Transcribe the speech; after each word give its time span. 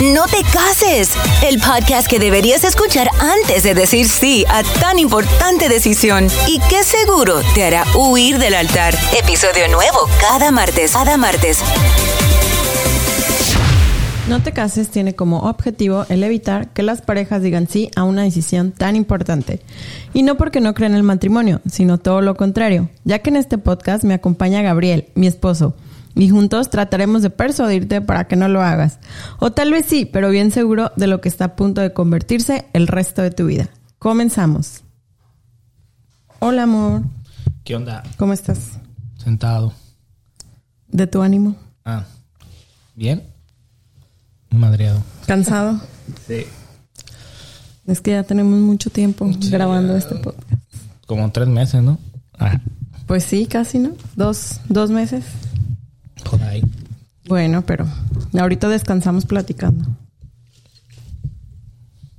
No 0.00 0.24
te 0.24 0.42
cases, 0.50 1.12
el 1.46 1.58
podcast 1.60 2.08
que 2.08 2.18
deberías 2.18 2.64
escuchar 2.64 3.10
antes 3.20 3.64
de 3.64 3.74
decir 3.74 4.08
sí 4.08 4.46
a 4.48 4.62
tan 4.80 4.98
importante 4.98 5.68
decisión 5.68 6.26
y 6.48 6.58
que 6.70 6.82
seguro 6.84 7.42
te 7.54 7.64
hará 7.64 7.84
huir 7.94 8.38
del 8.38 8.54
altar. 8.54 8.94
Episodio 9.22 9.68
nuevo 9.68 9.98
cada 10.18 10.50
martes, 10.52 10.92
cada 10.92 11.18
martes. 11.18 11.58
No 14.26 14.42
te 14.42 14.52
cases 14.52 14.88
tiene 14.88 15.14
como 15.14 15.40
objetivo 15.40 16.06
el 16.08 16.24
evitar 16.24 16.72
que 16.72 16.82
las 16.82 17.02
parejas 17.02 17.42
digan 17.42 17.68
sí 17.68 17.90
a 17.94 18.04
una 18.04 18.22
decisión 18.22 18.72
tan 18.72 18.96
importante. 18.96 19.60
Y 20.14 20.22
no 20.22 20.38
porque 20.38 20.62
no 20.62 20.72
crean 20.72 20.94
el 20.94 21.02
matrimonio, 21.02 21.60
sino 21.70 21.98
todo 21.98 22.22
lo 22.22 22.36
contrario, 22.36 22.88
ya 23.04 23.18
que 23.18 23.28
en 23.28 23.36
este 23.36 23.58
podcast 23.58 24.04
me 24.04 24.14
acompaña 24.14 24.62
Gabriel, 24.62 25.08
mi 25.14 25.26
esposo 25.26 25.74
y 26.14 26.28
juntos 26.28 26.70
trataremos 26.70 27.22
de 27.22 27.30
persuadirte 27.30 28.00
para 28.00 28.24
que 28.26 28.36
no 28.36 28.48
lo 28.48 28.62
hagas. 28.62 28.98
O 29.38 29.52
tal 29.52 29.70
vez 29.72 29.86
sí, 29.86 30.04
pero 30.06 30.30
bien 30.30 30.50
seguro 30.50 30.92
de 30.96 31.06
lo 31.06 31.20
que 31.20 31.28
está 31.28 31.44
a 31.46 31.56
punto 31.56 31.80
de 31.80 31.92
convertirse 31.92 32.66
el 32.72 32.86
resto 32.88 33.22
de 33.22 33.30
tu 33.30 33.46
vida. 33.46 33.68
Comenzamos. 33.98 34.82
Hola, 36.38 36.62
amor. 36.64 37.02
¿Qué 37.64 37.76
onda? 37.76 38.02
¿Cómo 38.16 38.32
estás? 38.32 38.72
Sentado. 39.22 39.72
¿De 40.88 41.06
tu 41.06 41.22
ánimo? 41.22 41.54
Ah, 41.84 42.04
¿bien? 42.96 43.22
Madreado. 44.50 45.02
¿Cansado? 45.26 45.80
Sí. 46.26 46.44
Es 47.86 48.00
que 48.00 48.12
ya 48.12 48.22
tenemos 48.24 48.58
mucho 48.58 48.90
tiempo 48.90 49.28
grabando 49.50 49.96
este 49.96 50.16
podcast. 50.16 50.52
Como 51.06 51.30
tres 51.30 51.48
meses, 51.48 51.82
¿no? 51.82 51.98
Ah, 52.38 52.58
Pues 53.06 53.24
sí, 53.24 53.46
casi, 53.46 53.78
¿no? 53.78 53.90
Dos, 54.16 54.60
dos 54.68 54.90
meses. 54.90 55.24
Por 56.20 56.42
ahí. 56.42 56.62
Bueno, 57.26 57.62
pero 57.62 57.86
ahorita 58.38 58.68
descansamos 58.68 59.26
platicando. 59.26 59.84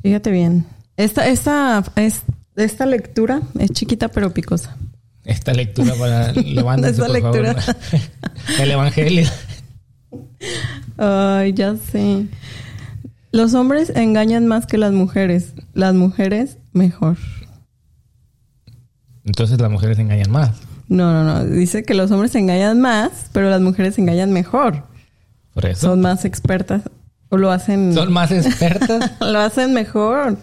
Fíjate 0.03 0.31
bien. 0.31 0.65
Esta, 0.97 1.27
esta, 1.27 1.83
es, 1.95 2.21
esta 2.55 2.85
lectura 2.85 3.41
es 3.59 3.71
chiquita 3.71 4.07
pero 4.09 4.33
picosa. 4.33 4.75
Esta 5.25 5.53
lectura 5.53 5.93
para... 5.95 6.31
Levántense, 6.33 7.01
Esta 7.01 7.05
por 7.05 7.13
lectura. 7.13 7.53
favor. 7.55 7.81
El 8.59 8.71
evangelio. 8.71 9.27
Ay, 10.97 11.53
ya 11.53 11.75
sé. 11.75 12.27
Los 13.31 13.53
hombres 13.53 13.91
engañan 13.95 14.47
más 14.47 14.65
que 14.65 14.77
las 14.77 14.91
mujeres. 14.93 15.53
Las 15.73 15.93
mujeres 15.93 16.57
mejor. 16.73 17.17
Entonces 19.23 19.59
las 19.61 19.69
mujeres 19.71 19.99
engañan 19.99 20.31
más. 20.31 20.51
No, 20.91 21.13
no, 21.13 21.23
no. 21.23 21.45
Dice 21.45 21.83
que 21.83 21.93
los 21.93 22.11
hombres 22.11 22.35
engañan 22.35 22.81
más, 22.81 23.11
pero 23.31 23.49
las 23.49 23.61
mujeres 23.61 23.97
engañan 23.97 24.33
mejor. 24.33 24.83
Por 25.53 25.65
eso. 25.65 25.87
Son 25.87 26.01
más 26.01 26.25
expertas 26.25 26.81
o 27.29 27.37
lo 27.37 27.49
hacen 27.51 27.93
Son 27.93 28.11
más 28.11 28.29
expertas. 28.31 29.11
lo 29.21 29.39
hacen 29.39 29.73
mejor. 29.73 30.37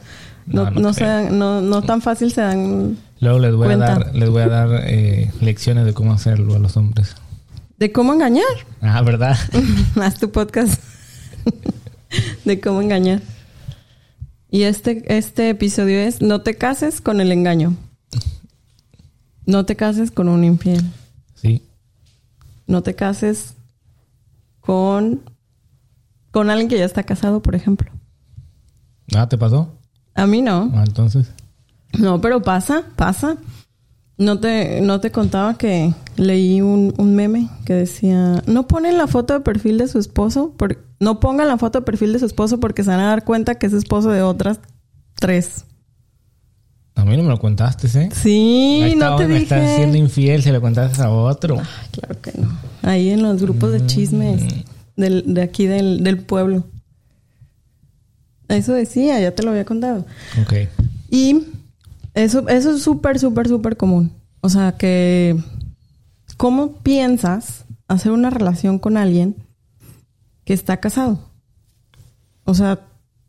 No, 0.46 0.64
No, 0.64 0.70
no, 0.70 0.80
no 0.80 0.92
se 0.94 1.04
dan- 1.04 1.38
no, 1.38 1.60
no 1.60 1.82
tan 1.82 2.00
fácil 2.00 2.32
se 2.32 2.41
dan 2.41 2.96
Luego 3.20 3.38
les 3.41 3.54
voy 3.54 3.66
Cuenta. 3.66 3.92
a 3.94 3.98
dar, 3.98 4.14
les 4.14 4.30
voy 4.30 4.42
a 4.42 4.48
dar 4.48 4.69
eh, 4.86 5.30
lecciones 5.42 5.84
de 5.84 5.92
cómo 5.92 6.12
hacerlo 6.14 6.54
a 6.54 6.58
los 6.58 6.76
hombres. 6.78 7.14
de 7.76 7.92
cómo 7.92 8.14
engañar. 8.14 8.46
Ah, 8.80 9.02
¿verdad? 9.02 9.36
Haz 10.00 10.19
tu 10.19 10.30
podcast 10.32 10.80
de 12.46 12.60
cómo 12.60 12.80
engañar. 12.80 13.20
Y 14.50 14.62
este, 14.62 15.04
este 15.14 15.50
episodio 15.50 15.98
es 15.98 16.22
No 16.22 16.41
te 16.41 16.54
cases 16.56 17.00
con 17.02 17.20
el 17.20 17.32
engaño. 17.32 17.74
No 19.48 19.64
te 19.64 19.77
cases 19.77 20.10
con 20.10 20.28
un 20.28 20.44
infiel. 20.44 20.84
Sí. 21.34 21.62
No 22.66 22.82
te 22.82 22.94
cases 22.94 23.54
con, 24.60 25.22
con 26.30 26.50
alguien 26.50 26.68
que 26.68 26.77
ya 26.78 26.84
está 26.84 27.02
casado, 27.02 27.41
por 27.41 27.54
ejemplo. 27.54 27.91
Ah, 29.16 29.26
¿te 29.26 29.38
pasó? 29.38 29.72
A 30.14 30.26
mí 30.26 30.42
no. 30.42 30.70
Ah, 30.74 30.84
entonces. 30.86 31.30
No, 31.98 32.20
pero 32.20 32.42
pasa, 32.42 32.82
pasa. 32.94 33.38
No 34.19 34.38
te, 34.38 34.82
no 34.82 35.00
te 35.00 35.10
contaba 35.12 35.56
que 35.56 35.94
leí 36.16 36.60
un, 36.60 36.92
un 36.98 37.14
meme 37.14 37.48
que 37.64 37.72
decía, 37.72 38.42
no 38.47 38.66
ponen 38.69 38.98
la 38.98 39.06
foto 39.06 39.32
de 39.32 39.41
perfil 39.41 39.78
de 39.78 39.88
su 39.88 39.98
esposo, 39.98 40.53
por- 40.58 40.84
no 41.00 41.20
pongan 41.20 41.48
la 41.48 41.56
foto 41.56 41.78
de 41.81 41.87
perfil 41.87 42.12
de 42.12 42.19
su 42.19 42.26
esposo 42.26 42.60
porque 42.60 42.82
se 42.84 42.91
van 42.91 43.00
a 43.00 43.06
dar 43.06 43.25
cuenta 43.25 43.54
que 43.54 43.66
es 43.66 43.72
esposo 43.72 44.10
de 44.10 44.20
otras 44.22 44.58
tres. 45.14 45.64
A 46.98 47.04
mí 47.04 47.16
no 47.16 47.22
me 47.22 47.28
lo 47.28 47.38
contaste, 47.38 47.86
¿eh? 47.86 48.09
Sí, 48.12 48.81
Ahí 48.84 48.97
no 48.97 49.16
te 49.16 49.26
me 49.28 49.34
dije. 49.34 49.42
estás 49.44 49.76
siendo 49.76 49.97
infiel 49.97 50.42
si 50.42 50.50
le 50.50 50.60
contaste 50.60 51.00
a 51.00 51.10
otro. 51.10 51.59
Ay, 51.59 51.88
claro 51.92 52.20
que 52.20 52.32
no. 52.36 52.59
Ahí 52.82 53.10
en 53.10 53.22
los 53.22 53.41
grupos 53.41 53.70
de 53.72 53.86
chismes 53.86 54.42
Mm. 54.42 55.00
del, 55.00 55.34
de 55.34 55.42
aquí 55.42 55.66
del, 55.66 56.03
del 56.03 56.19
pueblo. 56.19 56.64
Eso 58.48 58.72
decía, 58.72 59.20
ya 59.20 59.34
te 59.34 59.42
lo 59.42 59.50
había 59.50 59.64
contado. 59.64 60.06
Ok. 60.42 60.54
Y 61.10 61.44
eso, 62.14 62.48
eso 62.48 62.72
es 62.75 62.82
súper, 62.82 63.19
súper, 63.19 63.47
súper 63.48 63.76
común. 63.76 64.10
O 64.41 64.48
sea 64.48 64.72
que, 64.72 65.37
¿cómo 66.37 66.72
piensas 66.78 67.64
hacer 67.88 68.10
una 68.12 68.31
relación 68.31 68.78
con 68.78 68.97
alguien 68.97 69.37
que 70.44 70.54
está 70.54 70.78
casado? 70.78 71.20
O 72.44 72.54
sea, 72.54 72.81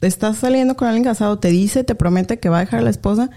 estás 0.08 0.38
saliendo 0.38 0.76
con 0.76 0.88
alguien 0.88 1.04
casado, 1.04 1.40
te 1.40 1.50
dice, 1.50 1.84
te 1.84 1.96
promete 1.96 2.40
que 2.40 2.50
va 2.50 2.58
a 2.58 2.62
dejar 2.62 2.80
a 2.80 2.84
la 2.84 2.90
esposa 2.90 3.30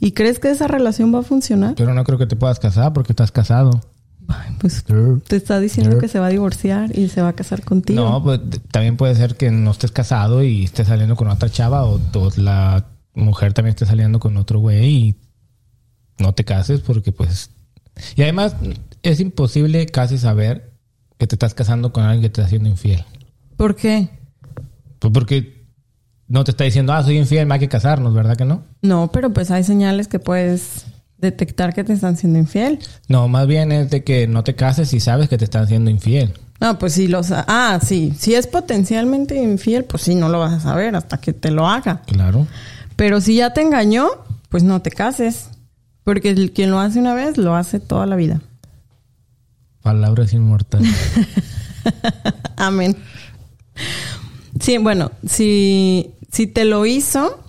y 0.00 0.12
crees 0.12 0.38
que 0.38 0.50
esa 0.50 0.66
relación 0.66 1.14
va 1.14 1.20
a 1.20 1.22
funcionar. 1.22 1.74
Pero 1.76 1.94
no 1.94 2.04
creo 2.04 2.18
que 2.18 2.26
te 2.26 2.36
puedas 2.36 2.58
casar 2.58 2.92
porque 2.92 3.12
estás 3.12 3.30
casado. 3.32 3.80
Ay, 4.28 4.56
Pues 4.60 4.84
te 5.26 5.36
está 5.36 5.58
diciendo 5.60 5.98
que 5.98 6.08
se 6.08 6.20
va 6.20 6.26
a 6.26 6.30
divorciar 6.30 6.96
y 6.96 7.08
se 7.08 7.20
va 7.20 7.28
a 7.28 7.32
casar 7.32 7.64
contigo. 7.64 8.02
No, 8.02 8.22
pues 8.22 8.40
también 8.70 8.96
puede 8.96 9.14
ser 9.14 9.36
que 9.36 9.50
no 9.50 9.72
estés 9.72 9.90
casado 9.90 10.42
y 10.42 10.64
estés 10.64 10.88
saliendo 10.88 11.16
con 11.16 11.28
otra 11.28 11.48
chava 11.48 11.84
o, 11.84 12.00
o 12.14 12.30
la 12.36 12.86
mujer 13.14 13.52
también 13.52 13.74
esté 13.74 13.86
saliendo 13.86 14.20
con 14.20 14.36
otro 14.36 14.60
güey 14.60 14.86
y 14.86 15.16
no 16.18 16.32
te 16.32 16.44
cases 16.44 16.80
porque 16.80 17.12
pues... 17.12 17.50
Y 18.16 18.22
además 18.22 18.54
es 19.02 19.20
imposible 19.20 19.86
casi 19.86 20.16
saber 20.16 20.72
que 21.18 21.26
te 21.26 21.34
estás 21.34 21.52
casando 21.54 21.92
con 21.92 22.04
alguien 22.04 22.22
que 22.22 22.28
te 22.30 22.40
está 22.40 22.46
haciendo 22.46 22.68
infiel. 22.68 23.04
¿Por 23.56 23.76
qué? 23.76 24.08
Pues 25.00 25.12
porque 25.12 25.59
no 26.30 26.44
te 26.44 26.52
está 26.52 26.62
diciendo, 26.62 26.92
ah, 26.92 27.02
soy 27.02 27.18
infiel, 27.18 27.44
me 27.44 27.54
hay 27.54 27.60
que 27.60 27.68
casarnos, 27.68 28.14
¿verdad 28.14 28.36
que 28.36 28.44
no? 28.44 28.62
No, 28.82 29.10
pero 29.12 29.32
pues 29.32 29.50
hay 29.50 29.64
señales 29.64 30.06
que 30.06 30.20
puedes 30.20 30.86
detectar 31.18 31.74
que 31.74 31.82
te 31.82 31.92
están 31.92 32.16
siendo 32.16 32.38
infiel. 32.38 32.78
No, 33.08 33.26
más 33.26 33.48
bien 33.48 33.72
es 33.72 33.90
de 33.90 34.04
que 34.04 34.28
no 34.28 34.44
te 34.44 34.54
cases 34.54 34.94
y 34.94 35.00
sabes 35.00 35.28
que 35.28 35.36
te 35.36 35.44
están 35.44 35.64
haciendo 35.64 35.90
infiel. 35.90 36.32
No, 36.60 36.78
pues 36.78 36.92
sí, 36.92 37.08
los... 37.08 37.32
Ah, 37.32 37.80
sí. 37.84 38.14
Si 38.16 38.34
es 38.34 38.46
potencialmente 38.46 39.34
infiel, 39.42 39.84
pues 39.84 40.04
sí, 40.04 40.14
no 40.14 40.28
lo 40.28 40.38
vas 40.38 40.52
a 40.52 40.60
saber 40.60 40.94
hasta 40.94 41.18
que 41.18 41.32
te 41.32 41.50
lo 41.50 41.66
haga. 41.66 42.02
Claro. 42.06 42.46
Pero 42.94 43.20
si 43.20 43.34
ya 43.34 43.52
te 43.52 43.62
engañó, 43.62 44.08
pues 44.50 44.62
no 44.62 44.82
te 44.82 44.92
cases. 44.92 45.48
Porque 46.04 46.30
el 46.30 46.52
quien 46.52 46.70
lo 46.70 46.78
hace 46.78 47.00
una 47.00 47.14
vez, 47.14 47.38
lo 47.38 47.56
hace 47.56 47.80
toda 47.80 48.06
la 48.06 48.14
vida. 48.14 48.40
Palabras 49.82 50.32
inmortales. 50.32 50.94
Amén. 52.56 52.96
Sí, 54.60 54.78
bueno, 54.78 55.10
si, 55.26 56.14
si 56.30 56.46
te 56.46 56.64
lo 56.64 56.86
hizo 56.86 57.42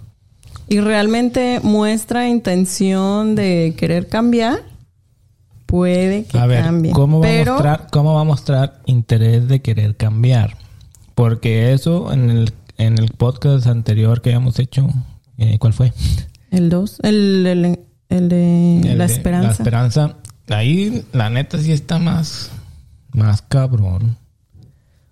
y 0.68 0.80
realmente 0.80 1.60
muestra 1.64 2.28
intención 2.28 3.36
de 3.36 3.76
querer 3.78 4.08
cambiar, 4.08 4.64
puede 5.66 6.26
que 6.26 6.38
A 6.38 6.46
ver, 6.46 6.64
cambie. 6.64 6.92
¿cómo 6.92 7.20
va, 7.20 7.24
Pero 7.24 7.52
a 7.52 7.56
mostrar, 7.56 7.88
¿cómo 7.92 8.14
va 8.16 8.22
a 8.22 8.26
mostrar 8.26 8.82
interés 8.86 9.48
de 9.48 9.62
querer 9.62 9.96
cambiar? 9.96 10.58
Porque 11.16 11.74
eso 11.74 12.12
en 12.12 12.30
el, 12.30 12.54
en 12.78 12.98
el 12.98 13.10
podcast 13.12 13.68
anterior 13.68 14.22
que 14.22 14.30
habíamos 14.30 14.60
hecho, 14.60 14.88
eh, 15.38 15.58
¿cuál 15.60 15.74
fue? 15.74 15.94
el 16.52 16.70
2, 16.70 17.00
el, 17.04 17.46
el, 17.48 17.80
el 18.10 18.30
de 18.30 18.82
El 18.82 18.98
la 18.98 19.08
de 19.08 19.14
esperanza. 19.14 19.48
La 19.48 19.54
esperanza. 19.54 20.18
Ahí, 20.50 21.06
la 21.14 21.30
neta, 21.30 21.58
sí 21.60 21.72
está 21.72 22.00
más, 22.00 22.52
más 23.14 23.42
cabrón. 23.42 24.18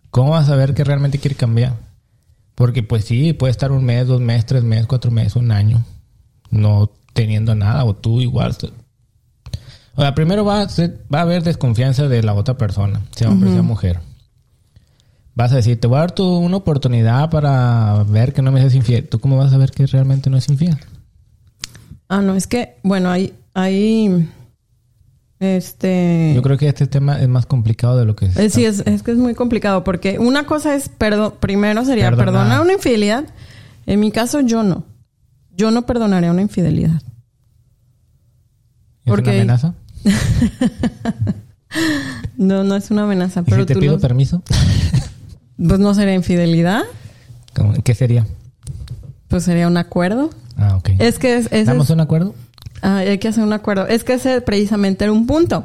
¿Cómo 0.09 0.31
vas 0.31 0.49
a 0.49 0.55
ver 0.55 0.73
que 0.73 0.83
realmente 0.83 1.19
quiere 1.19 1.35
cambiar? 1.35 1.88
Porque 2.59 2.83
pues 2.83 3.05
sí, 3.05 3.31
puede 3.31 3.51
estar 3.51 3.71
un 3.71 3.85
mes, 3.85 4.05
dos 4.05 4.19
meses, 4.19 4.45
tres 4.45 4.63
meses, 4.65 4.85
cuatro 4.85 5.11
meses, 5.11 5.37
un 5.37 5.51
año, 5.51 5.81
no 6.51 6.91
teniendo 7.13 7.55
nada, 7.55 7.85
o 7.85 7.95
tú 7.95 8.19
igual. 8.19 8.53
O 9.95 10.01
sea, 10.01 10.13
primero 10.13 10.43
va 10.43 10.61
a, 10.63 10.67
ser- 10.69 11.05
va 11.13 11.19
a 11.19 11.21
haber 11.21 11.41
desconfianza 11.43 12.09
de 12.09 12.21
la 12.21 12.33
otra 12.33 12.57
persona, 12.57 13.01
sea 13.15 13.29
hombre, 13.29 13.51
sea 13.53 13.61
mujer. 13.61 14.01
Vas 15.35 15.53
a 15.53 15.55
decir, 15.55 15.79
te 15.79 15.87
voy 15.87 15.97
a 15.97 16.01
dar 16.01 16.11
tu, 16.11 16.25
una 16.37 16.57
oportunidad 16.57 17.29
para 17.29 18.03
ver 18.03 18.33
que 18.33 18.41
no 18.41 18.51
me 18.51 18.59
seas 18.59 18.75
infiel. 18.75 19.07
¿Tú 19.07 19.19
cómo 19.19 19.37
vas 19.37 19.53
a 19.53 19.57
ver 19.57 19.71
que 19.71 19.85
realmente 19.85 20.29
no 20.29 20.35
es 20.35 20.49
infiel? 20.49 20.77
Ah, 22.09 22.21
no, 22.21 22.35
es 22.35 22.45
que, 22.45 22.75
bueno, 22.83 23.09
hay, 23.09 23.33
hay, 23.53 24.27
este... 25.39 26.33
Yo 26.35 26.41
creo 26.41 26.57
que 26.57 26.67
este 26.67 26.85
tema 26.87 27.19
es 27.21 27.27
más 27.29 27.45
complicado 27.45 27.97
de 27.97 28.05
lo 28.05 28.15
que 28.15 28.25
es. 28.27 28.37
Eh, 28.37 28.49
sí, 28.49 28.65
es, 28.65 28.79
es 28.85 29.03
que 29.03 29.11
es 29.11 29.17
muy 29.17 29.33
complicado 29.35 29.83
porque 29.83 30.19
una 30.19 30.45
cosa 30.45 30.75
es, 30.75 30.89
perdo 30.89 31.35
primero 31.35 31.85
sería 31.85 32.09
Perdonar. 32.15 32.61
una 32.61 32.73
infidelidad. 32.73 33.25
En 33.85 33.99
mi 33.99 34.11
caso, 34.11 34.41
yo 34.41 34.63
no. 34.63 34.83
Yo 35.55 35.71
no 35.71 35.85
perdonaría 35.85 36.31
una 36.31 36.41
infidelidad. 36.41 37.01
¿Es 39.05 39.11
porque- 39.11 39.29
una 39.31 39.37
amenaza? 39.39 39.73
No, 42.37 42.63
no 42.63 42.75
es 42.75 42.89
una 42.89 43.03
amenaza, 43.03 43.41
¿Y 43.41 43.43
pero 43.43 43.57
si 43.61 43.65
te 43.67 43.73
tú 43.75 43.79
pido 43.81 43.99
permiso? 43.99 44.41
pues 45.57 45.79
no 45.79 45.93
sería 45.93 46.13
infidelidad. 46.15 46.83
¿Cómo- 47.53 47.73
¿Qué 47.83 47.93
sería? 47.93 48.25
Pues 49.27 49.43
sería 49.43 49.67
un 49.67 49.77
acuerdo. 49.77 50.29
Ah, 50.57 50.77
ok. 50.77 50.91
Es 50.99 51.19
que 51.19 51.35
es, 51.37 51.45
ese 51.47 51.65
¿Damos 51.65 51.87
es- 51.87 51.93
un 51.93 51.99
acuerdo? 51.99 52.33
Ah, 52.81 52.97
hay 52.97 53.17
que 53.17 53.27
hacer 53.27 53.43
un 53.43 53.53
acuerdo. 53.53 53.87
Es 53.87 54.03
que 54.03 54.13
ese 54.13 54.41
precisamente 54.41 55.03
era 55.03 55.11
un 55.13 55.25
punto. 55.27 55.63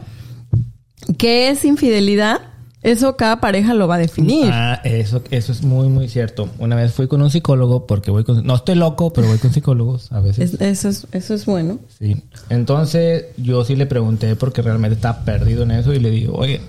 ¿Qué 1.19 1.49
es 1.50 1.64
infidelidad? 1.64 2.40
Eso 2.82 3.16
cada 3.16 3.40
pareja 3.40 3.72
lo 3.72 3.88
va 3.88 3.94
a 3.94 3.99
definir. 3.99 4.50
Ah, 4.52 4.81
eso, 4.84 5.22
eso 5.31 5.52
es 5.52 5.62
muy, 5.62 5.88
muy 5.88 6.06
cierto. 6.08 6.50
Una 6.58 6.76
vez 6.76 6.93
fui 6.93 7.08
con 7.08 7.22
un 7.22 7.31
psicólogo 7.31 7.87
porque 7.87 8.11
voy 8.11 8.25
con... 8.25 8.44
No 8.44 8.55
estoy 8.56 8.75
loco, 8.75 9.11
pero 9.12 9.26
voy 9.26 9.38
con 9.38 9.52
psicólogos 9.55 10.12
a 10.12 10.20
veces. 10.20 10.52
Es- 10.55 10.61
eso, 10.61 10.88
es, 10.90 11.06
eso 11.12 11.32
es 11.34 11.46
bueno. 11.46 11.78
Sí. 11.99 12.22
Entonces 12.50 13.25
yo 13.38 13.64
sí 13.64 13.75
le 13.75 13.87
pregunté 13.87 14.37
porque 14.37 14.60
realmente 14.60 14.96
estaba 14.96 15.25
perdido 15.25 15.62
en 15.62 15.70
eso 15.70 15.94
y 15.94 15.99
le 15.99 16.10
digo, 16.10 16.34
oye, 16.37 16.60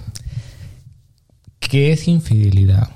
¿qué 1.59 1.91
es 1.91 2.07
infidelidad? 2.07 2.89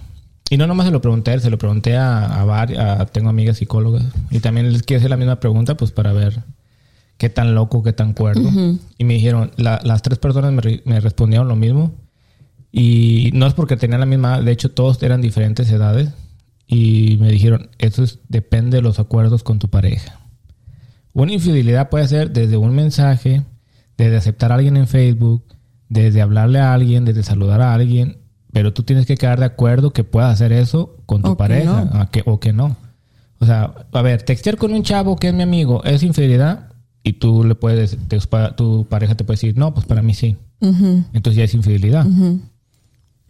Y 0.49 0.57
no 0.57 0.65
nomás 0.65 0.87
se 0.87 0.91
lo 0.91 1.01
pregunté 1.01 1.31
a 1.31 1.33
él, 1.35 1.41
se 1.41 1.49
lo 1.49 1.57
pregunté 1.57 1.95
a, 1.97 2.25
a 2.41 2.45
varias, 2.45 3.11
tengo 3.11 3.29
amigas 3.29 3.57
psicólogas 3.57 4.03
y 4.31 4.39
también 4.39 4.71
les 4.71 4.83
quiero 4.83 4.99
hacer 4.99 5.09
la 5.09 5.17
misma 5.17 5.39
pregunta 5.39 5.75
pues 5.77 5.91
para 5.91 6.11
ver 6.13 6.39
qué 7.19 7.29
tan 7.29 7.53
loco, 7.53 7.83
qué 7.83 7.93
tan 7.93 8.13
cuerdo. 8.13 8.49
Y 8.97 9.03
me 9.03 9.13
dijeron, 9.13 9.51
la- 9.57 9.79
las 9.83 10.01
tres 10.01 10.17
personas 10.17 10.51
me, 10.51 10.61
re- 10.61 10.81
me 10.85 10.99
respondieron 10.99 11.47
lo 11.47 11.55
mismo 11.55 11.91
y 12.71 13.29
no 13.33 13.45
es 13.45 13.53
porque 13.53 13.77
tenían 13.77 13.99
la 13.99 14.05
misma, 14.05 14.41
de 14.41 14.51
hecho 14.51 14.71
todos 14.71 15.01
eran 15.03 15.21
diferentes 15.21 15.69
edades 15.71 16.09
y 16.67 17.17
me 17.19 17.29
dijeron, 17.31 17.69
eso 17.77 18.03
es- 18.03 18.19
depende 18.29 18.77
de 18.77 18.81
los 18.83 18.99
acuerdos 18.99 19.43
con 19.43 19.59
tu 19.59 19.67
pareja. 19.69 20.19
Una 21.13 21.33
infidelidad 21.33 21.89
puede 21.89 22.07
ser 22.07 22.31
desde 22.31 22.57
un 22.57 22.73
mensaje, 22.75 23.43
desde 23.97 24.17
aceptar 24.17 24.51
a 24.51 24.55
alguien 24.55 24.77
en 24.77 24.87
Facebook, 24.87 25.43
desde 25.89 26.21
hablarle 26.21 26.59
a 26.59 26.73
alguien, 26.73 27.03
desde 27.05 27.23
saludar 27.23 27.61
a 27.61 27.73
alguien, 27.73 28.17
pero 28.53 28.71
tú 28.73 28.83
tienes 28.83 29.05
que 29.07 29.17
quedar 29.17 29.39
de 29.39 29.45
acuerdo 29.45 29.91
que 29.91 30.03
puedas 30.03 30.31
hacer 30.33 30.51
eso 30.53 30.95
con 31.05 31.21
tu 31.23 31.29
O 31.29 31.35
que 31.35 31.37
pareja 31.39 31.85
no. 31.91 31.99
a 31.99 32.09
que- 32.11 32.23
o 32.25 32.39
que 32.39 32.53
no. 32.53 32.77
O 33.39 33.45
sea, 33.45 33.73
a 33.91 34.01
ver, 34.01 34.21
textear 34.21 34.57
con 34.57 34.73
un 34.73 34.83
chavo 34.83 35.15
que 35.15 35.29
es 35.29 35.33
mi 35.33 35.43
amigo 35.43 35.83
es 35.83 36.03
infidelidad 36.03 36.68
y 37.09 37.13
tú 37.13 37.43
le 37.43 37.55
puedes, 37.55 37.97
te- 38.07 38.19
tu 38.55 38.85
pareja 38.89 39.15
te 39.15 39.23
puede 39.23 39.35
decir, 39.35 39.57
no, 39.57 39.73
pues 39.73 39.85
para 39.85 40.01
mí 40.01 40.13
sí. 40.13 40.37
Entonces 40.61 41.35
ya 41.35 41.43
es 41.43 41.53
infidelidad. 41.53 42.05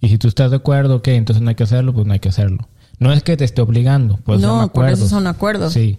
Y 0.01 0.09
si 0.09 0.17
tú 0.17 0.27
estás 0.27 0.51
de 0.51 0.57
acuerdo, 0.57 0.97
ok, 0.97 1.07
entonces 1.09 1.41
no 1.41 1.49
hay 1.49 1.55
que 1.55 1.63
hacerlo, 1.63 1.93
pues 1.93 2.05
no 2.07 2.13
hay 2.13 2.19
que 2.19 2.29
hacerlo. 2.29 2.67
No 2.99 3.11
es 3.13 3.23
que 3.23 3.37
te 3.37 3.45
esté 3.45 3.61
obligando, 3.61 4.17
pues 4.23 4.41
son 4.41 4.49
no, 4.49 4.57
por 4.59 4.83
acuerdos. 4.85 4.99
eso 4.99 5.09
son 5.09 5.27
acuerdos. 5.27 5.73
Sí. 5.73 5.97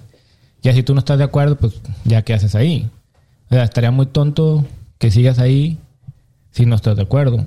Ya 0.63 0.73
si 0.75 0.83
tú 0.83 0.93
no 0.95 0.99
estás 0.99 1.19
de 1.19 1.25
acuerdo, 1.25 1.57
pues 1.57 1.81
ya 2.05 2.23
qué 2.23 2.35
haces 2.35 2.55
ahí. 2.55 2.89
O 3.51 3.55
sea, 3.55 3.65
estaría 3.65 3.91
muy 3.91 4.07
tonto 4.07 4.67
que 4.99 5.11
sigas 5.11 5.39
ahí 5.39 5.79
si 6.51 6.67
no 6.67 6.75
estás 6.77 6.97
de 6.97 7.03
acuerdo. 7.03 7.47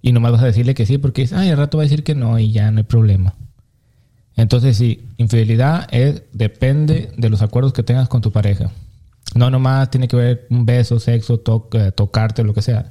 Y 0.00 0.12
nomás 0.12 0.32
vas 0.32 0.42
a 0.42 0.46
decirle 0.46 0.74
que 0.74 0.86
sí 0.86 0.96
porque 0.98 1.22
dices, 1.22 1.36
ay, 1.38 1.50
al 1.50 1.58
rato 1.58 1.76
va 1.78 1.82
a 1.82 1.86
decir 1.86 2.04
que 2.04 2.14
no 2.14 2.38
y 2.38 2.52
ya 2.52 2.70
no 2.70 2.78
hay 2.78 2.84
problema. 2.84 3.34
Entonces 4.36 4.76
sí, 4.76 5.02
infidelidad 5.16 5.88
es, 5.92 6.22
depende 6.32 7.10
de 7.16 7.28
los 7.30 7.42
acuerdos 7.42 7.72
que 7.72 7.82
tengas 7.82 8.08
con 8.08 8.20
tu 8.20 8.32
pareja. 8.32 8.70
No 9.36 9.50
nomás 9.50 9.90
tiene 9.90 10.08
que 10.08 10.16
ver 10.16 10.46
un 10.50 10.64
beso, 10.66 10.98
sexo, 10.98 11.38
to- 11.38 11.68
eh, 11.72 11.92
tocarte, 11.94 12.42
lo 12.42 12.54
que 12.54 12.62
sea. 12.62 12.90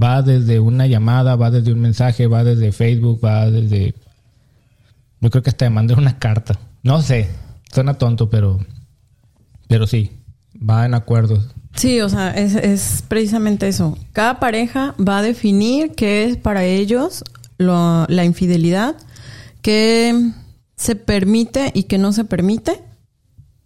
Va 0.00 0.22
desde 0.22 0.58
una 0.60 0.86
llamada, 0.86 1.36
va 1.36 1.50
desde 1.50 1.72
un 1.72 1.80
mensaje, 1.80 2.26
va 2.26 2.44
desde 2.44 2.72
Facebook, 2.72 3.20
va 3.24 3.50
desde... 3.50 3.94
Yo 5.20 5.30
creo 5.30 5.42
que 5.42 5.50
hasta 5.50 5.66
de 5.66 5.70
mandar 5.70 5.98
una 5.98 6.18
carta. 6.18 6.58
No 6.82 7.02
sé, 7.02 7.28
suena 7.72 7.94
tonto, 7.94 8.28
pero... 8.30 8.58
Pero 9.68 9.86
sí, 9.86 10.10
va 10.56 10.84
en 10.86 10.94
acuerdos. 10.94 11.48
Sí, 11.74 12.00
o 12.00 12.08
sea, 12.08 12.30
es, 12.32 12.54
es 12.54 13.04
precisamente 13.08 13.68
eso. 13.68 13.96
Cada 14.12 14.40
pareja 14.40 14.94
va 14.98 15.18
a 15.18 15.22
definir 15.22 15.92
qué 15.94 16.24
es 16.24 16.36
para 16.36 16.64
ellos 16.64 17.22
lo- 17.58 18.06
la 18.08 18.24
infidelidad, 18.24 18.96
qué 19.62 20.30
se 20.76 20.96
permite 20.96 21.70
y 21.74 21.84
qué 21.84 21.96
no 21.98 22.12
se 22.12 22.24
permite, 22.24 22.80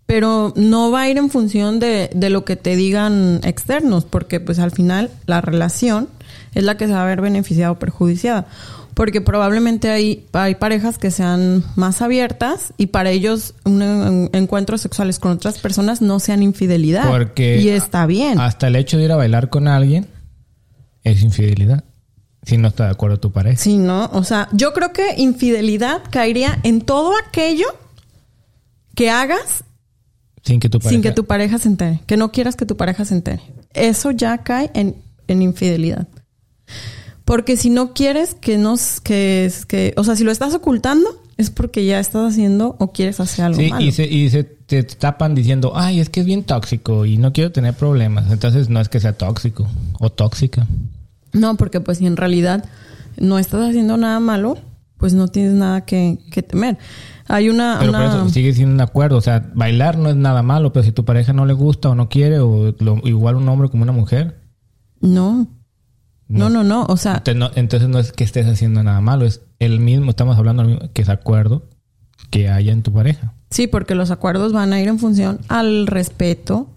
pero 0.06 0.52
no 0.56 0.90
va 0.90 1.02
a 1.02 1.08
ir 1.10 1.18
en 1.18 1.30
función 1.30 1.80
de, 1.80 2.10
de 2.14 2.30
lo 2.30 2.44
que 2.44 2.56
te 2.56 2.76
digan 2.76 3.40
externos, 3.44 4.04
porque 4.04 4.38
pues 4.40 4.58
al 4.58 4.70
final 4.70 5.10
la 5.26 5.40
relación 5.40 6.08
es 6.54 6.62
la 6.64 6.76
que 6.76 6.86
se 6.86 6.92
va 6.92 7.02
a 7.02 7.06
ver 7.06 7.20
beneficiada 7.20 7.72
o 7.72 7.78
perjudiciada. 7.78 8.46
Porque 8.94 9.20
probablemente 9.20 9.90
hay, 9.90 10.24
hay 10.32 10.54
parejas 10.54 10.96
que 10.96 11.10
sean 11.10 11.62
más 11.74 12.00
abiertas 12.00 12.72
y 12.78 12.86
para 12.86 13.10
ellos 13.10 13.52
un, 13.64 13.82
en- 13.82 14.30
encuentros 14.32 14.80
sexuales 14.80 15.18
con 15.18 15.32
otras 15.32 15.58
personas 15.58 16.00
no 16.00 16.18
sean 16.18 16.42
infidelidad. 16.42 17.06
Porque 17.10 17.58
y 17.60 17.68
está 17.68 18.06
bien. 18.06 18.40
Hasta 18.40 18.68
el 18.68 18.76
hecho 18.76 18.96
de 18.96 19.04
ir 19.04 19.12
a 19.12 19.16
bailar 19.16 19.50
con 19.50 19.68
alguien 19.68 20.06
es 21.04 21.20
infidelidad. 21.22 21.84
Si 22.42 22.56
no 22.56 22.68
está 22.68 22.84
de 22.84 22.92
acuerdo 22.92 23.18
tu 23.20 23.32
pareja. 23.32 23.58
Sí, 23.60 23.76
¿no? 23.76 24.06
O 24.14 24.24
sea, 24.24 24.48
yo 24.52 24.72
creo 24.72 24.92
que 24.94 25.14
infidelidad 25.18 26.00
caería 26.10 26.58
en 26.62 26.80
todo 26.80 27.12
aquello 27.28 27.66
que 28.94 29.10
hagas 29.10 29.64
Sin 30.46 30.60
que 30.60 30.68
tu 30.70 30.78
pareja... 30.78 30.90
sin 30.94 31.02
que 31.02 31.12
tu 31.12 31.24
pareja 31.26 31.58
se 31.58 31.68
entere, 31.68 32.00
que 32.06 32.16
no 32.16 32.32
quieras 32.32 32.56
que 32.56 32.64
tu 32.64 32.76
pareja 32.76 33.04
se 33.04 33.14
entere. 33.14 33.42
Eso 33.74 34.12
ya 34.12 34.38
cae 34.38 34.70
en, 34.74 34.94
en 35.28 35.42
infidelidad. 35.42 36.06
Porque 37.24 37.56
si 37.56 37.70
no 37.70 37.92
quieres 37.92 38.34
que 38.34 38.56
nos, 38.56 39.00
que, 39.00 39.52
que, 39.66 39.92
o 39.96 40.04
sea, 40.04 40.14
si 40.14 40.22
lo 40.22 40.30
estás 40.30 40.54
ocultando, 40.54 41.08
es 41.36 41.50
porque 41.50 41.84
ya 41.84 41.98
estás 41.98 42.32
haciendo 42.32 42.76
o 42.78 42.92
quieres 42.92 43.18
hacer 43.18 43.44
algo 43.44 43.60
Sí, 43.60 43.68
malo. 43.68 43.84
y 43.84 43.90
se, 43.92 44.06
y 44.06 44.30
se 44.30 44.44
te 44.44 44.84
tapan 44.84 45.34
diciendo, 45.34 45.72
ay, 45.74 45.98
es 46.00 46.08
que 46.08 46.20
es 46.20 46.26
bien 46.26 46.44
tóxico 46.44 47.04
y 47.04 47.16
no 47.18 47.32
quiero 47.32 47.50
tener 47.50 47.74
problemas. 47.74 48.30
Entonces 48.30 48.68
no 48.68 48.80
es 48.80 48.88
que 48.88 49.00
sea 49.00 49.12
tóxico 49.14 49.66
o 49.98 50.10
tóxica. 50.10 50.66
No, 51.32 51.56
porque 51.56 51.80
pues 51.80 51.98
si 51.98 52.06
en 52.06 52.16
realidad 52.16 52.64
no 53.18 53.38
estás 53.40 53.68
haciendo 53.68 53.96
nada 53.96 54.20
malo, 54.20 54.56
pues 54.96 55.12
no 55.12 55.26
tienes 55.28 55.52
nada 55.54 55.84
que, 55.84 56.18
que 56.30 56.42
temer. 56.42 56.78
Hay 57.28 57.48
una, 57.48 57.76
Pero 57.80 57.92
por 57.92 58.00
una- 58.02 58.08
eso 58.08 58.28
sigue 58.28 58.52
siendo 58.52 58.74
un 58.74 58.80
acuerdo. 58.80 59.16
O 59.16 59.20
sea, 59.20 59.50
bailar 59.54 59.98
no 59.98 60.08
es 60.10 60.16
nada 60.16 60.42
malo, 60.42 60.72
pero 60.72 60.84
si 60.84 60.92
tu 60.92 61.04
pareja 61.04 61.32
no 61.32 61.44
le 61.46 61.52
gusta 61.54 61.88
o 61.90 61.94
no 61.94 62.08
quiere, 62.08 62.38
o 62.38 62.74
lo- 62.78 63.00
igual 63.04 63.36
un 63.36 63.48
hombre 63.48 63.68
como 63.68 63.82
una 63.82 63.92
mujer, 63.92 64.40
no, 65.00 65.48
no, 66.28 66.48
no, 66.50 66.62
no. 66.64 66.84
O 66.86 66.96
sea, 66.96 67.16
entonces 67.18 67.36
no, 67.36 67.50
entonces 67.54 67.88
no 67.88 67.98
es 67.98 68.12
que 68.12 68.24
estés 68.24 68.46
haciendo 68.46 68.82
nada 68.82 69.00
malo, 69.00 69.24
es 69.26 69.42
el 69.58 69.80
mismo, 69.80 70.10
estamos 70.10 70.36
hablando 70.38 70.62
del 70.62 70.72
mismo, 70.72 70.88
que 70.92 71.02
es 71.02 71.08
acuerdo 71.08 71.64
que 72.30 72.48
haya 72.48 72.72
en 72.72 72.82
tu 72.82 72.92
pareja. 72.92 73.32
Sí, 73.50 73.66
porque 73.66 73.94
los 73.94 74.10
acuerdos 74.10 74.52
van 74.52 74.72
a 74.72 74.80
ir 74.80 74.88
en 74.88 74.98
función 74.98 75.38
al 75.48 75.86
respeto, 75.86 76.68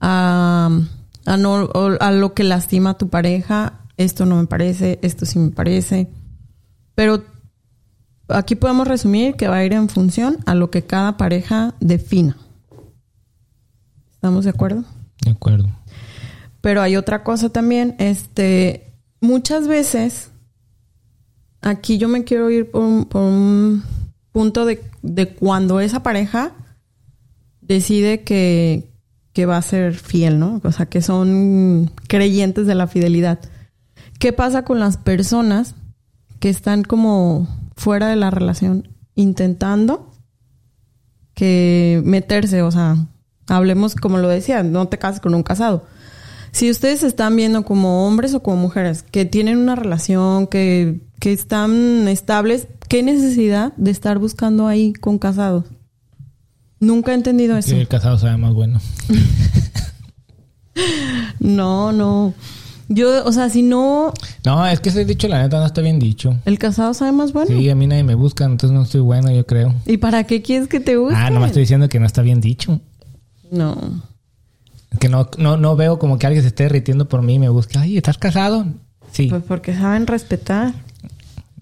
a, 0.00 0.70
a, 1.26 1.36
no, 1.36 1.68
a 2.00 2.10
lo 2.12 2.34
que 2.34 2.44
lastima 2.44 2.90
a 2.90 2.98
tu 2.98 3.08
pareja. 3.08 3.80
Esto 3.96 4.26
no 4.26 4.36
me 4.36 4.46
parece, 4.46 4.98
esto 5.02 5.24
sí 5.26 5.38
me 5.38 5.50
parece. 5.50 6.08
Pero 6.94 7.22
aquí 8.28 8.54
podemos 8.54 8.88
resumir 8.88 9.34
que 9.34 9.48
va 9.48 9.56
a 9.56 9.64
ir 9.64 9.72
en 9.72 9.88
función 9.88 10.38
a 10.46 10.54
lo 10.54 10.70
que 10.70 10.82
cada 10.82 11.16
pareja 11.16 11.74
defina. 11.80 12.36
¿Estamos 14.12 14.44
de 14.44 14.50
acuerdo? 14.50 14.84
De 15.24 15.30
acuerdo. 15.30 15.68
Pero 16.60 16.82
hay 16.82 16.96
otra 16.96 17.22
cosa 17.22 17.50
también, 17.50 17.94
este, 17.98 18.92
muchas 19.20 19.68
veces, 19.68 20.30
aquí 21.60 21.98
yo 21.98 22.08
me 22.08 22.24
quiero 22.24 22.50
ir 22.50 22.70
por 22.70 22.82
un, 22.82 23.04
por 23.04 23.22
un 23.22 23.84
punto 24.32 24.64
de, 24.64 24.82
de 25.02 25.28
cuando 25.28 25.80
esa 25.80 26.02
pareja 26.02 26.52
decide 27.60 28.22
que, 28.22 28.90
que 29.32 29.46
va 29.46 29.58
a 29.58 29.62
ser 29.62 29.94
fiel, 29.94 30.38
¿no? 30.38 30.60
O 30.64 30.72
sea, 30.72 30.86
que 30.86 31.02
son 31.02 31.92
creyentes 32.08 32.66
de 32.66 32.74
la 32.74 32.86
fidelidad. 32.86 33.38
¿Qué 34.18 34.32
pasa 34.32 34.64
con 34.64 34.80
las 34.80 34.96
personas 34.96 35.74
que 36.40 36.48
están 36.48 36.82
como 36.82 37.46
fuera 37.86 38.08
de 38.08 38.16
la 38.16 38.30
relación 38.30 38.96
intentando 39.14 40.12
que 41.34 42.02
meterse, 42.04 42.62
o 42.62 42.72
sea, 42.72 43.06
hablemos 43.46 43.94
como 43.94 44.18
lo 44.18 44.26
decía, 44.26 44.64
no 44.64 44.88
te 44.88 44.98
cases 44.98 45.20
con 45.20 45.36
un 45.36 45.44
casado. 45.44 45.86
Si 46.50 46.68
ustedes 46.68 47.04
están 47.04 47.36
viendo 47.36 47.64
como 47.64 48.04
hombres 48.04 48.34
o 48.34 48.42
como 48.42 48.56
mujeres 48.56 49.04
que 49.04 49.24
tienen 49.24 49.58
una 49.58 49.76
relación, 49.76 50.48
que, 50.48 51.06
que 51.20 51.32
están 51.32 52.08
estables, 52.08 52.66
¿qué 52.88 53.04
necesidad 53.04 53.72
de 53.76 53.92
estar 53.92 54.18
buscando 54.18 54.66
ahí 54.66 54.92
con 54.92 55.20
casados? 55.20 55.66
Nunca 56.80 57.12
he 57.12 57.14
entendido 57.14 57.56
eso. 57.56 57.70
Que 57.70 57.82
el 57.82 57.86
casado 57.86 58.18
sabe 58.18 58.36
más 58.36 58.52
bueno. 58.52 58.80
No, 61.38 61.92
no. 61.92 62.34
Yo, 62.88 63.24
o 63.24 63.32
sea, 63.32 63.48
si 63.50 63.62
no, 63.62 64.12
No, 64.44 64.66
es 64.66 64.80
que 64.80 64.90
ese 64.90 65.04
dicho, 65.04 65.26
la 65.28 65.42
neta, 65.42 65.58
no 65.58 65.66
está 65.66 65.80
bien 65.80 65.98
dicho. 65.98 66.36
el 66.44 66.58
casado 66.58 66.94
sabe 66.94 67.12
más 67.12 67.32
bueno. 67.32 67.48
Sí, 67.48 67.68
a 67.68 67.74
mí 67.74 67.86
nadie 67.86 68.04
me 68.04 68.14
busca, 68.14 68.44
entonces 68.44 68.70
no 68.70 68.82
estoy 68.84 69.00
bueno, 69.00 69.30
yo 69.32 69.44
creo. 69.44 69.74
¿Y 69.86 69.96
para 69.96 70.24
qué 70.24 70.42
quieres 70.42 70.68
que 70.68 70.78
te 70.80 70.96
guste? 70.96 71.16
Ah, 71.16 71.30
nomás 71.30 71.48
estoy 71.48 71.62
diciendo 71.62 71.88
que 71.88 71.98
no 71.98 72.06
está 72.06 72.22
bien 72.22 72.40
dicho. 72.40 72.80
No. 73.50 74.02
Que 75.00 75.08
no, 75.08 75.28
no, 75.38 75.56
no 75.56 75.76
veo 75.76 75.98
como 75.98 76.18
que 76.18 76.26
alguien 76.26 76.42
se 76.42 76.48
esté 76.48 76.64
derritiendo 76.64 77.08
por 77.08 77.22
mí 77.22 77.34
y 77.34 77.38
me 77.38 77.48
busque. 77.48 77.78
Ay, 77.78 77.96
¿estás 77.96 78.18
casado? 78.18 78.66
Sí. 79.10 79.28
Pues 79.28 79.42
porque 79.42 79.74
saben 79.74 80.06
respetar. 80.06 80.72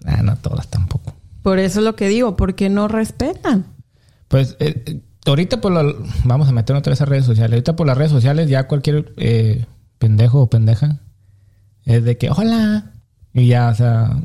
Ah, 0.05 0.21
no 0.21 0.35
todas 0.37 0.67
tampoco. 0.67 1.13
Por 1.41 1.59
eso 1.59 1.79
es 1.79 1.85
lo 1.85 1.95
que 1.95 2.07
digo, 2.07 2.35
porque 2.35 2.69
no 2.69 2.87
respetan. 2.87 3.65
Pues 4.27 4.55
eh, 4.59 5.01
ahorita 5.25 5.59
por 5.61 5.71
la, 5.71 5.91
vamos 6.23 6.47
a 6.47 6.51
meternos 6.51 6.81
otra 6.81 6.91
vez 6.91 7.01
a 7.01 7.05
redes 7.05 7.25
sociales. 7.25 7.53
Ahorita 7.53 7.75
por 7.75 7.87
las 7.87 7.97
redes 7.97 8.11
sociales 8.11 8.49
ya 8.49 8.67
cualquier 8.67 9.13
eh, 9.17 9.65
pendejo 9.97 10.41
o 10.41 10.49
pendeja 10.49 10.99
es 11.85 12.03
de 12.03 12.17
que 12.17 12.29
hola 12.29 12.91
y 13.33 13.47
ya, 13.47 13.69
o 13.69 13.75
sea, 13.75 14.17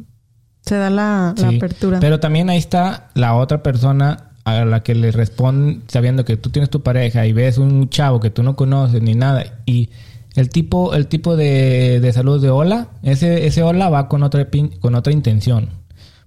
Se 0.64 0.76
da 0.76 0.90
la, 0.90 1.34
la 1.36 1.48
apertura. 1.48 2.00
Pero 2.00 2.20
también 2.20 2.48
ahí 2.50 2.58
está 2.58 3.08
la 3.14 3.34
otra 3.34 3.62
persona 3.62 4.30
a 4.44 4.64
la 4.64 4.82
que 4.82 4.94
le 4.94 5.10
responden 5.12 5.82
sabiendo 5.88 6.24
que 6.24 6.36
tú 6.36 6.50
tienes 6.50 6.70
tu 6.70 6.82
pareja 6.82 7.26
y 7.26 7.32
ves 7.32 7.58
un 7.58 7.88
chavo 7.90 8.20
que 8.20 8.30
tú 8.30 8.42
no 8.42 8.56
conoces 8.56 9.02
ni 9.02 9.14
nada 9.14 9.44
y 9.66 9.90
el 10.36 10.48
tipo, 10.48 10.94
el 10.94 11.08
tipo 11.08 11.36
de, 11.36 11.98
de 12.00 12.12
salud 12.12 12.40
de 12.40 12.50
hola, 12.50 12.88
ese, 13.02 13.46
ese 13.46 13.62
hola 13.64 13.90
va 13.90 14.08
con 14.08 14.22
otra, 14.22 14.48
pin- 14.50 14.78
con 14.78 14.94
otra 14.94 15.12
intención. 15.12 15.68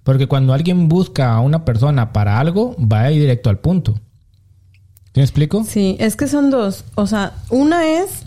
Porque 0.02 0.26
cuando 0.26 0.52
alguien 0.52 0.88
busca 0.90 1.32
a 1.32 1.40
una 1.40 1.64
persona 1.64 2.12
para 2.12 2.38
algo, 2.38 2.76
va 2.78 3.00
ahí 3.04 3.18
directo 3.18 3.48
al 3.48 3.58
punto. 3.60 3.94
¿Sí 3.94 5.20
me 5.20 5.22
explico? 5.22 5.64
Sí, 5.64 5.96
es 5.98 6.16
que 6.16 6.26
son 6.28 6.50
dos. 6.50 6.84
O 6.96 7.06
sea, 7.06 7.32
una 7.48 7.86
es 7.88 8.24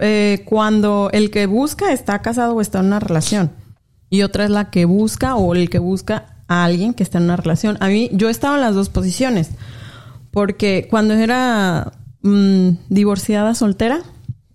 eh, 0.00 0.42
cuando 0.46 1.10
el 1.12 1.30
que 1.30 1.46
busca 1.46 1.92
está 1.92 2.22
casado 2.22 2.54
o 2.54 2.60
está 2.60 2.80
en 2.80 2.86
una 2.86 3.00
relación. 3.00 3.52
Y 4.08 4.22
otra 4.22 4.44
es 4.44 4.50
la 4.50 4.70
que 4.70 4.86
busca 4.86 5.36
o 5.36 5.54
el 5.54 5.70
que 5.70 5.78
busca 5.78 6.36
a 6.48 6.64
alguien 6.64 6.94
que 6.94 7.02
está 7.02 7.18
en 7.18 7.24
una 7.24 7.36
relación. 7.36 7.76
A 7.80 7.88
mí, 7.88 8.10
yo 8.12 8.28
estaba 8.28 8.56
en 8.56 8.62
las 8.62 8.74
dos 8.74 8.88
posiciones. 8.88 9.50
Porque 10.30 10.88
cuando 10.90 11.14
era 11.14 11.92
mm, 12.22 12.70
divorciada 12.88 13.54
soltera, 13.54 14.00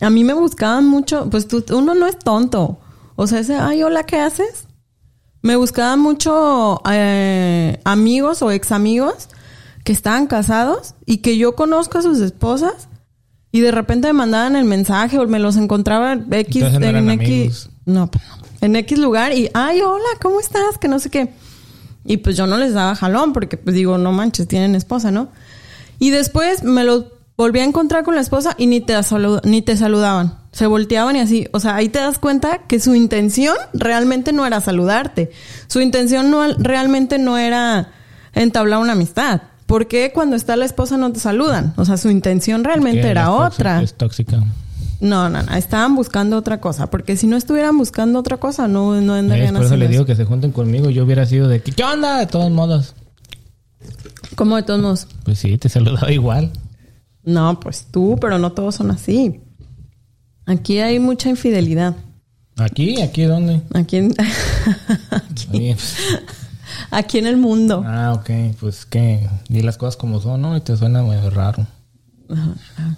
a 0.01 0.09
mí 0.09 0.23
me 0.23 0.33
buscaban 0.33 0.87
mucho. 0.87 1.29
Pues 1.29 1.47
tú, 1.47 1.63
uno 1.71 1.95
no 1.95 2.07
es 2.07 2.19
tonto. 2.19 2.79
O 3.15 3.27
sea, 3.27 3.39
ese, 3.39 3.55
ay, 3.55 3.83
hola, 3.83 4.03
¿qué 4.03 4.17
haces? 4.17 4.67
Me 5.41 5.55
buscaban 5.55 5.99
mucho 5.99 6.81
eh, 6.89 7.79
amigos 7.83 8.41
o 8.41 8.51
ex 8.51 8.71
amigos 8.71 9.29
que 9.83 9.93
estaban 9.93 10.25
casados 10.25 10.95
y 11.05 11.17
que 11.17 11.37
yo 11.37 11.55
conozco 11.55 11.99
a 11.99 12.01
sus 12.01 12.19
esposas 12.19 12.89
y 13.55 13.61
de 13.61 13.71
repente 13.71 14.07
me 14.07 14.13
mandaban 14.13 14.55
el 14.55 14.65
mensaje 14.65 15.17
o 15.17 15.25
me 15.27 15.39
los 15.39 15.55
encontraba 15.55 16.11
en 16.11 16.27
X 16.31 16.55
Entonces 16.57 16.79
no 16.81 16.85
eran 16.87 17.09
en 17.09 17.21
X 17.21 17.29
amigos. 17.29 17.69
no, 17.85 18.11
pues 18.11 18.23
en 18.59 18.75
X 18.75 18.99
lugar 18.99 19.31
y 19.31 19.49
ay 19.53 19.81
hola 19.81 20.03
cómo 20.21 20.41
estás 20.41 20.77
que 20.77 20.89
no 20.89 20.99
sé 20.99 21.09
qué 21.09 21.29
y 22.03 22.17
pues 22.17 22.35
yo 22.35 22.47
no 22.47 22.57
les 22.57 22.73
daba 22.73 22.95
jalón 22.95 23.31
porque 23.31 23.55
pues 23.55 23.73
digo 23.73 23.97
no 23.97 24.11
manches 24.11 24.49
tienen 24.49 24.75
esposa 24.75 25.09
no 25.09 25.29
y 25.99 26.09
después 26.09 26.63
me 26.63 26.83
los 26.83 27.05
volví 27.37 27.59
a 27.59 27.63
encontrar 27.63 28.03
con 28.03 28.15
la 28.15 28.21
esposa 28.21 28.55
y 28.57 28.67
ni 28.67 28.81
te 28.81 28.95
ni 29.43 29.61
te 29.61 29.77
saludaban. 29.77 30.39
Se 30.51 30.67
volteaban 30.67 31.15
y 31.15 31.19
así. 31.19 31.47
O 31.51 31.59
sea 31.59 31.75
ahí 31.75 31.89
te 31.89 31.99
das 31.99 32.19
cuenta 32.19 32.59
que 32.67 32.79
su 32.79 32.95
intención 32.95 33.55
realmente 33.73 34.33
no 34.33 34.45
era 34.45 34.61
saludarte. 34.61 35.31
Su 35.67 35.81
intención 35.81 36.29
no 36.29 36.45
realmente 36.57 37.17
no 37.17 37.37
era 37.37 37.91
entablar 38.33 38.79
una 38.79 38.93
amistad 38.93 39.41
¿Por 39.65 39.87
qué 39.87 40.11
cuando 40.13 40.35
está 40.35 40.55
la 40.55 40.65
esposa 40.65 40.97
no 40.97 41.11
te 41.11 41.19
saludan? 41.19 41.73
O 41.77 41.85
sea, 41.85 41.97
su 41.97 42.09
intención 42.09 42.63
realmente 42.63 43.07
era 43.07 43.31
otra. 43.31 43.81
Es 43.81 43.95
tóxica. 43.95 44.43
No, 45.01 45.29
no, 45.29 45.41
no. 45.43 45.55
Estaban 45.55 45.95
buscando 45.95 46.37
otra 46.37 46.61
cosa. 46.61 46.89
Porque 46.89 47.17
si 47.17 47.27
no 47.27 47.35
estuvieran 47.35 47.77
buscando 47.77 48.19
otra 48.19 48.37
cosa, 48.37 48.67
no, 48.67 48.99
no 49.01 49.15
Es 49.15 49.23
andarían 49.23 49.55
por 49.55 49.65
eso 49.65 49.75
le 49.75 49.87
digo 49.87 50.01
eso. 50.03 50.05
que 50.07 50.15
se 50.15 50.25
junten 50.25 50.51
conmigo. 50.51 50.89
Yo 50.89 51.03
hubiera 51.03 51.25
sido 51.25 51.47
de 51.47 51.61
¿qué 51.61 51.83
onda? 51.83 52.19
De 52.19 52.27
todos 52.27 52.51
modos. 52.51 52.93
¿Cómo 54.35 54.55
de 54.55 54.63
todos 54.63 54.81
modos? 54.81 55.07
Pues 55.23 55.39
sí, 55.39 55.57
te 55.57 55.67
saludaba 55.69 56.11
igual. 56.11 56.51
No, 57.23 57.59
pues 57.59 57.87
tú, 57.91 58.17
pero 58.21 58.37
no 58.37 58.51
todos 58.51 58.75
son 58.75 58.91
así. 58.91 59.41
Aquí 60.45 60.79
hay 60.79 60.99
mucha 60.99 61.29
infidelidad. 61.29 61.95
¿Aquí? 62.57 63.01
¿Aquí 63.01 63.23
dónde? 63.23 63.61
Aquí 63.73 63.97
en, 63.97 64.13
aquí. 65.09 65.75
Aquí 66.91 67.17
en 67.17 67.27
el 67.27 67.37
mundo. 67.37 67.83
Ah, 67.85 68.13
ok. 68.13 68.55
Pues 68.59 68.85
que 68.85 69.27
di 69.49 69.61
las 69.61 69.77
cosas 69.77 69.97
como 69.97 70.19
son, 70.21 70.41
¿no? 70.41 70.55
Y 70.55 70.61
te 70.61 70.75
suena 70.77 71.01
muy 71.03 71.17
raro. 71.29 71.65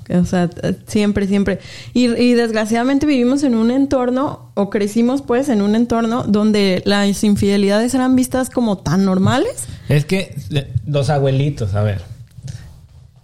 O 0.09 0.25
sea, 0.25 0.49
siempre, 0.87 1.27
siempre. 1.27 1.59
Y, 1.93 2.05
y 2.05 2.33
desgraciadamente 2.33 3.05
vivimos 3.05 3.43
en 3.43 3.55
un 3.55 3.71
entorno, 3.71 4.51
o 4.53 4.69
crecimos 4.69 5.21
pues 5.21 5.49
en 5.49 5.61
un 5.61 5.75
entorno 5.75 6.23
donde 6.23 6.81
las 6.85 7.23
infidelidades 7.23 7.93
eran 7.93 8.15
vistas 8.15 8.49
como 8.49 8.77
tan 8.77 9.03
normales. 9.03 9.65
Es 9.89 10.05
que 10.05 10.33
los 10.85 11.09
abuelitos, 11.09 11.75
a 11.75 11.83
ver. 11.83 12.01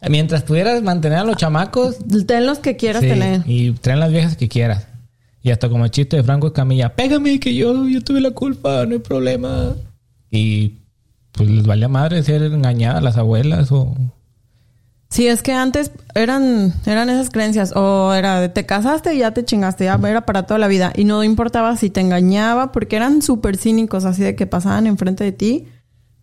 Mientras 0.09 0.43
pudieras 0.43 0.83
mantener 0.83 1.19
a 1.19 1.23
los 1.23 1.37
chamacos, 1.37 1.95
Ten 2.27 2.45
los 2.45 2.59
que 2.59 2.75
quieras 2.75 3.01
sí, 3.01 3.07
tener. 3.07 3.41
y 3.45 3.71
traen 3.71 4.01
las 4.01 4.11
viejas 4.11 4.35
que 4.35 4.49
quieras. 4.49 4.87
Y 5.41 5.51
hasta 5.51 5.69
como 5.69 5.85
el 5.85 5.91
chiste 5.91 6.17
de 6.17 6.23
Franco 6.23 6.47
Escamilla, 6.47 6.93
pégame 6.95 7.39
que 7.39 7.55
yo, 7.55 7.87
yo 7.87 8.01
tuve 8.01 8.19
la 8.19 8.31
culpa, 8.31 8.85
no 8.85 8.93
hay 8.93 8.99
problema. 8.99 9.73
Y 10.33 10.79
pues 11.31 11.47
les 11.47 11.67
valía 11.67 11.87
madre 11.87 12.23
ser 12.23 12.41
engañada 12.41 12.97
a 12.97 13.01
las 13.01 13.17
abuelas 13.17 13.71
o... 13.71 13.95
Sí, 15.09 15.27
es 15.27 15.43
que 15.43 15.53
antes 15.53 15.91
eran, 16.15 16.73
eran 16.87 17.07
esas 17.07 17.29
creencias. 17.29 17.71
O 17.75 18.13
era 18.15 18.41
de 18.41 18.49
te 18.49 18.65
casaste 18.65 19.13
y 19.13 19.19
ya 19.19 19.29
te 19.29 19.45
chingaste, 19.45 19.85
ya 19.85 19.99
era 20.03 20.25
para 20.25 20.47
toda 20.47 20.57
la 20.57 20.67
vida. 20.67 20.91
Y 20.95 21.05
no 21.05 21.23
importaba 21.23 21.77
si 21.77 21.91
te 21.91 22.01
engañaba, 22.01 22.71
porque 22.71 22.95
eran 22.95 23.21
súper 23.21 23.57
cínicos, 23.57 24.05
así 24.05 24.23
de 24.23 24.35
que 24.35 24.47
pasaban 24.47 24.87
enfrente 24.87 25.23
de 25.23 25.31
ti 25.31 25.67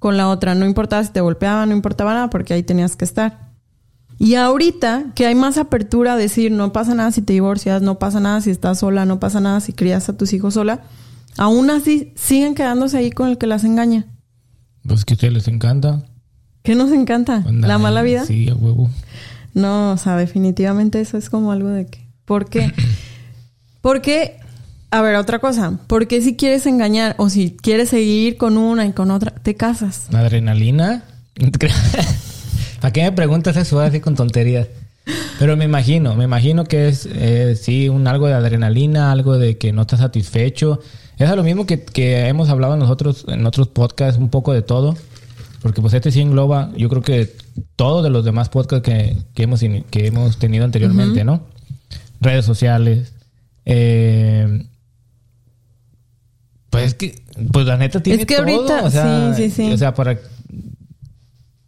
con 0.01 0.17
la 0.17 0.29
otra. 0.29 0.57
No 0.57 0.67
importaba 0.67 1.05
si 1.05 1.13
te 1.13 1.21
golpeaban, 1.21 1.69
no 1.69 1.77
importaba 1.77 2.15
nada, 2.15 2.31
porque 2.31 2.53
ahí 2.53 2.65
tenías 2.65 2.97
que 2.97 3.05
estar. 3.05 3.51
Y 4.19 4.35
ahorita 4.35 5.13
que 5.15 5.25
hay 5.27 5.37
más 5.37 5.57
apertura 5.57 6.15
a 6.15 6.17
decir, 6.17 6.51
no 6.51 6.73
pasa 6.73 6.93
nada 6.97 7.13
si 7.13 7.23
te 7.23 7.33
divorcias, 7.33 7.83
no 7.83 8.01
pasa 8.01 8.19
nada 8.19 8.41
si 8.41 8.51
estás 8.51 8.81
sola, 8.81 9.05
no 9.05 9.21
pasa 9.21 9.39
nada 9.39 9.61
si 9.61 9.73
crías 9.73 10.09
a 10.09 10.17
tus 10.17 10.33
hijos 10.33 10.55
sola, 10.55 10.81
aún 11.37 11.71
así 11.71 12.13
siguen 12.17 12.55
quedándose 12.55 12.99
ahí 12.99 13.11
con 13.11 13.29
el 13.29 13.39
que 13.39 13.47
las 13.47 13.65
engaña. 13.65 14.07
Pues 14.87 15.05
que 15.05 15.15
a 15.15 15.17
ustedes 15.17 15.35
les 15.35 15.49
encanta. 15.49 16.05
¿Qué 16.63 16.75
nos 16.75 16.93
encanta? 16.93 17.37
Andar 17.47 17.69
¿La 17.69 17.79
mala 17.79 18.03
vida? 18.03 18.25
Sí, 18.25 18.49
a 18.49 18.55
huevo. 18.55 18.91
No, 19.55 19.93
o 19.93 19.97
sea, 19.97 20.17
definitivamente 20.17 21.01
eso 21.01 21.17
es 21.17 21.31
como 21.31 21.53
algo 21.53 21.69
de 21.69 21.87
que. 21.87 22.07
¿Por 22.25 22.49
qué? 22.49 22.73
Porque, 23.81 24.37
a 24.91 25.01
ver, 25.01 25.17
otra 25.17 25.39
cosa. 25.39 25.79
¿Por 25.87 26.07
qué 26.07 26.21
si 26.23 26.37
quieres 26.37 26.67
engañar 26.67 27.15
o 27.19 27.29
si 27.31 27.57
quieres 27.57 27.89
seguir 27.91 28.37
con 28.37 28.59
una 28.59 28.87
y 28.87 28.93
con 28.93 29.11
otra, 29.11 29.33
te 29.33 29.55
casas? 29.55 30.13
¿Adrenalina? 30.13 31.05
¿Para 32.81 32.93
qué 32.93 33.03
me 33.03 33.13
preguntas 33.13 33.57
eso 33.57 33.81
así 33.81 34.01
con 34.01 34.15
tonterías? 34.15 34.69
Pero 35.39 35.57
me 35.57 35.65
imagino, 35.65 36.15
me 36.15 36.25
imagino 36.25 36.65
que 36.65 36.89
es, 36.89 37.09
eh, 37.11 37.57
sí, 37.61 37.89
un 37.89 38.07
algo 38.07 38.27
de 38.27 38.35
adrenalina, 38.35 39.11
algo 39.11 39.39
de 39.39 39.57
que 39.57 39.73
no 39.73 39.83
estás 39.83 40.01
satisfecho. 40.01 40.81
Es 41.21 41.37
lo 41.37 41.43
mismo 41.45 41.67
que, 41.67 41.85
que 41.85 42.27
hemos 42.27 42.49
hablado 42.49 42.77
nosotros 42.77 43.25
en 43.29 43.47
otros 43.47 43.69
podcasts, 43.69 44.19
un 44.19 44.31
poco 44.31 44.53
de 44.53 44.63
todo. 44.63 44.97
Porque 45.63 45.81
pues 45.83 45.93
este 45.93 46.11
sí 46.11 46.21
engloba, 46.23 46.73
yo 46.77 46.89
creo 46.89 47.03
que 47.03 47.37
todo 47.77 48.03
de 48.03 48.09
los 48.11 48.25
demás 48.25 48.49
podcasts 48.49 48.83
que, 48.89 49.17
que 49.35 49.43
hemos, 49.43 49.61
que 49.61 50.07
hemos 50.07 50.39
tenido 50.39 50.65
anteriormente, 50.65 51.23
¿no? 51.23 51.43
Redes 52.21 52.45
sociales. 52.47 53.13
eh, 53.67 54.67
pues 56.71 56.85
es 56.87 56.95
que, 56.95 57.23
pues 57.53 57.67
la 57.67 57.77
neta 57.77 58.01
tiene 58.01 58.21
Es 58.23 58.27
que 58.27 58.37
todo. 58.37 58.47
ahorita- 58.47 58.85
o 58.85 58.91
sea, 58.91 59.35
sí, 59.35 59.51
sí, 59.51 59.51
sí. 59.67 59.73
O 59.73 59.77
sea, 59.77 59.93
para... 59.93 60.19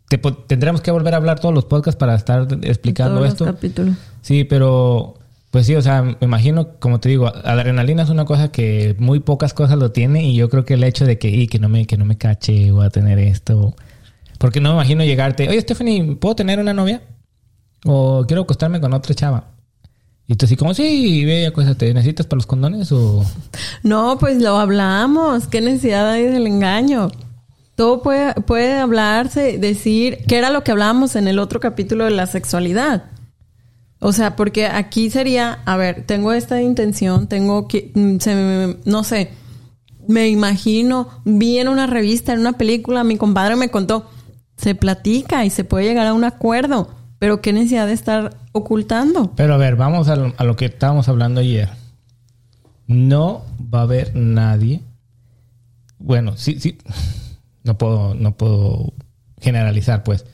te 0.09 0.18
tendremos 0.47 0.80
que 0.80 0.90
volver 0.92 1.14
a 1.14 1.16
hablar 1.16 1.40
todos 1.40 1.54
los 1.54 1.64
podcasts 1.64 1.99
para 1.99 2.14
estar 2.14 2.47
explicando 2.62 3.14
Todos 3.16 3.25
los 3.25 3.32
esto. 3.32 3.44
capítulos. 3.44 3.97
Sí, 4.23 4.44
pero 4.44 5.18
pues 5.52 5.66
sí, 5.66 5.75
o 5.75 5.82
sea, 5.82 6.00
me 6.00 6.16
imagino, 6.23 6.78
como 6.78 6.99
te 6.99 7.11
digo, 7.11 7.26
adrenalina 7.26 8.04
es 8.04 8.09
una 8.09 8.25
cosa 8.25 8.50
que 8.50 8.97
muy 8.99 9.21
pocas 9.21 9.52
cosas 9.52 9.76
lo 9.76 9.92
tiene 9.92 10.25
y 10.25 10.35
yo 10.35 10.49
creo 10.49 10.64
que 10.64 10.75
el 10.75 10.82
hecho 10.82 11.04
de 11.04 11.18
que, 11.18 11.28
y 11.28 11.47
que 11.47 11.59
no 11.59 11.68
me 11.68 11.87
que 11.87 11.99
no 11.99 12.06
me 12.06 12.16
cache 12.16 12.73
voy 12.73 12.87
a 12.87 12.90
tener 12.90 13.18
esto, 13.18 13.76
porque 14.38 14.62
no 14.62 14.71
me 14.71 14.76
imagino 14.76 15.04
llegarte, 15.04 15.50
oye 15.50 15.61
Stephanie, 15.61 16.16
¿puedo 16.16 16.35
tener 16.37 16.59
una 16.59 16.73
novia? 16.73 17.02
O 17.85 18.25
quiero 18.26 18.44
acostarme 18.44 18.80
con 18.80 18.94
otra 18.94 19.14
chava. 19.14 19.49
Y 20.26 20.37
tú 20.37 20.47
así 20.47 20.56
como, 20.56 20.73
sí, 20.73 21.26
ve, 21.26 21.47
acuéstate, 21.47 21.92
¿necesitas 21.92 22.25
para 22.26 22.38
los 22.38 22.47
condones 22.47 22.90
o...? 22.90 23.23
No, 23.82 24.16
pues 24.18 24.40
lo 24.40 24.56
hablamos. 24.56 25.49
¿Qué 25.49 25.61
necesidad 25.61 26.09
hay 26.09 26.23
del 26.23 26.47
engaño? 26.47 27.11
Todo 27.75 28.00
puede, 28.00 28.32
puede 28.35 28.78
hablarse, 28.78 29.59
decir, 29.59 30.25
que 30.26 30.38
era 30.38 30.49
lo 30.49 30.64
que 30.64 30.71
hablábamos 30.71 31.14
en 31.14 31.28
el 31.28 31.38
otro 31.38 31.61
capítulo 31.61 32.04
de 32.04 32.12
la 32.12 32.26
sexualidad. 32.26 33.12
O 34.04 34.12
sea, 34.12 34.35
porque 34.35 34.66
aquí 34.66 35.11
sería, 35.11 35.61
a 35.64 35.76
ver, 35.76 36.04
tengo 36.06 36.32
esta 36.32 36.61
intención, 36.61 37.28
tengo 37.28 37.68
que, 37.68 37.92
mm, 37.94 38.18
se 38.18 38.35
me- 38.35 38.76
no 38.85 39.04
sé, 39.04 39.30
me 40.09 40.28
imagino, 40.28 41.09
vi 41.25 41.59
en 41.59 41.68
una 41.68 41.87
revista, 41.87 42.32
en 42.32 42.40
una 42.40 42.54
película, 42.54 43.04
mi 43.04 43.16
compadre 43.16 43.54
me 43.54 43.71
contó, 43.71 44.11
se 44.56 44.75
platica 44.75 45.44
y 45.44 45.50
se 45.50 45.62
puede 45.62 45.85
llegar 45.87 46.09
a 46.09 46.14
un 46.14 46.25
acuerdo, 46.25 46.90
pero 47.21 47.40
qué 47.40 47.52
necesidad 47.52 47.87
de 47.87 47.92
estar 47.92 48.37
ocultando. 48.50 49.32
Pero 49.37 49.54
a 49.54 49.56
ver, 49.56 49.76
vamos 49.76 50.09
a 50.09 50.16
lo, 50.16 50.35
a 50.37 50.42
lo 50.44 50.56
que 50.56 50.64
estábamos 50.64 51.09
hablando 51.09 51.40
ayer. 51.40 51.68
No 52.88 53.42
va 53.73 53.80
a 53.80 53.82
haber 53.82 54.16
nadie. 54.16 54.80
Bueno, 55.99 56.37
sí, 56.37 56.59
sí. 56.61 56.76
No 57.64 57.78
puedo, 57.78 58.14
no 58.16 58.37
puedo 58.37 58.92
generalizar, 59.40 60.02
pues. 60.02 60.26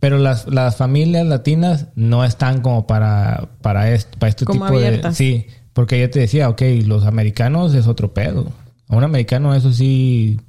Pero 0.00 0.18
las, 0.18 0.46
las 0.46 0.76
familias 0.76 1.26
latinas 1.26 1.86
no 1.96 2.24
están 2.24 2.60
como 2.60 2.86
para, 2.86 3.48
para, 3.62 3.90
este, 3.92 4.16
para 4.16 4.30
este 4.30 4.44
Como 4.44 4.64
tipo 4.66 4.78
de. 4.78 5.12
Sí, 5.12 5.46
porque 5.72 6.00
yo 6.00 6.08
te 6.10 6.20
decía, 6.20 6.48
ok, 6.48 6.62
los 6.86 7.04
americanos 7.04 7.74
es 7.74 7.86
otro 7.86 8.14
pedo. 8.14 8.52
A 8.88 8.96
un 8.96 9.04
americano, 9.04 9.54
eso 9.54 9.72
sí. 9.72 10.40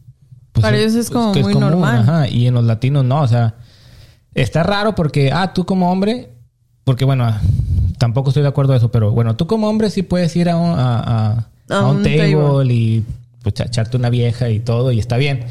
pues, 0.51 0.61
Para 0.63 0.77
ellos 0.77 0.93
es 0.93 1.09
como 1.09 1.33
muy 1.33 1.55
normal. 1.55 1.99
Ajá, 2.01 2.27
y 2.29 2.47
en 2.47 2.53
los 2.53 2.63
latinos 2.63 3.03
no, 3.05 3.21
o 3.21 3.27
sea. 3.27 3.55
Está 4.35 4.61
raro 4.61 4.93
porque, 4.93 5.31
ah, 5.33 5.53
tú 5.53 5.65
como 5.65 5.91
hombre, 5.91 6.29
porque 6.83 7.03
bueno, 7.03 7.25
ah, 7.25 7.41
tampoco 7.97 8.29
estoy 8.29 8.43
de 8.43 8.49
acuerdo 8.49 8.73
a 8.73 8.77
eso, 8.77 8.91
pero 8.91 9.11
bueno, 9.11 9.35
tú 9.35 9.47
como 9.47 9.67
hombre 9.67 9.89
sí 9.89 10.03
puedes 10.03 10.35
ir 10.35 10.49
a 10.49 10.55
un, 10.57 10.69
a, 10.79 10.99
a- 10.99 11.49
A 11.69 11.79
a 11.79 11.89
un 11.89 11.97
un 11.97 12.03
table, 12.03 12.33
table. 12.35 12.73
y 12.73 13.03
pues, 13.41 13.59
echarte 13.59 13.97
una 13.97 14.09
vieja 14.11 14.49
y 14.49 14.59
todo, 14.59 14.91
y 14.91 14.99
está 14.99 15.17
bien. 15.17 15.45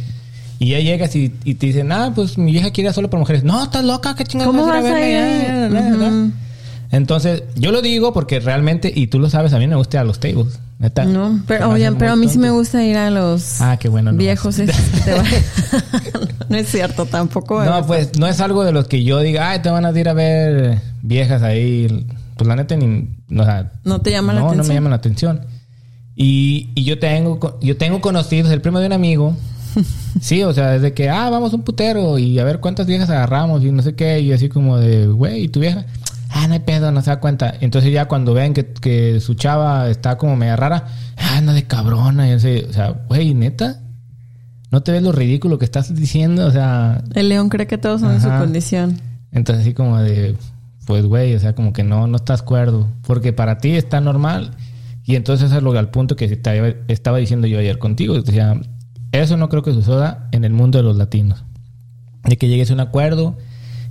Y 0.60 0.70
ya 0.70 0.80
llegas 0.80 1.14
y, 1.14 1.32
y 1.44 1.54
te 1.54 1.66
dicen, 1.66 1.92
ah, 1.92 2.12
pues 2.14 2.36
mi 2.36 2.50
vieja 2.52 2.70
quiere 2.72 2.88
ir 2.88 2.94
solo 2.94 3.08
por 3.10 3.18
mujeres. 3.20 3.44
No, 3.44 3.62
estás 3.62 3.84
loca, 3.84 4.14
qué 4.16 4.24
chingada 4.24 4.50
¿Cómo 4.50 4.66
vas 4.66 4.76
a 4.76 4.78
ir 4.80 4.86
a 4.86 4.90
verla? 4.90 5.08
ir? 5.08 5.72
Ya, 5.72 5.80
ya, 5.80 5.90
ya, 5.90 5.96
ya. 5.96 6.08
Ujú. 6.08 6.32
Entonces, 6.90 7.42
yo 7.54 7.70
lo 7.70 7.82
digo 7.82 8.12
porque 8.14 8.40
realmente, 8.40 8.90
y 8.94 9.08
tú 9.08 9.18
lo 9.18 9.28
sabes, 9.28 9.52
a 9.52 9.58
mí 9.58 9.66
me 9.66 9.76
gusta 9.76 10.00
a 10.00 10.04
los 10.04 10.18
tables. 10.20 10.58
Neta. 10.78 11.04
No, 11.04 11.40
pero, 11.46 11.70
oye, 11.70 11.90
pero 11.92 12.12
a 12.12 12.16
mí 12.16 12.28
sí 12.28 12.38
me 12.38 12.50
gusta 12.50 12.82
ir 12.84 12.96
a 12.96 13.10
los 13.10 13.60
Ah, 13.60 13.76
qué 13.78 13.88
bueno. 13.88 14.10
no. 14.12 14.18
viejos. 14.18 14.58
esos 14.58 14.74
que 14.76 15.00
te 15.00 15.12
van- 15.12 15.26
no 16.48 16.56
es 16.56 16.68
cierto, 16.70 17.04
tampoco. 17.06 17.62
No, 17.64 17.86
pues 17.86 18.18
no 18.18 18.26
es 18.26 18.40
algo 18.40 18.64
de 18.64 18.72
los 18.72 18.86
que 18.88 19.04
yo 19.04 19.18
diga, 19.20 19.50
ay, 19.50 19.60
te 19.60 19.70
van 19.70 19.84
a 19.84 19.90
ir 19.98 20.08
a 20.08 20.12
ver 20.14 20.80
viejas 21.02 21.42
ahí. 21.42 22.06
Pues 22.36 22.46
la 22.48 22.56
neta, 22.56 22.74
ni, 22.76 23.08
o 23.36 23.44
sea, 23.44 23.70
¿No 23.84 24.00
te 24.00 24.10
llama 24.12 24.32
la 24.32 24.40
no, 24.40 24.46
no 24.46 24.50
atención? 24.52 24.68
me 24.68 24.74
llaman 24.74 24.90
la 24.90 24.96
atención. 24.96 25.40
Y, 26.16 26.70
y 26.74 26.84
yo 26.84 26.98
tengo 26.98 27.58
yo 27.60 27.76
tengo 27.76 28.00
conocidos, 28.00 28.50
el 28.50 28.60
primo 28.60 28.78
de 28.80 28.86
un 28.86 28.92
amigo. 28.92 29.36
sí, 30.20 30.42
o 30.42 30.52
sea, 30.52 30.70
desde 30.70 30.92
que, 30.92 31.08
ah, 31.08 31.30
vamos 31.30 31.52
a 31.52 31.56
un 31.56 31.62
putero 31.62 32.18
y 32.18 32.38
a 32.38 32.44
ver 32.44 32.60
cuántas 32.60 32.87
viejas 32.87 33.10
agarramos 33.10 33.62
y 33.62 33.72
no 33.72 33.82
sé 33.82 33.94
qué. 33.94 34.20
Y 34.20 34.32
así 34.32 34.48
como 34.48 34.78
de, 34.78 35.06
güey, 35.06 35.44
¿y 35.44 35.48
tu 35.48 35.60
vieja? 35.60 35.84
Ah, 36.30 36.46
no 36.46 36.54
hay 36.54 36.60
pedo, 36.60 36.92
no 36.92 37.00
se 37.00 37.10
da 37.10 37.20
cuenta. 37.20 37.54
Entonces 37.60 37.92
ya 37.92 38.06
cuando 38.06 38.34
ven 38.34 38.54
que, 38.54 38.66
que 38.66 39.20
su 39.20 39.34
chava 39.34 39.88
está 39.88 40.18
como 40.18 40.37
media 40.37 40.56
rara, 40.56 40.87
ah, 41.16 41.37
anda 41.38 41.52
de 41.52 41.64
cabrona. 41.64 42.28
Y 42.28 42.32
así, 42.32 42.64
o 42.68 42.72
sea, 42.72 42.90
güey, 43.08 43.34
neta, 43.34 43.80
¿no 44.70 44.82
te 44.82 44.92
ves 44.92 45.02
lo 45.02 45.12
ridículo 45.12 45.58
que 45.58 45.64
estás 45.64 45.94
diciendo? 45.94 46.46
O 46.46 46.50
sea, 46.50 47.02
El 47.14 47.28
león 47.28 47.48
cree 47.48 47.66
que 47.66 47.78
todos 47.78 48.00
son 48.00 48.14
de 48.14 48.20
su 48.20 48.28
condición. 48.28 49.00
entonces 49.32 49.64
así 49.64 49.75
como 49.75 49.98
de, 49.98 50.37
pues 50.87 51.04
güey, 51.06 51.34
o 51.34 51.40
sea, 51.40 51.54
como 51.54 51.72
que 51.72 51.82
no, 51.82 52.06
no 52.06 52.16
estás 52.16 52.42
cuerdo. 52.42 52.88
Porque 53.06 53.32
para 53.32 53.58
ti 53.58 53.70
está 53.72 54.00
normal. 54.00 54.52
Y 55.04 55.16
entonces 55.16 55.50
es 55.52 55.62
lo 55.62 55.72
al 55.78 55.90
punto 55.90 56.16
que 56.16 56.28
te 56.28 56.76
estaba 56.88 57.16
diciendo 57.16 57.46
yo 57.46 57.58
ayer 57.58 57.78
contigo. 57.78 58.14
O 58.14 58.22
sea, 58.22 58.60
eso 59.12 59.36
no 59.36 59.48
creo 59.48 59.62
que 59.62 59.72
suceda 59.72 60.28
en 60.32 60.44
el 60.44 60.52
mundo 60.52 60.78
de 60.78 60.84
los 60.84 60.96
latinos. 60.96 61.44
De 62.24 62.36
que 62.36 62.48
llegues 62.48 62.70
a 62.70 62.74
un 62.74 62.80
acuerdo 62.80 63.36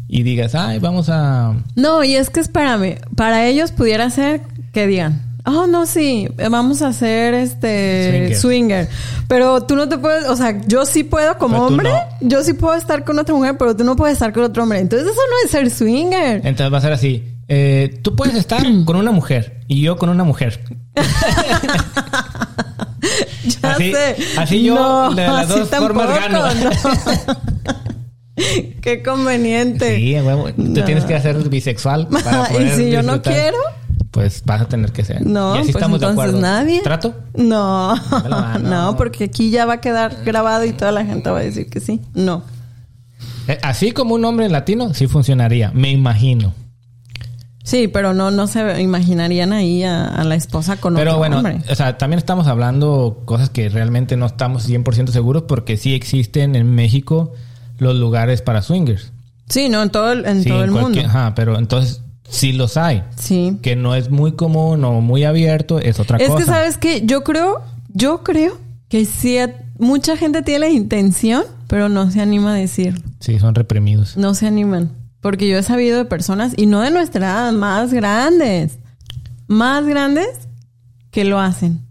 y 0.08 0.24
digas, 0.24 0.56
ay, 0.56 0.80
vamos 0.80 1.10
a... 1.10 1.56
No, 1.76 2.04
y 2.04 2.16
es 2.16 2.30
que 2.30 2.40
espérame, 2.40 2.98
para 3.16 3.46
ellos 3.48 3.72
pudiera 3.72 4.10
ser 4.10 4.42
que 4.74 4.86
digan, 4.88 5.22
oh 5.46 5.66
no, 5.68 5.86
sí, 5.86 6.28
vamos 6.50 6.82
a 6.82 6.90
hacer 6.90 7.34
este 7.34 8.36
Swinger. 8.36 8.38
swinger. 8.38 8.90
Pero 9.28 9.64
tú 9.64 9.76
no 9.76 9.90
te 9.90 9.98
puedes, 9.98 10.28
o 10.30 10.36
sea, 10.36 10.62
yo 10.68 10.86
sí 10.86 11.04
puedo 11.04 11.38
como 11.38 11.66
hombre, 11.66 11.90
no. 11.90 12.00
yo 12.22 12.44
sí 12.44 12.54
puedo 12.54 12.76
estar 12.76 13.04
con 13.04 13.18
otra 13.18 13.34
mujer, 13.34 13.58
pero 13.58 13.76
tú 13.76 13.84
no 13.84 13.96
puedes 13.96 14.14
estar 14.14 14.32
con 14.34 14.44
otro 14.44 14.64
hombre. 14.64 14.80
Entonces 14.80 15.08
eso 15.10 15.22
no 15.30 15.36
es 15.46 15.52
ser 15.52 15.70
swinger. 15.72 16.38
Entonces 16.46 16.72
va 16.72 16.78
a 16.78 16.82
ser 16.82 16.94
así. 16.94 17.24
eh, 17.48 18.00
tú 18.04 18.16
puedes 18.16 18.36
estar 18.36 18.62
con 18.86 18.96
una 18.98 19.12
mujer 19.12 19.62
y 19.68 19.82
yo 19.82 19.98
con 19.98 20.10
una 20.10 20.24
mujer. 20.24 20.62
Ya 23.62 23.72
Así- 23.74 23.92
sé. 23.94 24.16
así 24.38 24.64
yo, 24.64 25.10
de 25.16 25.28
las 25.28 25.50
así 25.50 25.60
dos 25.60 25.70
formas 25.70 26.08
gano. 26.10 26.40
no. 26.54 26.70
Qué 28.82 29.02
conveniente. 29.04 29.96
Sí, 29.98 30.14
huevo. 30.20 30.50
Tú 30.54 30.62
No. 30.64 30.84
tienes 30.86 31.06
que 31.06 31.16
hacer 31.16 31.38
bisexual 31.50 32.08
para 32.12 32.48
Y 32.50 32.54
poder 32.54 32.76
si 32.76 32.92
yo 32.92 33.02
no 33.04 33.22
quiero. 33.22 33.58
Pues 34.12 34.44
vas 34.46 34.62
a 34.62 34.68
tener 34.68 34.92
que 34.92 35.04
ser. 35.04 35.26
No, 35.26 35.56
y 35.56 35.60
así 35.60 35.72
pues 35.72 35.76
estamos 35.76 36.00
de 36.00 36.08
entonces 36.08 36.30
acuerdo. 36.36 36.42
nadie. 36.42 36.82
¿Trato? 36.82 37.14
No, 37.36 37.96
no. 37.96 38.60
no, 38.60 38.96
porque 38.98 39.26
aquí 39.26 39.50
ya 39.52 39.66
va 39.66 39.74
a 39.74 39.82
quedar 39.82 40.24
grabado 40.24 40.66
y 40.66 40.72
toda 40.74 40.92
la 40.92 41.06
gente 41.06 41.30
va 41.30 41.40
a 41.40 41.44
decir 41.44 41.70
que 41.70 41.80
sí. 41.80 42.02
No. 42.14 42.44
Eh, 43.48 43.58
Así 43.64 43.92
como 43.92 44.16
un 44.16 44.26
hombre 44.26 44.50
latino, 44.50 44.94
sí 44.94 45.08
funcionaría. 45.08 45.72
Me 45.74 45.92
imagino. 45.92 46.54
Sí, 47.68 47.90
pero 47.90 48.14
no, 48.14 48.32
no 48.32 48.48
se 48.48 48.82
imaginarían 48.82 49.52
ahí 49.52 49.84
a, 49.84 50.06
a 50.06 50.24
la 50.24 50.36
esposa 50.36 50.78
con 50.78 50.96
Pero 50.96 51.12
otro 51.12 51.18
bueno, 51.20 51.38
hombre. 51.40 51.60
o 51.70 51.76
sea, 51.76 51.98
también 51.98 52.18
estamos 52.18 52.48
hablando 52.48 53.24
cosas 53.26 53.50
que 53.50 53.68
realmente 53.68 54.16
no 54.16 54.26
estamos 54.26 54.70
100% 54.70 55.10
seguros 55.10 55.44
porque 55.50 55.76
sí 55.76 55.94
existen 55.94 56.56
en 56.56 56.74
México 56.74 57.34
los 57.78 57.96
lugares 57.98 58.42
para 58.42 58.62
swingers. 58.62 59.12
Sí, 59.50 59.68
no, 59.68 59.84
en 59.84 59.90
todo 59.90 60.14
el, 60.14 60.26
en 60.26 60.44
Sí, 60.44 60.50
todo 60.50 60.64
el 60.64 60.72
mundo. 60.72 61.02
Ajá, 61.06 61.34
pero 61.36 61.58
entonces 61.60 62.02
sí 62.30 62.54
los 62.54 62.78
hay. 62.78 63.04
Sí. 63.18 63.58
Que 63.62 63.76
no 63.76 63.96
es 63.96 64.10
muy 64.12 64.32
común 64.32 64.86
o 64.86 65.02
muy 65.02 65.26
abierto, 65.26 65.80
es 65.80 66.00
otra 66.00 66.18
Es 66.20 66.30
cosa. 66.30 66.38
que, 66.40 66.46
¿sabes 66.46 66.78
qué? 66.78 67.02
Yo 67.06 67.26
creo, 67.26 67.62
yo 67.90 68.24
creo 68.24 68.58
que 68.88 69.04
sí, 69.04 69.38
mucha 69.78 70.16
gente 70.16 70.42
tiene 70.42 70.60
la 70.68 70.70
intención, 70.70 71.44
pero 71.68 71.90
no 71.90 72.10
se 72.12 72.22
anima 72.22 72.54
a 72.54 72.56
decirlo. 72.56 73.02
Sí, 73.20 73.40
son 73.40 73.56
reprimidos. 73.56 74.16
No 74.16 74.34
se 74.34 74.48
animan. 74.48 74.92
Porque 75.22 75.48
yo 75.48 75.58
he 75.58 75.64
sabido 75.64 75.98
de 75.98 76.06
personas, 76.06 76.54
y 76.56 76.66
no 76.66 76.82
de 76.82 76.92
nuestra 76.92 77.26
edad, 77.26 77.52
más 77.54 77.94
grandes, 77.94 78.80
más 79.48 79.86
grandes, 79.86 80.48
que 81.12 81.26
lo 81.26 81.40
hacen. 81.40 81.82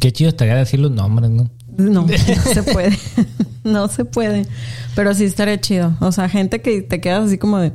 Qué 0.00 0.12
chido 0.12 0.30
estaría 0.30 0.54
decir 0.54 0.80
los 0.80 0.90
nombres, 0.90 1.30
¿no? 1.30 1.50
No, 1.76 2.02
no 2.06 2.06
se 2.06 2.62
puede. 2.62 2.98
no 3.64 3.88
se 3.88 4.04
puede. 4.04 4.46
Pero 4.94 5.14
sí 5.14 5.24
estaría 5.24 5.60
chido. 5.60 5.96
O 6.00 6.12
sea, 6.12 6.28
gente 6.28 6.60
que 6.62 6.82
te 6.82 7.00
quedas 7.00 7.26
así 7.26 7.38
como 7.38 7.58
de, 7.58 7.72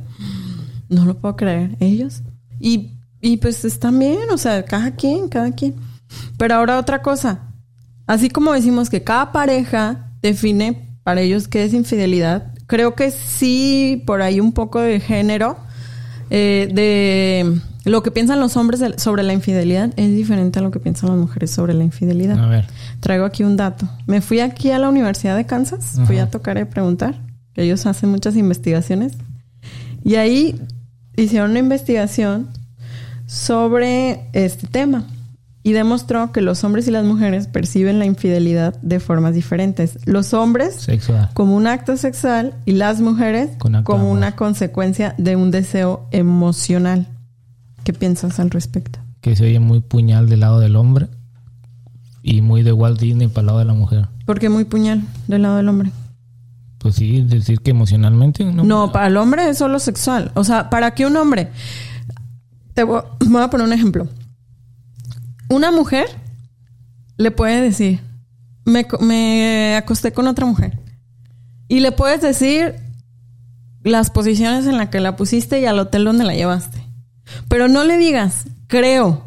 no 0.88 1.04
lo 1.04 1.18
puedo 1.18 1.36
creer. 1.36 1.76
Ellos. 1.80 2.22
Y, 2.58 2.90
y 3.20 3.36
pues 3.36 3.64
están 3.64 3.98
bien, 3.98 4.30
o 4.32 4.38
sea, 4.38 4.64
cada 4.64 4.92
quien, 4.92 5.28
cada 5.28 5.52
quien. 5.52 5.74
Pero 6.36 6.54
ahora 6.54 6.78
otra 6.78 7.02
cosa. 7.02 7.52
Así 8.06 8.28
como 8.28 8.52
decimos 8.52 8.90
que 8.90 9.02
cada 9.02 9.32
pareja 9.32 10.10
define 10.20 10.98
para 11.02 11.20
ellos 11.20 11.48
qué 11.48 11.64
es 11.64 11.74
infidelidad, 11.74 12.52
creo 12.66 12.94
que 12.94 13.10
sí, 13.10 14.02
por 14.06 14.22
ahí 14.22 14.40
un 14.40 14.52
poco 14.52 14.80
de 14.80 15.00
género, 15.00 15.56
eh, 16.30 16.68
de 16.72 17.60
lo 17.84 18.02
que 18.02 18.10
piensan 18.10 18.40
los 18.40 18.56
hombres 18.56 18.80
sobre 18.96 19.22
la 19.22 19.32
infidelidad 19.32 19.92
es 19.96 20.14
diferente 20.14 20.60
a 20.60 20.62
lo 20.62 20.70
que 20.70 20.78
piensan 20.78 21.10
las 21.10 21.18
mujeres 21.18 21.50
sobre 21.50 21.74
la 21.74 21.84
infidelidad. 21.84 22.38
A 22.38 22.46
ver. 22.46 22.66
Traigo 23.00 23.24
aquí 23.24 23.42
un 23.42 23.56
dato. 23.56 23.88
Me 24.06 24.20
fui 24.20 24.40
aquí 24.40 24.70
a 24.70 24.78
la 24.78 24.88
Universidad 24.88 25.36
de 25.36 25.46
Kansas, 25.46 25.98
fui 26.06 26.18
a 26.18 26.30
tocar 26.30 26.58
y 26.58 26.64
preguntar, 26.64 27.20
ellos 27.54 27.84
hacen 27.86 28.10
muchas 28.10 28.36
investigaciones. 28.36 29.14
Y 30.04 30.14
ahí 30.14 30.60
hicieron 31.16 31.50
una 31.50 31.60
investigación 31.60 32.48
sobre 33.26 34.28
este 34.32 34.66
tema 34.66 35.06
y 35.64 35.72
demostró 35.72 36.32
que 36.32 36.40
los 36.40 36.64
hombres 36.64 36.88
y 36.88 36.90
las 36.90 37.04
mujeres 37.04 37.46
perciben 37.46 37.98
la 37.98 38.04
infidelidad 38.04 38.80
de 38.82 38.98
formas 38.98 39.34
diferentes. 39.34 39.98
Los 40.06 40.34
hombres 40.34 40.74
Sexual. 40.74 41.30
como 41.34 41.56
un 41.56 41.66
acto 41.66 41.96
sexual 41.96 42.54
y 42.64 42.72
las 42.72 43.00
mujeres 43.00 43.50
como 43.84 44.10
una 44.10 44.34
consecuencia 44.34 45.14
de 45.18 45.36
un 45.36 45.50
deseo 45.50 46.08
emocional. 46.10 47.06
¿Qué 47.84 47.92
piensas 47.92 48.40
al 48.40 48.50
respecto? 48.50 48.98
Que 49.20 49.36
se 49.36 49.44
oye 49.44 49.60
muy 49.60 49.80
puñal 49.80 50.28
del 50.28 50.40
lado 50.40 50.58
del 50.58 50.74
hombre 50.76 51.08
y 52.22 52.40
muy 52.42 52.62
de 52.62 52.72
Walt 52.72 53.00
Disney 53.00 53.28
para 53.28 53.40
el 53.40 53.46
lado 53.46 53.58
de 53.60 53.64
la 53.64 53.74
mujer. 53.74 54.08
Porque 54.26 54.48
muy 54.48 54.64
puñal 54.64 55.02
del 55.28 55.42
lado 55.42 55.56
del 55.56 55.68
hombre. 55.68 55.90
Pues 56.78 56.96
sí, 56.96 57.22
decir 57.22 57.60
que 57.60 57.70
emocionalmente 57.70 58.44
no. 58.44 58.64
No, 58.64 58.90
para 58.90 59.06
el 59.06 59.16
hombre 59.16 59.48
es 59.48 59.58
solo 59.58 59.78
sexual. 59.78 60.32
O 60.34 60.42
sea, 60.42 60.68
para 60.70 60.92
que 60.94 61.06
un 61.06 61.16
hombre. 61.16 61.50
Te 62.74 62.82
voy, 62.82 63.02
voy 63.24 63.42
a 63.42 63.50
poner 63.50 63.66
un 63.66 63.72
ejemplo. 63.72 64.08
Una 65.52 65.70
mujer 65.70 66.06
le 67.18 67.30
puede 67.30 67.60
decir: 67.60 68.00
me, 68.64 68.86
me 69.00 69.76
acosté 69.76 70.12
con 70.12 70.26
otra 70.26 70.46
mujer. 70.46 70.80
Y 71.68 71.80
le 71.80 71.92
puedes 71.92 72.22
decir 72.22 72.76
las 73.82 74.10
posiciones 74.10 74.64
en 74.64 74.78
las 74.78 74.88
que 74.88 75.00
la 75.00 75.14
pusiste 75.14 75.60
y 75.60 75.66
al 75.66 75.78
hotel 75.78 76.04
donde 76.04 76.24
la 76.24 76.34
llevaste. 76.34 76.82
Pero 77.48 77.68
no 77.68 77.84
le 77.84 77.98
digas: 77.98 78.44
creo 78.66 79.24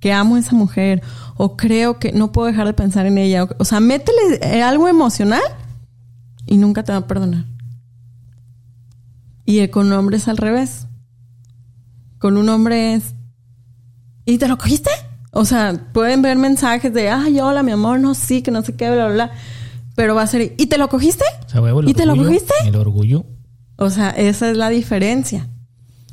que 0.00 0.12
amo 0.12 0.34
a 0.34 0.40
esa 0.40 0.56
mujer. 0.56 1.00
O 1.36 1.56
creo 1.56 2.00
que 2.00 2.10
no 2.10 2.32
puedo 2.32 2.48
dejar 2.48 2.66
de 2.66 2.72
pensar 2.72 3.06
en 3.06 3.16
ella. 3.16 3.46
O, 3.58 3.64
sea, 3.64 3.78
métele 3.78 4.40
eh, 4.42 4.60
algo 4.64 4.88
emocional 4.88 5.42
y 6.44 6.56
nunca 6.56 6.82
te 6.82 6.90
va 6.90 6.98
a 6.98 7.06
perdonar. 7.06 7.44
Y 9.44 9.60
eh, 9.60 9.70
con 9.70 9.86
un 9.86 9.92
hombre 9.92 10.16
es 10.16 10.26
al 10.26 10.38
revés. 10.38 10.88
Con 12.18 12.36
un 12.36 12.48
hombre 12.48 12.94
es. 12.94 13.14
¿Y 14.24 14.38
te 14.38 14.48
lo 14.48 14.58
cogiste? 14.58 14.90
O 15.30 15.44
sea, 15.44 15.78
pueden 15.92 16.22
ver 16.22 16.36
mensajes 16.36 16.92
de, 16.92 17.10
ay, 17.10 17.38
hola, 17.40 17.62
mi 17.62 17.72
amor, 17.72 18.00
no, 18.00 18.14
sí, 18.14 18.42
que 18.42 18.50
no 18.50 18.62
sé 18.62 18.74
qué, 18.74 18.90
bla, 18.90 19.06
bla, 19.06 19.14
bla. 19.14 19.30
Pero 19.94 20.14
va 20.14 20.22
a 20.22 20.26
ser, 20.26 20.54
¿y 20.56 20.66
te 20.66 20.78
lo 20.78 20.88
cogiste? 20.88 21.24
O 21.46 21.48
sea, 21.48 21.60
huevo, 21.60 21.82
¿Y 21.82 21.94
te 21.94 22.06
lo 22.06 22.16
cogiste? 22.16 22.54
El 22.64 22.76
orgullo. 22.76 23.26
O 23.76 23.90
sea, 23.90 24.10
esa 24.10 24.50
es 24.50 24.56
la 24.56 24.68
diferencia. 24.70 25.48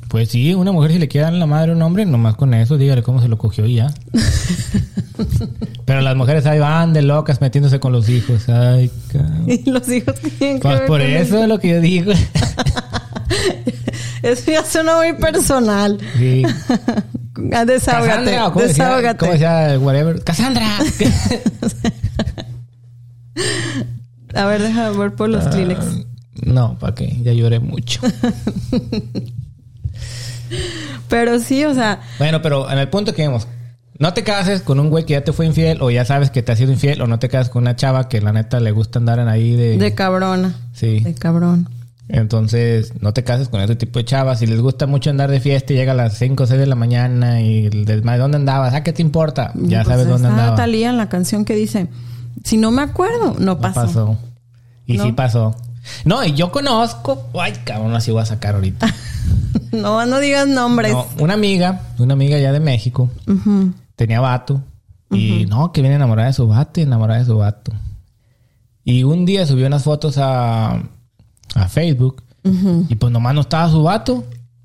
Pues 0.08 0.28
sí, 0.28 0.54
una 0.54 0.70
mujer 0.70 0.92
si 0.92 0.98
le 0.98 1.08
queda 1.08 1.28
en 1.28 1.40
la 1.40 1.46
madre 1.46 1.72
a 1.72 1.74
un 1.74 1.82
hombre, 1.82 2.06
nomás 2.06 2.36
con 2.36 2.54
eso, 2.54 2.78
dígale 2.78 3.02
cómo 3.02 3.20
se 3.20 3.28
lo 3.28 3.38
cogió 3.38 3.66
y 3.66 3.76
ya. 3.76 3.92
Pero 5.84 6.00
las 6.00 6.16
mujeres 6.16 6.46
ahí 6.46 6.58
van 6.58 6.92
de 6.92 7.02
locas 7.02 7.40
metiéndose 7.40 7.80
con 7.80 7.92
los 7.92 8.08
hijos. 8.08 8.48
Ay, 8.48 8.90
cabrón. 9.12 9.44
Y 9.46 9.68
los 9.68 9.88
hijos 9.88 10.14
que 10.20 10.30
tienen 10.30 10.56
que 10.58 10.62
Pues 10.62 10.78
ver 10.78 10.86
por 10.86 11.00
eso 11.00 11.42
es 11.42 11.48
lo 11.48 11.58
que 11.58 11.68
yo 11.70 11.80
digo. 11.80 12.12
Eso 14.22 14.50
ya 14.50 14.64
suena 14.64 14.96
muy 14.96 15.12
personal. 15.12 15.98
Sí. 16.18 16.42
Ah, 17.52 17.64
Desahógate. 17.64 18.08
Cassandra, 18.08 18.46
¿o 18.46 18.52
¿cómo 18.52 18.64
decía, 18.66 18.84
desahógate. 18.84 19.18
¿cómo 19.18 19.32
decía 19.32 19.78
whatever? 19.80 20.24
Cassandra. 20.24 20.66
A 24.34 24.44
ver, 24.46 24.62
deja 24.62 24.90
ver 24.90 25.14
por 25.14 25.28
los 25.28 25.46
Kleenex. 25.48 25.80
Ah, 25.80 26.02
no, 26.44 26.78
¿para 26.78 26.94
qué? 26.94 27.16
Ya 27.22 27.32
lloré 27.32 27.58
mucho. 27.60 28.00
Pero 31.08 31.38
sí, 31.40 31.64
o 31.64 31.74
sea, 31.74 32.00
Bueno, 32.18 32.42
pero 32.42 32.70
en 32.70 32.78
el 32.78 32.88
punto 32.88 33.14
que 33.14 33.22
vemos, 33.22 33.48
No 33.98 34.12
te 34.14 34.22
cases 34.22 34.60
con 34.60 34.78
un 34.78 34.90
güey 34.90 35.04
que 35.04 35.14
ya 35.14 35.24
te 35.24 35.32
fue 35.32 35.46
infiel 35.46 35.78
o 35.80 35.90
ya 35.90 36.04
sabes 36.04 36.30
que 36.30 36.42
te 36.42 36.52
ha 36.52 36.56
sido 36.56 36.70
infiel 36.72 37.00
o 37.00 37.06
no 37.06 37.18
te 37.18 37.28
cases 37.28 37.48
con 37.50 37.62
una 37.62 37.74
chava 37.76 38.08
que 38.08 38.20
la 38.20 38.32
neta 38.32 38.60
le 38.60 38.70
gusta 38.70 38.98
andar 38.98 39.18
en 39.18 39.28
ahí 39.28 39.56
de... 39.56 39.78
De 39.78 39.94
cabrona. 39.94 40.54
Sí. 40.72 41.00
De 41.00 41.14
cabrón. 41.14 41.68
Entonces, 42.08 42.92
no 43.00 43.12
te 43.12 43.24
cases 43.24 43.48
con 43.48 43.60
ese 43.60 43.74
tipo 43.74 43.98
de 43.98 44.04
chavas. 44.04 44.38
Si 44.38 44.46
les 44.46 44.60
gusta 44.60 44.86
mucho 44.86 45.10
andar 45.10 45.30
de 45.30 45.40
fiesta 45.40 45.72
y 45.72 45.76
llega 45.76 45.92
a 45.92 45.96
las 45.96 46.16
5 46.18 46.44
o 46.44 46.46
6 46.46 46.58
de 46.60 46.66
la 46.66 46.76
mañana 46.76 47.40
y 47.42 47.68
desmadre, 47.68 48.20
¿dónde 48.20 48.36
andabas? 48.36 48.74
¿A 48.74 48.82
qué 48.84 48.92
te 48.92 49.02
importa? 49.02 49.52
Ya 49.56 49.78
Pues 49.82 49.88
sabes 49.88 50.06
dónde 50.08 50.28
está 50.28 50.40
andaba. 50.40 50.56
Talía 50.56 50.90
en 50.90 50.98
la 50.98 51.08
canción 51.08 51.44
que 51.44 51.54
dice, 51.56 51.88
si 52.44 52.56
no 52.58 52.70
me 52.70 52.82
acuerdo, 52.82 53.34
no 53.38 53.54
No 53.54 53.60
pasó. 53.60 53.80
pasó. 53.80 54.18
Y 54.86 54.98
¿No? 54.98 55.04
sí 55.04 55.12
pasó. 55.12 55.56
No, 56.04 56.24
y 56.24 56.32
yo 56.34 56.52
conozco... 56.52 57.28
Ay, 57.38 57.52
cabrón, 57.64 57.94
así 57.94 58.10
voy 58.12 58.22
a 58.22 58.26
sacar 58.26 58.54
ahorita. 58.54 58.86
no, 59.72 60.06
no 60.06 60.18
digas 60.20 60.46
nombres. 60.46 60.92
No, 60.92 61.06
una 61.18 61.34
amiga, 61.34 61.80
una 61.98 62.14
amiga 62.14 62.38
ya 62.38 62.52
de 62.52 62.60
México, 62.60 63.10
tenía 63.96 64.20
vato. 64.20 64.62
Y 65.10 65.46
no, 65.46 65.72
que 65.72 65.80
viene 65.82 65.96
enamorada 65.96 66.28
de 66.28 66.34
su 66.34 66.46
vato 66.48 66.80
y 66.80 66.82
enamorada 66.84 67.20
de 67.20 67.26
su 67.26 67.36
vato. 67.36 67.72
Y 68.84 69.02
un 69.04 69.24
día 69.24 69.46
subió 69.46 69.66
unas 69.66 69.84
fotos 69.84 70.18
a, 70.18 70.82
a 71.56 71.68
Facebook. 71.68 72.22
Y 72.88 72.94
pues 72.94 73.12
nomás 73.12 73.34
no 73.34 73.40
estaba 73.40 73.68
su 73.70 73.82
vato. 73.82 74.24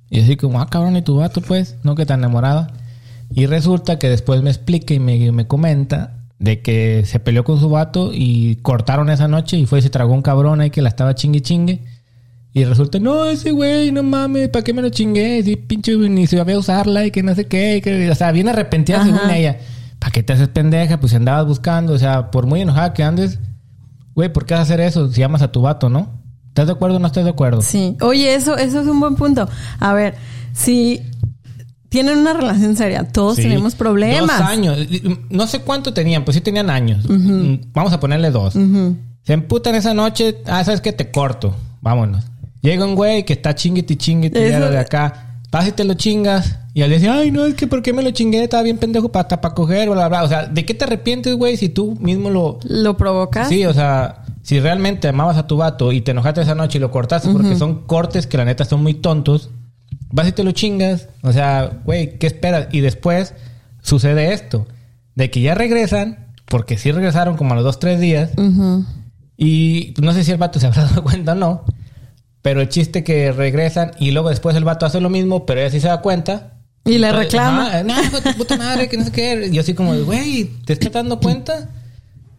Y 0.09 0.19
así 0.21 0.35
como, 0.37 0.61
ah, 0.61 0.69
cabrón, 0.69 0.95
¿y 0.97 1.01
tu 1.01 1.15
vato 1.15 1.41
pues? 1.41 1.77
No, 1.83 1.95
que 1.95 2.05
tan 2.05 2.19
enamorada. 2.19 2.67
Y 3.33 3.45
resulta 3.47 3.97
que 3.97 4.09
después 4.09 4.41
me 4.43 4.49
explica 4.49 4.93
y 4.93 4.99
me, 4.99 5.31
me 5.31 5.47
comenta 5.47 6.17
de 6.37 6.61
que 6.61 7.03
se 7.05 7.19
peleó 7.19 7.43
con 7.43 7.59
su 7.59 7.69
vato 7.69 8.11
y 8.13 8.57
cortaron 8.57 9.09
esa 9.09 9.27
noche 9.27 9.57
y 9.57 9.65
fue 9.65 9.79
y 9.79 9.81
se 9.83 9.89
tragó 9.89 10.13
un 10.13 10.21
cabrón 10.21 10.59
ahí 10.61 10.69
que 10.69 10.81
la 10.81 10.89
estaba 10.89 11.15
chingue 11.15 11.41
chingue. 11.41 11.81
Y 12.53 12.65
resulta, 12.65 12.99
no, 12.99 13.23
ese 13.25 13.51
güey, 13.51 13.91
no 13.93 14.03
mames, 14.03 14.49
¿para 14.49 14.63
qué 14.63 14.73
me 14.73 14.81
lo 14.81 14.89
chingué? 14.89 15.41
Si 15.43 15.55
pinche 15.55 15.95
ni 15.95 16.27
se 16.27 16.35
iba 16.35 16.51
a 16.53 16.57
usarla 16.57 17.05
y 17.05 17.11
que 17.11 17.23
no 17.23 17.33
sé 17.33 17.45
qué. 17.45 17.77
y 17.77 17.81
que- 17.81 18.11
o 18.11 18.15
sea, 18.15 18.31
bien 18.33 18.49
arrepentida 18.49 18.97
Ajá. 19.01 19.05
según 19.05 19.31
ella. 19.31 19.57
¿Para 19.99 20.11
qué 20.11 20.21
te 20.23 20.33
haces 20.33 20.49
pendeja? 20.49 20.99
Pues 20.99 21.11
si 21.11 21.15
andabas 21.15 21.45
buscando, 21.47 21.93
o 21.93 21.97
sea, 21.97 22.29
por 22.31 22.45
muy 22.47 22.59
enojada 22.61 22.93
que 22.93 23.03
andes, 23.03 23.39
güey, 24.15 24.33
¿por 24.33 24.45
qué 24.45 24.55
vas 24.55 24.59
a 24.61 24.63
hacer 24.63 24.81
eso 24.81 25.09
si 25.11 25.23
amas 25.23 25.41
a 25.41 25.51
tu 25.51 25.61
vato, 25.61 25.89
no? 25.89 26.20
¿Estás 26.51 26.67
de 26.67 26.73
acuerdo 26.73 26.97
o 26.97 26.99
no 26.99 27.07
estás 27.07 27.23
de 27.23 27.29
acuerdo? 27.29 27.61
Sí. 27.61 27.95
Oye, 28.01 28.33
eso, 28.35 28.57
eso 28.57 28.81
es 28.81 28.87
un 28.87 28.99
buen 28.99 29.15
punto. 29.15 29.47
A 29.79 29.93
ver, 29.93 30.15
si 30.53 31.01
tienen 31.89 32.17
una 32.19 32.33
relación 32.33 32.75
seria, 32.75 33.03
todos 33.07 33.37
Sí. 33.37 33.43
tenemos 33.43 33.75
problemas. 33.75 34.37
Dos 34.39 34.47
años. 34.47 34.77
No 35.29 35.47
sé 35.47 35.59
cuánto 35.59 35.93
tenían, 35.93 36.23
pues 36.25 36.35
sí 36.35 36.41
tenían 36.41 36.69
años. 36.69 37.05
Mm, 37.09 37.55
Vamos 37.73 37.93
a 37.93 37.99
ponerle 37.99 38.31
dos. 38.31 38.53
Se 39.23 39.33
emputan 39.33 39.75
esa 39.75 39.93
noche. 39.93 40.37
Ah, 40.45 40.63
sabes 40.63 40.81
que 40.81 40.91
te 40.93 41.09
corto. 41.11 41.55
Vámonos. 41.81 42.25
Llega 42.61 42.85
un 42.85 42.95
güey 42.95 43.23
que 43.25 43.33
está 43.33 43.55
chinguete 43.55 43.93
y 43.93 43.97
chinguete 43.97 44.49
Eso- 44.49 44.69
de 44.69 44.77
acá. 44.77 45.27
Vas 45.51 45.67
y 45.67 45.71
te 45.73 45.83
lo 45.83 45.93
chingas. 45.95 46.57
Y 46.73 46.81
al 46.81 46.89
dice, 46.89 47.09
ay, 47.09 47.31
no, 47.31 47.45
es 47.45 47.55
que 47.55 47.67
¿por 47.67 47.81
qué 47.81 47.91
me 47.91 48.01
lo 48.03 48.11
chingué? 48.11 48.43
Estaba 48.43 48.63
bien 48.63 48.77
pendejo 48.77 49.09
para, 49.11 49.27
para 49.27 49.53
coger, 49.53 49.89
bla, 49.89 50.07
bla, 50.07 50.07
bla. 50.07 50.23
O 50.23 50.27
sea, 50.29 50.45
¿de 50.45 50.65
qué 50.65 50.73
te 50.73 50.85
arrepientes, 50.85 51.35
güey, 51.35 51.57
si 51.57 51.67
tú 51.67 51.97
mismo 51.99 52.29
lo... 52.29 52.59
¿Lo 52.63 52.95
provocas? 52.95 53.49
Sí, 53.49 53.65
o 53.65 53.73
sea, 53.73 54.20
si 54.43 54.59
realmente 54.59 55.07
amabas 55.07 55.37
a 55.37 55.47
tu 55.47 55.57
vato 55.57 55.91
y 55.91 56.01
te 56.01 56.11
enojaste 56.11 56.41
esa 56.41 56.55
noche 56.55 56.77
y 56.77 56.81
lo 56.81 56.91
cortaste 56.91 57.29
porque 57.29 57.55
son 57.55 57.85
cortes 57.85 58.27
que 58.27 58.37
la 58.37 58.45
neta 58.45 58.65
son 58.65 58.81
muy 58.83 58.93
tontos, 58.95 59.49
vas 60.11 60.27
y 60.27 60.31
te 60.31 60.43
lo 60.43 60.51
chingas. 60.51 61.07
O 61.21 61.31
sea, 61.31 61.79
güey, 61.85 62.17
¿qué 62.17 62.27
esperas? 62.27 62.67
Y 62.71 62.79
después 62.81 63.33
sucede 63.81 64.33
esto, 64.33 64.67
de 65.15 65.29
que 65.29 65.41
ya 65.41 65.53
regresan, 65.55 66.27
porque 66.45 66.77
sí 66.77 66.91
regresaron 66.91 67.37
como 67.37 67.53
a 67.53 67.55
los 67.55 67.63
dos, 67.63 67.79
tres 67.79 67.99
días, 67.99 68.31
y 69.37 69.93
no 70.01 70.13
sé 70.13 70.23
si 70.23 70.31
el 70.31 70.37
vato 70.37 70.59
se 70.59 70.67
habrá 70.67 70.83
dado 70.85 71.03
cuenta 71.03 71.31
o 71.33 71.35
no, 71.35 71.63
pero 72.41 72.61
el 72.61 72.69
chiste 72.69 73.03
que 73.03 73.31
regresan 73.31 73.91
y 73.99 74.11
luego 74.11 74.29
después 74.29 74.55
el 74.55 74.63
vato 74.63 74.85
hace 74.85 74.99
lo 75.01 75.09
mismo, 75.09 75.45
pero 75.45 75.61
ella 75.61 75.69
sí 75.69 75.79
se 75.79 75.87
da 75.87 76.01
cuenta. 76.01 76.53
Y 76.83 76.97
le 76.97 77.07
Entonces, 77.09 77.31
reclama. 77.33 77.69
"Ah, 77.73 77.83
No, 77.83 77.93
tu 78.21 78.37
puta 78.37 78.57
madre, 78.57 78.89
que 78.89 78.97
no 78.97 79.05
sé 79.05 79.11
qué. 79.11 79.49
Y 79.51 79.55
yo 79.55 79.61
así 79.61 79.75
como, 79.75 79.95
güey, 80.03 80.45
¿te 80.65 80.73
estás 80.73 80.91
dando 80.91 81.19
cuenta? 81.19 81.69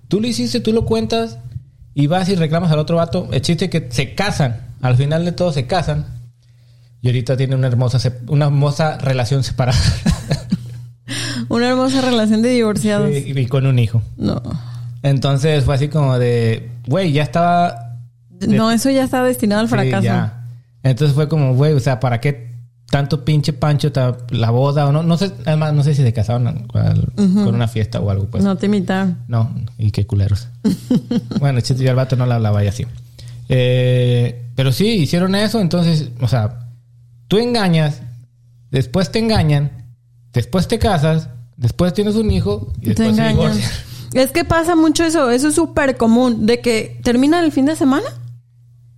Tú 0.09 0.21
lo 0.21 0.27
hiciste, 0.27 0.59
tú 0.59 0.73
lo 0.73 0.85
cuentas 0.85 1.39
y 1.95 2.07
vas 2.07 2.29
y 2.29 2.35
reclamas 2.37 2.71
al 2.73 2.79
otro 2.79 2.97
vato. 2.97 3.29
El 3.33 3.43
chiste 3.43 3.67
es 3.67 3.71
que 3.71 3.89
se 3.91 4.15
casan. 4.15 4.57
Al 4.81 4.97
final 4.97 5.25
de 5.25 5.33
todo 5.33 5.53
se 5.53 5.67
casan. 5.67 6.07
Y 7.01 7.09
ahorita 7.09 7.37
tiene 7.37 7.55
una 7.57 7.67
hermosa, 7.67 7.99
una 8.29 8.47
hermosa 8.47 8.99
relación 8.99 9.43
separada. 9.45 9.79
Una 11.49 11.69
hermosa 11.69 12.01
relación 12.01 12.41
de 12.43 12.51
divorciados. 12.51 13.11
y, 13.11 13.39
y 13.39 13.47
con 13.47 13.67
un 13.67 13.79
hijo. 13.79 14.03
No. 14.17 14.41
Entonces 15.03 15.65
fue 15.65 15.75
así 15.75 15.89
como 15.89 16.19
de, 16.19 16.71
güey, 16.87 17.13
ya 17.13 17.23
estaba... 17.25 17.97
de- 18.31 18.47
No, 18.47 18.71
eso 18.71 18.89
ya 18.91 19.05
está 19.05 19.23
destinado 19.25 19.61
al 19.61 19.67
Sí, 19.67 19.75
fracaso. 19.75 20.05
ya. 20.05 20.45
Entonces 20.83 21.15
fue 21.15 21.29
como, 21.29 21.55
güey, 21.55 21.75
o 21.75 21.81
sea, 21.81 22.01
¿para 22.01 22.21
qué 22.21 22.52
tanto 22.93 23.25
pinche 23.25 23.55
pancho 23.55 23.91
la 24.29 24.51
boda 24.51 24.87
o 24.87 24.93
no? 24.93 25.03
No 25.03 25.17
sé, 25.17 25.33
además 25.47 25.73
no 25.73 25.83
sé 25.83 25.95
si 25.95 26.03
se 26.03 26.13
casaron 26.13 26.47
al- 26.47 26.67
con 27.15 27.55
una 27.55 27.67
fiesta 27.67 28.01
o 28.01 28.11
algo, 28.11 28.27
pues. 28.27 28.45
No 28.45 28.55
te 28.59 28.67
imitaron. 28.67 29.17
No, 29.29 29.51
y 29.79 29.91
qué 29.93 30.07
culeros. 30.07 30.49
bueno, 31.41 31.57
el 31.59 31.65
chiste, 31.65 31.83
yo 31.83 31.89
al 31.89 31.97
vato 31.97 32.17
no 32.17 32.27
la 32.27 32.35
hablaba 32.35 32.63
y 32.63 32.67
así. 32.69 32.85
Eh, 33.49 34.47
pero 34.55 34.73
sí, 34.73 34.89
hicieron 34.89 35.35
eso, 35.35 35.59
entonces, 35.61 36.11
o 36.21 36.29
sea, 36.29 36.69
tú 37.29 37.39
engañas, 37.39 38.03
después 38.71 39.11
te 39.11 39.19
engañan, 39.21 39.71
después 40.35 40.69
te 40.69 40.79
casas, 40.79 41.29
después 41.57 41.95
tienes 41.95 42.15
un 42.17 42.31
hijo 42.31 42.73
y 42.81 42.81
Te 42.83 42.89
después 42.91 43.17
se 43.17 43.23
engañan. 43.23 43.37
divorcian. 43.53 43.71
Es 44.13 44.31
que 44.33 44.45
pasa 44.45 44.77
mucho 44.77 45.05
eso, 45.05 45.31
eso 45.31 45.49
es 45.49 45.55
súper 45.55 45.97
común, 45.97 46.45
de 46.45 46.61
que 46.61 47.01
terminan 47.03 47.43
el 47.45 47.53
fin 47.53 47.65
de 47.65 47.75
semana 47.77 48.07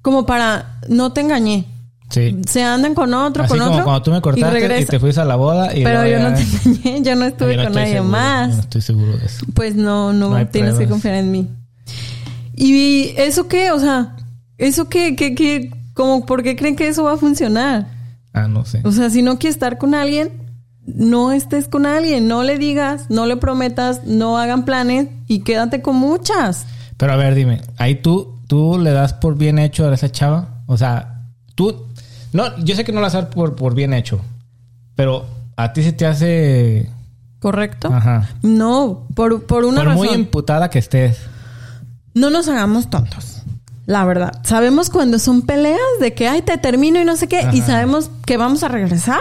como 0.02 0.26
para 0.26 0.80
no 0.88 1.12
te 1.12 1.20
engañé. 1.20 1.66
Sí. 2.14 2.40
Se 2.46 2.62
andan 2.62 2.94
con 2.94 3.12
otro, 3.12 3.42
Así 3.42 3.50
con 3.50 3.58
como 3.58 3.72
otro. 3.72 3.84
cuando 3.84 4.02
tú 4.02 4.10
me 4.12 4.20
cortaste 4.20 4.56
y, 4.56 4.60
regresa. 4.60 4.90
te 4.92 5.00
fuiste 5.00 5.20
a 5.20 5.24
la 5.24 5.34
boda 5.34 5.76
y 5.76 5.82
Pero 5.82 6.06
yo 6.06 6.20
no 6.20 6.32
te 6.32 6.42
engañé, 6.42 7.02
yo 7.02 7.16
no 7.16 7.24
estuve 7.24 7.56
yo 7.56 7.62
no 7.62 7.64
con 7.64 7.74
nadie 7.74 7.94
seguro, 7.94 8.10
más. 8.10 8.50
yo 8.50 8.54
no 8.54 8.60
estoy 8.62 8.80
seguro 8.82 9.16
de 9.16 9.26
eso. 9.26 9.46
Pues 9.52 9.74
no, 9.74 10.12
no, 10.12 10.46
tienes 10.46 10.74
que 10.74 10.86
confiar 10.86 11.14
en 11.16 11.32
mí. 11.32 11.48
¿Y 12.54 13.14
eso 13.16 13.48
qué? 13.48 13.72
O 13.72 13.80
sea, 13.80 14.14
¿eso 14.58 14.88
qué? 14.88 15.16
¿Qué, 15.16 15.34
qué? 15.34 15.70
Como, 15.92 16.24
¿Por 16.24 16.44
qué 16.44 16.54
creen 16.54 16.76
que 16.76 16.86
eso 16.86 17.02
va 17.02 17.14
a 17.14 17.16
funcionar? 17.16 17.88
Ah, 18.32 18.46
no 18.46 18.64
sé. 18.64 18.80
O 18.84 18.92
sea, 18.92 19.10
si 19.10 19.22
no 19.22 19.38
quieres 19.38 19.56
estar 19.56 19.76
con 19.78 19.94
alguien, 19.94 20.30
no 20.86 21.32
estés 21.32 21.66
con 21.66 21.84
alguien. 21.84 22.28
No 22.28 22.44
le 22.44 22.58
digas, 22.58 23.06
no 23.08 23.26
le 23.26 23.36
prometas, 23.36 24.04
no 24.04 24.38
hagan 24.38 24.64
planes 24.64 25.08
y 25.26 25.40
quédate 25.40 25.82
con 25.82 25.96
muchas. 25.96 26.66
Pero 26.96 27.12
a 27.12 27.16
ver, 27.16 27.34
dime, 27.34 27.60
ahí 27.76 27.96
tú, 27.96 28.40
tú 28.46 28.78
le 28.78 28.92
das 28.92 29.14
por 29.14 29.36
bien 29.36 29.58
hecho 29.58 29.88
a 29.88 29.94
esa 29.94 30.10
chava. 30.12 30.62
O 30.66 30.76
sea, 30.76 31.22
tú, 31.54 31.86
no, 32.34 32.56
yo 32.58 32.74
sé 32.76 32.84
que 32.84 32.92
no 32.92 33.00
la 33.00 33.08
das 33.08 33.24
por, 33.26 33.56
por 33.56 33.74
bien 33.74 33.94
hecho, 33.94 34.20
pero 34.94 35.24
a 35.56 35.72
ti 35.72 35.82
se 35.82 35.92
te 35.92 36.04
hace, 36.04 36.90
¿Correcto? 37.38 37.88
ajá, 37.92 38.28
No, 38.42 39.06
por, 39.14 39.44
por 39.46 39.64
una 39.64 39.84
por 39.84 39.94
muy 39.94 40.06
razón. 40.08 40.20
imputada 40.20 40.68
que 40.68 40.78
estés. 40.78 41.18
No 42.12 42.28
nos 42.30 42.46
hagamos 42.48 42.90
tontos. 42.90 43.42
La 43.86 44.04
verdad. 44.04 44.32
Sabemos 44.44 44.88
cuando 44.88 45.18
son 45.18 45.42
peleas 45.42 45.78
de 46.00 46.14
que, 46.14 46.26
ay, 46.28 46.42
te 46.42 46.56
termino 46.58 47.00
y 47.00 47.04
no 47.04 47.16
sé 47.16 47.26
qué. 47.28 47.46
Y 47.52 47.60
sabemos 47.60 48.10
que 48.24 48.36
vamos 48.36 48.62
a 48.62 48.68
regresar. 48.68 49.20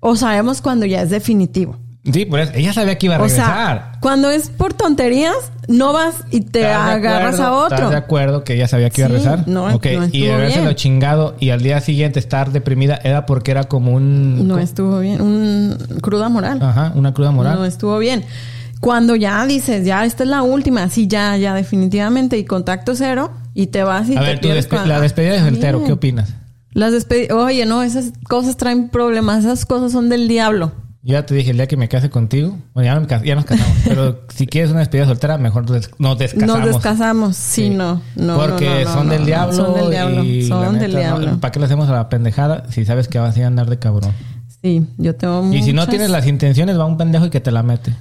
O 0.00 0.14
sabemos 0.16 0.60
cuando 0.62 0.86
ya 0.86 1.02
es 1.02 1.10
definitivo. 1.10 1.76
Sí, 2.12 2.24
por 2.24 2.38
eso, 2.38 2.52
ella 2.54 2.72
sabía 2.72 2.96
que 2.98 3.06
iba 3.06 3.16
a 3.16 3.18
O 3.18 3.22
regresar. 3.22 3.46
sea, 3.46 3.92
cuando 4.00 4.30
es 4.30 4.48
por 4.50 4.74
tonterías, 4.74 5.34
no 5.68 5.92
vas 5.92 6.24
y 6.30 6.40
te 6.42 6.60
¿Estás 6.60 6.86
de 6.86 6.92
agarras 6.92 7.34
acuerdo? 7.40 7.44
a 7.54 7.64
otro. 7.64 7.76
¿Estás 7.76 7.90
de 7.90 7.96
acuerdo 7.96 8.44
que 8.44 8.54
ella 8.54 8.68
sabía 8.68 8.90
que 8.90 9.00
iba 9.02 9.06
a 9.06 9.10
Sí, 9.10 9.14
regresar? 9.16 9.48
no, 9.48 9.66
Ok, 9.74 9.86
no 9.96 10.06
y 10.12 10.28
haberse 10.28 10.62
lo 10.64 10.72
chingado 10.74 11.34
y 11.40 11.50
al 11.50 11.62
día 11.62 11.80
siguiente 11.80 12.18
estar 12.18 12.52
deprimida 12.52 12.98
era 13.02 13.26
porque 13.26 13.50
era 13.50 13.64
como 13.64 13.92
un... 13.92 14.46
No 14.46 14.58
estuvo 14.58 15.00
bien. 15.00 15.20
Un 15.20 15.76
cruda 16.02 16.28
moral. 16.28 16.60
Ajá, 16.62 16.92
una 16.94 17.12
cruda 17.14 17.30
moral. 17.32 17.56
No 17.58 17.64
estuvo 17.64 17.98
bien. 17.98 18.24
Cuando 18.80 19.16
ya 19.16 19.44
dices, 19.46 19.84
ya 19.86 20.04
esta 20.04 20.22
es 20.24 20.28
la 20.28 20.42
última, 20.42 20.88
sí, 20.90 21.06
ya, 21.08 21.36
ya, 21.38 21.54
definitivamente, 21.54 22.36
y 22.38 22.44
contacto 22.44 22.94
cero, 22.94 23.30
y 23.54 23.68
te 23.68 23.82
vas 23.82 24.08
y 24.10 24.16
a 24.16 24.20
te 24.20 24.26
ver, 24.26 24.40
pierdes 24.40 24.68
despe- 24.68 24.84
la 24.84 25.00
despedida 25.00 25.32
de 25.32 25.40
soltero. 25.40 25.82
¿qué 25.84 25.92
opinas? 25.92 26.34
Las 26.72 26.92
despedidas, 26.92 27.32
oye, 27.38 27.64
no, 27.64 27.82
esas 27.82 28.12
cosas 28.28 28.58
traen 28.58 28.90
problemas, 28.90 29.44
esas 29.44 29.64
cosas 29.64 29.92
son 29.92 30.10
del 30.10 30.28
diablo. 30.28 30.72
Yo 31.08 31.12
ya 31.12 31.24
te 31.24 31.36
dije, 31.36 31.52
el 31.52 31.56
día 31.56 31.68
que 31.68 31.76
me 31.76 31.88
case 31.88 32.10
contigo, 32.10 32.58
bueno, 32.74 32.84
ya, 32.86 32.94
no 32.96 33.00
me 33.06 33.24
ya 33.24 33.34
nos 33.36 33.44
casamos, 33.44 33.76
pero 33.84 34.22
si 34.34 34.46
quieres 34.48 34.72
una 34.72 34.80
despedida 34.80 35.06
soltera, 35.06 35.38
mejor 35.38 35.64
des- 35.70 35.88
nos 35.98 36.18
descasamos. 36.18 36.58
Nos 36.58 36.66
descasamos, 36.74 37.36
sí, 37.36 37.68
Sí. 37.68 37.70
no, 37.70 38.02
no. 38.16 38.36
Porque 38.36 38.68
no, 38.68 38.90
no, 38.90 38.92
son 38.92 39.06
no, 39.06 39.12
del 39.12 39.20
no, 39.20 39.26
diablo. 39.26 39.54
Son 39.54 39.74
del 39.74 39.90
diablo, 39.90 40.24
y 40.24 40.42
son 40.48 40.78
del 40.80 40.94
neta, 40.96 41.10
no, 41.10 41.18
diablo. 41.20 41.40
¿Para 41.40 41.52
qué 41.52 41.60
le 41.60 41.66
hacemos 41.66 41.88
a 41.88 41.92
la 41.92 42.08
pendejada 42.08 42.64
si 42.70 42.84
sabes 42.84 43.06
que 43.06 43.20
vas 43.20 43.38
a 43.38 43.46
andar 43.46 43.70
de 43.70 43.78
cabrón? 43.78 44.10
Sí, 44.62 44.84
yo 44.98 45.14
tengo 45.14 45.44
Y 45.54 45.62
si 45.62 45.72
no 45.72 45.82
muchas- 45.82 45.90
tienes 45.90 46.10
las 46.10 46.26
intenciones, 46.26 46.76
va 46.76 46.86
un 46.86 46.96
pendejo 46.98 47.26
y 47.26 47.30
que 47.30 47.40
te 47.40 47.52
la 47.52 47.62
mete. 47.62 47.94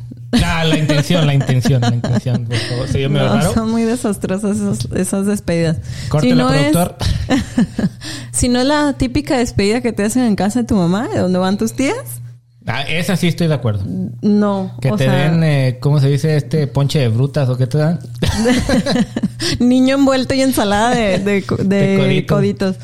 Ah, 0.43 0.65
la 0.65 0.75
intención, 0.79 1.27
la 1.27 1.35
intención, 1.35 1.81
la 1.81 1.93
intención. 1.93 2.45
Por 2.45 2.57
favor. 2.57 2.87
¿Se 2.87 3.01
yo 3.03 3.09
me 3.11 3.19
No, 3.19 3.35
raro? 3.35 3.53
son 3.53 3.69
muy 3.69 3.83
desastrosas 3.83 4.57
esas, 4.57 4.87
esas 4.95 5.25
despedidas. 5.27 5.77
Córtela, 6.09 6.35
no 6.43 6.51
es- 6.51 6.71
productor. 6.71 6.95
si 8.31 8.49
no 8.49 8.59
es 8.61 8.65
la 8.65 8.93
típica 8.93 9.37
despedida 9.37 9.81
que 9.81 9.93
te 9.93 10.03
hacen 10.03 10.23
en 10.23 10.35
casa 10.35 10.61
de 10.61 10.65
tu 10.65 10.75
mamá, 10.75 11.07
de 11.07 11.19
donde 11.19 11.37
van 11.37 11.57
tus 11.59 11.73
tías, 11.73 12.21
Ah, 12.67 12.81
esa 12.81 13.15
sí 13.15 13.27
estoy 13.27 13.47
de 13.47 13.53
acuerdo. 13.53 13.83
no. 14.21 14.71
Que 14.81 14.91
o 14.91 14.95
te 14.97 15.05
sea, 15.05 15.29
den, 15.31 15.43
eh, 15.43 15.77
¿cómo 15.79 15.99
se 15.99 16.07
dice? 16.09 16.35
Este 16.35 16.65
ponche 16.67 16.99
de 16.99 17.11
frutas 17.11 17.47
o 17.49 17.57
qué 17.57 17.67
te 17.67 17.77
dan. 17.77 17.99
niño 19.59 19.95
envuelto 19.95 20.33
y 20.33 20.41
ensalada 20.41 20.91
de, 20.91 21.19
de, 21.19 21.41
de 21.63 21.63
De 21.65 21.97
codito. 21.97 22.35
coditos. 22.35 22.75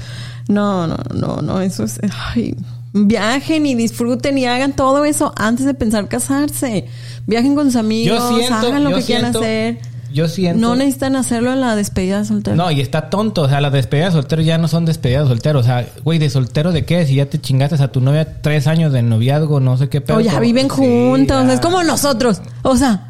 No, 0.48 0.86
no, 0.88 0.98
no, 1.16 1.42
no, 1.42 1.62
eso 1.62 1.84
es... 1.84 2.00
Ay, 2.34 2.56
Viajen 2.94 3.66
y 3.66 3.74
disfruten 3.74 4.38
y 4.38 4.46
hagan 4.48 4.74
todo 4.76 5.06
eso 5.06 5.32
antes 5.38 5.66
de 5.66 5.74
pensar 5.74 6.10
casarse. 6.10 6.88
Viajen 7.26 7.56
con 7.56 7.68
sus 7.68 7.78
amigos, 7.78 8.22
siento- 8.38 8.68
hagan 8.68 8.84
lo 8.84 8.98
que 8.98 9.02
quieran 9.04 9.34
hacer. 9.34 9.80
Yo 10.14 10.28
siento. 10.28 10.60
No 10.60 10.76
necesitan 10.76 11.16
hacerlo 11.16 11.54
en 11.54 11.62
la 11.62 11.76
despedida 11.76 12.20
de 12.20 12.26
soltero. 12.26 12.56
No, 12.58 12.70
y 12.72 12.82
está 12.82 13.10
tonto. 13.10 13.44
O 13.44 13.50
sea, 13.50 13.62
las 13.62 13.72
despedidas 13.72 14.14
de 14.14 14.20
soltero 14.22 14.42
ya 14.42 14.58
no 14.58 14.68
son 14.68 14.86
despedidas 14.86 15.24
de 15.24 15.30
soltero. 15.30 15.60
O 15.60 15.64
sea, 15.64 15.88
güey, 16.04 16.20
¿de 16.20 16.30
soltero 16.30 16.72
de 16.72 16.86
qué? 16.86 17.06
Si 17.06 17.16
ya 17.16 17.26
te 17.28 17.40
chingaste 17.40 17.82
a 17.82 17.92
tu 17.92 18.02
novia 18.02 18.42
tres 18.42 18.68
años 18.68 18.92
de 18.94 19.02
noviazgo, 19.04 19.60
no 19.60 19.78
sé 19.78 19.90
qué 19.90 20.02
pedo. 20.02 20.18
o 20.18 20.22
ya 20.22 20.40
viven 20.40 20.68
Sí, 20.70 20.76
juntos. 20.76 21.46
ya. 21.48 21.54
Es 21.54 21.60
como 21.60 21.82
nosotros. 21.84 22.42
O 22.64 22.76
sea. 22.76 23.08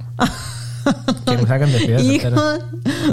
Que 1.26 1.38
nos 1.38 1.50
hagan 1.50 1.72
despedidas 1.72 2.04
de 2.06 2.20
soltero. 2.20 2.36
Hijos, 2.36 2.60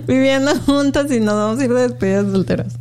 viviendo 0.06 0.50
juntos 0.66 1.10
y 1.10 1.20
nos 1.20 1.34
vamos 1.34 1.60
a 1.60 1.64
ir 1.64 1.72
de 1.72 1.82
despedidas 1.88 2.26
de 2.26 2.32
solteros. 2.32 2.72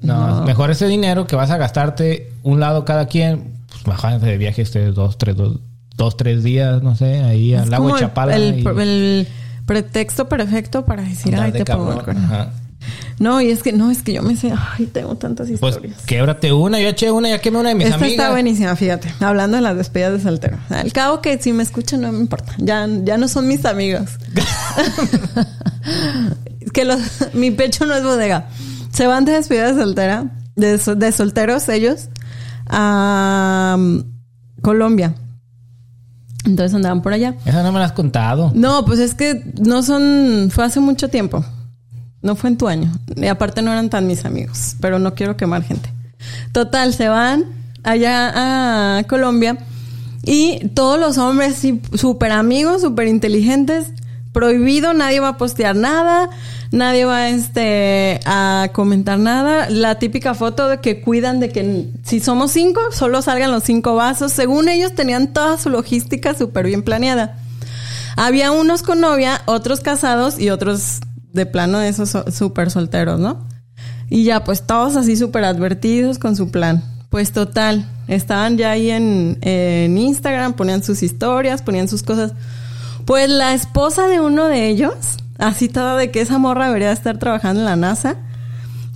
No, 0.00 0.42
mejor 0.44 0.70
ese 0.70 0.86
dinero 0.88 1.26
que 1.28 1.36
vas 1.36 1.50
a 1.50 1.56
gastarte 1.58 2.32
un 2.42 2.58
lado 2.58 2.84
cada 2.84 3.06
quien, 3.06 3.52
pues 3.70 3.84
bajarse 3.84 4.26
de 4.26 4.36
viaje 4.36 4.62
ustedes 4.62 4.94
dos, 4.96 5.16
tres, 5.16 5.36
dos, 5.36 5.60
dos, 5.96 6.16
tres 6.16 6.42
días, 6.42 6.82
no 6.82 6.96
sé, 6.96 7.20
ahí 7.22 7.54
Es 7.54 7.62
al 7.62 7.70
lago 7.70 7.94
de 7.94 8.00
Chapala. 8.00 8.34
el, 8.34 8.58
y 8.58 8.66
el 8.66 9.28
pretexto 9.72 10.28
perfecto 10.28 10.84
para 10.84 11.02
decir, 11.02 11.34
andar 11.34 11.46
ay, 11.46 11.52
de 11.52 11.64
te 11.64 11.72
pongo 11.72 11.90
el 11.92 11.98
cabrón. 11.98 12.04
cuerno. 12.04 12.24
Ajá. 12.34 12.52
No, 13.20 13.40
y 13.40 13.50
es 13.50 13.62
que 13.62 13.72
no, 13.72 13.92
es 13.92 14.02
que 14.02 14.12
yo 14.12 14.22
me 14.24 14.34
sé, 14.34 14.52
ay, 14.76 14.86
tengo 14.86 15.14
tantas 15.16 15.48
Pues 15.60 15.76
historias. 15.76 16.00
québrate 16.04 16.52
una, 16.52 16.80
yo 16.80 16.88
eché 16.88 17.12
una, 17.12 17.28
ya 17.28 17.38
quemé 17.40 17.58
una 17.58 17.68
de 17.68 17.76
mis 17.76 17.84
Esta 17.84 17.96
amigas. 17.96 18.12
está 18.12 18.30
buenísima, 18.32 18.74
fíjate. 18.74 19.14
Hablando 19.20 19.56
de 19.56 19.62
las 19.62 19.76
despedidas 19.76 20.14
de 20.14 20.20
soltero. 20.20 20.58
Al 20.68 20.92
cabo 20.92 21.20
que 21.20 21.38
si 21.40 21.52
me 21.52 21.62
escuchan 21.62 22.00
no 22.00 22.10
me 22.10 22.18
importa. 22.18 22.54
Ya, 22.58 22.88
ya 23.04 23.18
no 23.18 23.28
son 23.28 23.46
mis 23.46 23.64
amigos. 23.64 24.10
Que 26.72 26.84
los, 26.84 27.00
mi 27.34 27.50
pecho 27.50 27.86
no 27.86 27.94
es 27.94 28.02
bodega. 28.02 28.48
Se 28.92 29.06
van 29.06 29.24
de 29.24 29.32
despedida 29.32 29.72
de 29.72 29.80
soltera, 29.82 30.26
de, 30.56 30.78
de 30.78 31.12
solteros 31.12 31.68
ellos, 31.68 32.08
a 32.68 33.74
um, 33.78 34.04
Colombia. 34.62 35.14
Entonces 36.44 36.74
andaban 36.74 37.02
por 37.02 37.12
allá. 37.12 37.34
Esa 37.44 37.62
no 37.62 37.72
me 37.72 37.78
la 37.78 37.86
has 37.86 37.92
contado. 37.92 38.52
No, 38.54 38.84
pues 38.84 38.98
es 38.98 39.14
que 39.14 39.44
no 39.60 39.82
son, 39.82 40.48
fue 40.50 40.64
hace 40.64 40.80
mucho 40.80 41.08
tiempo. 41.08 41.44
No 42.20 42.36
fue 42.36 42.50
en 42.50 42.56
tu 42.56 42.68
año. 42.68 42.92
Y 43.16 43.26
aparte 43.26 43.62
no 43.62 43.72
eran 43.72 43.90
tan 43.90 44.06
mis 44.06 44.24
amigos, 44.24 44.76
pero 44.80 44.98
no 44.98 45.14
quiero 45.14 45.36
quemar 45.36 45.62
gente. 45.62 45.92
Total, 46.52 46.92
se 46.94 47.08
van 47.08 47.44
allá 47.82 48.98
a 48.98 49.02
Colombia 49.04 49.58
y 50.24 50.68
todos 50.68 51.00
los 51.00 51.18
hombres 51.18 51.60
súper 51.94 52.30
amigos, 52.30 52.82
súper 52.82 53.08
inteligentes, 53.08 53.92
prohibido, 54.32 54.94
nadie 54.94 55.20
va 55.20 55.30
a 55.30 55.36
postear 55.36 55.74
nada, 55.74 56.30
nadie 56.72 57.04
va 57.04 57.28
este, 57.28 58.20
a 58.24 58.70
comentar 58.72 59.18
nada. 59.18 59.70
La 59.70 59.98
típica 59.98 60.34
foto 60.34 60.68
de 60.68 60.80
que 60.80 61.00
cuidan 61.00 61.38
de 61.38 61.50
que 61.50 61.88
si 62.02 62.20
somos 62.20 62.50
cinco, 62.50 62.80
solo 62.90 63.22
salgan 63.22 63.52
los 63.52 63.62
cinco 63.62 63.94
vasos. 63.94 64.32
Según 64.32 64.68
ellos 64.68 64.94
tenían 64.94 65.32
toda 65.32 65.58
su 65.58 65.70
logística 65.70 66.34
súper 66.34 66.66
bien 66.66 66.82
planeada. 66.82 67.38
Había 68.16 68.50
unos 68.50 68.82
con 68.82 69.00
novia, 69.00 69.40
otros 69.46 69.80
casados 69.80 70.38
y 70.38 70.50
otros 70.50 71.00
de 71.32 71.46
plano 71.46 71.78
de 71.78 71.88
esos 71.88 72.10
so- 72.10 72.30
súper 72.30 72.70
solteros, 72.70 73.20
¿no? 73.20 73.46
Y 74.10 74.24
ya, 74.24 74.44
pues 74.44 74.66
todos 74.66 74.96
así 74.96 75.16
súper 75.16 75.44
advertidos 75.44 76.18
con 76.18 76.36
su 76.36 76.50
plan. 76.50 76.82
Pues 77.08 77.32
total, 77.32 77.88
estaban 78.08 78.58
ya 78.58 78.70
ahí 78.72 78.90
en 78.90 79.96
Instagram, 79.96 80.54
ponían 80.54 80.82
sus 80.82 81.02
historias, 81.02 81.62
ponían 81.62 81.88
sus 81.88 82.02
cosas. 82.02 82.32
Pues 83.04 83.28
la 83.28 83.52
esposa 83.54 84.06
de 84.08 84.20
uno 84.20 84.46
de 84.46 84.68
ellos, 84.68 84.94
así 85.42 85.68
toda 85.68 85.96
de 85.96 86.10
que 86.10 86.20
esa 86.20 86.38
morra 86.38 86.66
debería 86.66 86.92
estar 86.92 87.18
trabajando 87.18 87.60
en 87.60 87.66
la 87.66 87.76
NASA, 87.76 88.16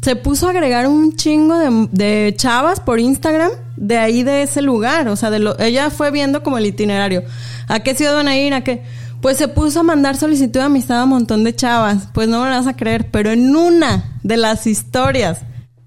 se 0.03 0.17
puso 0.17 0.47
a 0.47 0.51
agregar 0.51 0.87
un 0.87 1.17
chingo 1.17 1.59
de, 1.59 1.89
de 1.93 2.35
chavas 2.37 2.81
por 2.81 3.01
Instagram 3.01 3.51
de 3.77 3.99
ahí 3.99 4.23
de 4.23 4.43
ese 4.43 4.63
lugar. 4.63 5.09
O 5.09 5.17
sea, 5.17 5.31
de 5.31 5.39
lo, 5.39 5.59
ella 5.59 5.91
fue 5.91 6.11
viendo 6.11 6.43
como 6.43 6.59
el 6.59 6.67
itinerario. 6.67 7.25
¿A 7.69 7.81
qué 7.81 7.95
ciudad 7.95 8.15
van 8.15 8.29
a 8.29 8.37
ir? 8.37 8.55
¿A 8.55 8.63
qué? 8.63 8.83
Pues 9.21 9.39
se 9.39 9.49
puso 9.49 9.81
a 9.81 9.83
mandar 9.83 10.17
solicitud 10.17 10.61
de 10.61 10.67
amistad 10.67 11.01
a 11.01 11.05
un 11.05 11.11
montón 11.11 11.45
de 11.45 11.55
chavas. 11.55 12.09
Pues 12.13 12.29
no 12.29 12.43
me 12.43 12.49
lo 12.49 12.55
vas 12.55 12.67
a 12.67 12.77
creer, 12.77 13.11
pero 13.11 13.31
en 13.31 13.57
una 13.57 14.19
de 14.23 14.37
las 14.37 14.67
historias 14.67 15.41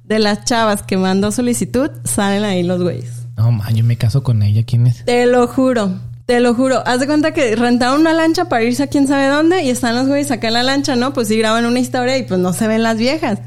de 0.03 0.19
las 0.19 0.43
chavas 0.45 0.83
que 0.83 0.97
mandó 0.97 1.31
solicitud, 1.31 1.91
salen 2.03 2.43
ahí 2.43 2.63
los 2.63 2.81
güeyes. 2.81 3.27
No, 3.37 3.51
man, 3.51 3.73
yo 3.75 3.83
me 3.83 3.95
caso 3.95 4.23
con 4.23 4.43
ella. 4.43 4.63
¿Quién 4.65 4.87
es? 4.87 5.05
Te 5.05 5.25
lo 5.27 5.47
juro, 5.47 5.99
te 6.29 6.39
lo 6.39 6.53
juro. 6.53 6.83
Haz 6.85 6.99
de 6.99 7.07
cuenta 7.07 7.31
que 7.31 7.55
rentaron 7.55 8.01
una 8.01 8.13
lancha 8.13 8.45
para 8.45 8.63
irse 8.63 8.83
a 8.83 8.87
quién 8.87 9.07
sabe 9.07 9.25
dónde 9.29 9.63
y 9.63 9.71
están 9.71 9.95
los 9.95 10.05
güeyes 10.05 10.29
acá 10.29 10.49
en 10.49 10.53
la 10.53 10.61
lancha, 10.61 10.95
¿no? 10.95 11.11
Pues 11.11 11.27
sí 11.27 11.35
graban 11.35 11.65
una 11.65 11.79
historia 11.79 12.19
y 12.19 12.21
pues 12.21 12.39
no 12.39 12.53
se 12.53 12.67
ven 12.67 12.83
las 12.83 12.99
viejas. 12.99 13.39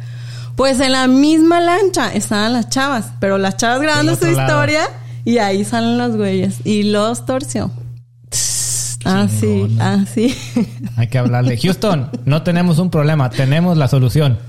Pues 0.56 0.80
en 0.80 0.90
la 0.90 1.06
misma 1.06 1.60
lancha 1.60 2.12
estaban 2.12 2.52
las 2.52 2.70
chavas, 2.70 3.12
pero 3.20 3.38
las 3.38 3.56
chavas 3.56 3.80
grabando 3.80 4.16
su 4.16 4.24
lado. 4.24 4.40
historia 4.40 4.80
y 5.24 5.38
ahí 5.38 5.64
salen 5.64 5.96
los 5.96 6.16
güeyes 6.16 6.56
y 6.64 6.82
los 6.82 7.24
torció. 7.24 7.70
Así, 9.04 9.40
Chingona. 9.42 10.02
así. 10.02 10.36
Hay 10.96 11.06
que 11.06 11.18
hablarle. 11.18 11.56
Houston, 11.58 12.10
no 12.24 12.42
tenemos 12.42 12.80
un 12.80 12.90
problema, 12.90 13.30
tenemos 13.30 13.76
la 13.76 13.86
solución. 13.86 14.40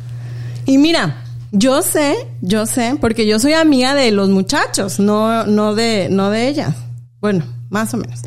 Y 0.66 0.80
mira, 0.80 1.24
yo 1.52 1.84
sé, 1.84 2.16
yo 2.42 2.66
sé, 2.66 2.98
porque 3.00 3.28
yo 3.28 3.38
soy 3.38 3.54
amiga 3.54 3.94
de 3.94 4.10
los 4.10 4.30
muchachos, 4.30 5.00
no, 5.00 5.46
no 5.46 5.76
de, 5.76 6.08
no 6.10 6.32
de 6.32 6.48
ellas. 6.48 6.74
Bueno, 7.22 7.46
más 7.74 7.94
o 7.94 7.98
menos. 7.98 8.22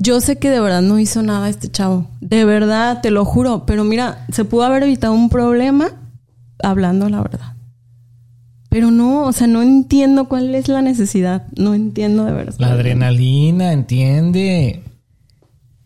Yo 0.00 0.20
sé 0.20 0.38
que 0.38 0.50
de 0.50 0.58
verdad 0.58 0.82
no 0.82 0.98
hizo 0.98 1.22
nada 1.22 1.48
este 1.48 1.70
chavo. 1.70 2.08
De 2.20 2.44
verdad, 2.44 3.00
te 3.02 3.10
lo 3.12 3.24
juro. 3.24 3.64
Pero 3.66 3.84
mira, 3.84 4.26
se 4.32 4.44
pudo 4.44 4.64
haber 4.64 4.82
evitado 4.82 5.12
un 5.12 5.28
problema 5.28 5.90
hablando 6.62 7.08
la 7.08 7.22
verdad. 7.22 7.52
Pero 8.68 8.90
no, 8.90 9.24
o 9.26 9.32
sea, 9.32 9.46
no 9.46 9.62
entiendo 9.62 10.28
cuál 10.28 10.54
es 10.54 10.66
la 10.68 10.80
necesidad. 10.82 11.46
No 11.56 11.74
entiendo 11.74 12.24
de 12.24 12.32
verdad. 12.32 12.54
La 12.58 12.68
adrenalina, 12.72 13.72
entiende. 13.72 14.82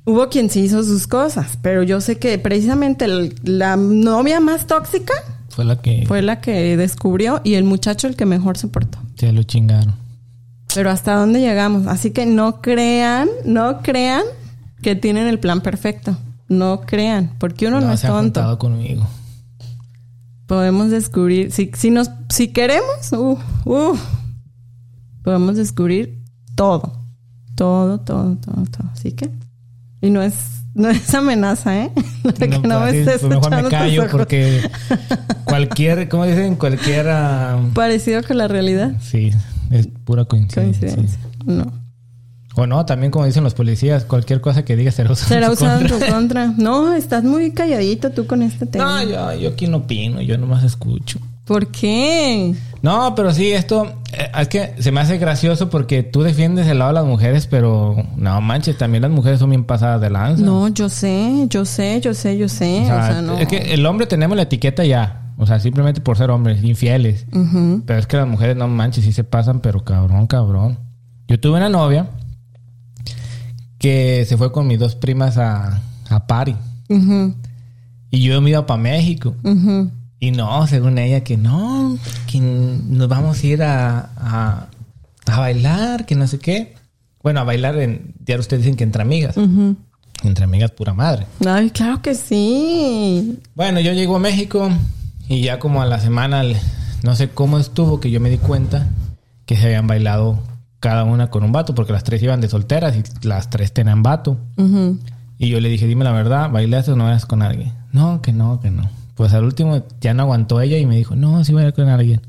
Hubo 0.04 0.28
quien 0.28 0.48
sí 0.50 0.60
hizo 0.60 0.84
sus 0.84 1.08
cosas, 1.08 1.58
pero 1.62 1.82
yo 1.82 2.00
sé 2.00 2.18
que 2.18 2.38
precisamente 2.38 3.06
el- 3.06 3.34
la 3.42 3.76
novia 3.76 4.38
más 4.38 4.68
tóxica 4.68 5.12
Fue 5.48 5.64
la 5.64 5.82
que 5.82 6.04
fue 6.06 6.22
la 6.22 6.40
que 6.40 6.76
descubrió 6.76 7.40
y 7.42 7.54
el 7.54 7.64
muchacho 7.64 8.06
el 8.06 8.14
que 8.14 8.24
mejor 8.24 8.56
se 8.56 8.68
portó. 8.68 8.98
se 9.16 9.32
lo 9.32 9.42
chingaron. 9.42 9.94
Pero 10.76 10.90
hasta 10.90 11.14
dónde 11.14 11.40
llegamos. 11.40 11.86
Así 11.86 12.10
que 12.10 12.26
no 12.26 12.60
crean, 12.60 13.30
no 13.46 13.80
crean 13.80 14.22
que 14.82 14.94
tienen 14.94 15.26
el 15.26 15.40
plan 15.40 15.62
perfecto. 15.62 16.18
No 16.48 16.82
crean, 16.82 17.32
porque 17.38 17.66
uno 17.66 17.80
no, 17.80 17.94
es 17.94 18.00
se 18.00 18.08
ha 18.08 18.10
tonto. 18.10 18.58
conmigo. 18.58 19.08
Podemos 20.46 20.90
descubrir, 20.90 21.50
si, 21.50 21.70
si 21.74 21.90
nos, 21.90 22.10
si 22.28 22.48
queremos, 22.48 23.10
uh, 23.12 23.38
uh, 23.64 23.98
podemos 25.24 25.56
descubrir 25.56 26.22
todo. 26.54 26.92
Todo, 27.54 28.00
todo, 28.00 28.36
todo, 28.36 28.64
todo. 28.64 28.90
Así 28.92 29.12
que, 29.12 29.30
y 30.02 30.10
no 30.10 30.20
es, 30.20 30.34
no 30.74 30.90
es 30.90 31.12
amenaza, 31.14 31.84
¿eh? 31.84 31.90
Que 32.38 32.48
No, 32.48 32.60
no 32.60 32.80
me 32.80 32.90
así, 32.90 32.98
estés 32.98 33.20
pues 33.22 33.30
mejor 33.30 33.62
me 33.62 33.68
callo 33.70 34.08
porque 34.12 34.60
cualquier, 35.44 36.06
¿cómo 36.10 36.26
dicen? 36.26 36.54
Cualquier... 36.56 37.06
Parecido 37.74 38.22
con 38.22 38.36
la 38.36 38.46
realidad. 38.46 38.92
sí, 39.00 39.32
es 39.70 39.88
pura 40.04 40.24
coincidencia. 40.24 40.94
Coincidencia. 40.94 41.20
No. 41.44 41.72
O 42.58 42.66
no, 42.66 42.86
también 42.86 43.12
como 43.12 43.26
dicen 43.26 43.44
los 43.44 43.52
policías, 43.52 44.04
cualquier 44.06 44.40
cosa 44.40 44.64
que 44.64 44.76
digas 44.76 44.94
será 44.94 45.12
usada 45.12 45.28
Será 45.28 45.46
en 45.46 45.52
usado 45.52 45.80
en 45.80 45.86
tu 45.88 45.92
contra. 45.92 46.14
contra. 46.14 46.46
No, 46.56 46.94
estás 46.94 47.22
muy 47.22 47.52
calladito 47.52 48.10
tú 48.10 48.26
con 48.26 48.42
este 48.42 48.64
tema. 48.64 49.04
No, 49.04 49.10
yo, 49.34 49.40
yo 49.40 49.48
aquí 49.50 49.66
no 49.66 49.78
opino, 49.78 50.22
yo 50.22 50.38
nomás 50.38 50.64
escucho. 50.64 51.18
¿Por 51.44 51.68
qué? 51.68 52.54
No, 52.82 53.14
pero 53.14 53.32
sí, 53.32 53.52
esto 53.52 54.00
eh, 54.12 54.30
es 54.40 54.48
que 54.48 54.74
se 54.80 54.90
me 54.90 55.00
hace 55.00 55.18
gracioso 55.18 55.70
porque 55.70 56.02
tú 56.02 56.22
defiendes 56.22 56.66
el 56.66 56.78
lado 56.78 56.90
de 56.90 56.94
las 56.94 57.04
mujeres, 57.04 57.46
pero 57.46 57.94
no 58.16 58.40
manches, 58.40 58.78
también 58.78 59.02
las 59.02 59.10
mujeres 59.10 59.38
son 59.38 59.50
bien 59.50 59.64
pasadas 59.64 60.00
de 60.00 60.10
lanza. 60.10 60.42
No, 60.42 60.66
yo 60.68 60.88
sé, 60.88 61.46
yo 61.48 61.64
sé, 61.64 62.00
yo 62.00 62.14
sé, 62.14 62.36
yo 62.38 62.48
sé. 62.48 62.80
O 62.82 62.86
sea, 62.86 63.22
no. 63.22 63.38
es 63.38 63.46
que 63.46 63.74
el 63.74 63.84
hombre 63.86 64.06
tenemos 64.06 64.36
la 64.36 64.44
etiqueta 64.44 64.84
ya, 64.84 65.25
o 65.36 65.46
sea, 65.46 65.60
simplemente 65.60 66.00
por 66.00 66.16
ser 66.16 66.30
hombres, 66.30 66.62
infieles. 66.64 67.26
Pero 67.86 67.98
es 67.98 68.06
que 68.06 68.16
las 68.16 68.28
mujeres 68.28 68.56
no 68.56 68.68
manches, 68.68 69.04
sí 69.04 69.12
se 69.12 69.24
pasan, 69.24 69.60
pero 69.60 69.84
cabrón, 69.84 70.26
cabrón. 70.26 70.78
Yo 71.28 71.38
tuve 71.40 71.56
una 71.58 71.68
novia 71.68 72.08
que 73.78 74.24
se 74.26 74.36
fue 74.36 74.52
con 74.52 74.66
mis 74.66 74.78
dos 74.78 74.94
primas 74.94 75.38
a, 75.38 75.82
a 76.08 76.26
París. 76.26 76.56
Y 78.10 78.20
yo 78.22 78.40
me 78.40 78.50
iba 78.50 78.66
para 78.66 78.80
México. 78.80 79.34
Y 80.18 80.30
no, 80.30 80.66
según 80.66 80.98
ella, 80.98 81.22
que 81.22 81.36
no, 81.36 81.98
que 82.26 82.40
nos 82.40 83.08
vamos 83.08 83.42
a 83.42 83.46
ir 83.46 83.62
a, 83.62 84.10
a, 84.16 84.66
a 85.26 85.38
bailar, 85.40 86.06
que 86.06 86.14
no 86.14 86.26
sé 86.26 86.38
qué. 86.38 86.74
Bueno, 87.22 87.40
a 87.40 87.44
bailar, 87.44 87.76
en, 87.78 88.14
ya 88.24 88.38
ustedes 88.38 88.62
dicen 88.62 88.76
que 88.76 88.84
entre 88.84 89.02
amigas. 89.02 89.36
Entre 90.22 90.44
amigas, 90.44 90.70
pura 90.70 90.94
madre. 90.94 91.26
Ay, 91.44 91.70
claro 91.70 92.00
que 92.00 92.14
sí. 92.14 93.38
Bueno, 93.54 93.80
yo 93.80 93.92
llego 93.92 94.16
a 94.16 94.20
México 94.20 94.70
y 95.28 95.40
ya 95.42 95.58
como 95.58 95.82
a 95.82 95.86
la 95.86 95.98
semana, 96.00 96.42
no 97.02 97.16
sé 97.16 97.28
cómo 97.30 97.58
estuvo, 97.58 98.00
que 98.00 98.10
yo 98.10 98.20
me 98.20 98.30
di 98.30 98.38
cuenta 98.38 98.88
que 99.44 99.56
se 99.56 99.66
habían 99.66 99.86
bailado 99.86 100.38
cada 100.80 101.04
una 101.04 101.30
con 101.30 101.42
un 101.44 101.52
vato, 101.52 101.74
porque 101.74 101.92
las 101.92 102.04
tres 102.04 102.22
iban 102.22 102.40
de 102.40 102.48
solteras 102.48 102.96
y 102.96 103.26
las 103.26 103.50
tres 103.50 103.72
tenían 103.72 104.02
vato. 104.02 104.38
Y 105.38 105.48
yo 105.48 105.60
le 105.60 105.68
dije, 105.68 105.86
dime 105.86 106.04
la 106.04 106.12
verdad, 106.12 106.50
¿bailaste 106.50 106.92
o 106.92 106.96
no 106.96 107.08
eras 107.08 107.26
con 107.26 107.42
alguien? 107.42 107.72
No, 107.92 108.22
que 108.22 108.32
no, 108.32 108.60
que 108.60 108.70
no. 108.70 108.88
Pues 109.14 109.32
al 109.32 109.44
último 109.44 109.82
ya 110.00 110.14
no 110.14 110.24
aguantó 110.24 110.60
ella 110.60 110.78
y 110.78 110.86
me 110.86 110.96
dijo, 110.96 111.16
no, 111.16 111.42
sí 111.44 111.52
voy 111.52 111.62
a 111.64 111.68
ir 111.68 111.74
con 111.74 111.88
alguien. 111.88 112.20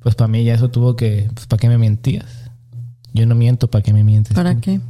Pues 0.00 0.14
para 0.14 0.28
mí 0.28 0.44
ya 0.44 0.54
eso 0.54 0.70
tuvo 0.70 0.96
que, 0.96 1.28
pues 1.34 1.46
para 1.46 1.60
qué 1.60 1.68
me 1.68 1.78
mentías. 1.78 2.50
Yo 3.12 3.26
no 3.26 3.34
miento, 3.34 3.68
¿para 3.68 3.82
qué 3.82 3.92
me 3.92 4.04
mientes? 4.04 4.34
¿Para 4.34 4.54
tú? 4.54 4.60
qué? 4.60 4.80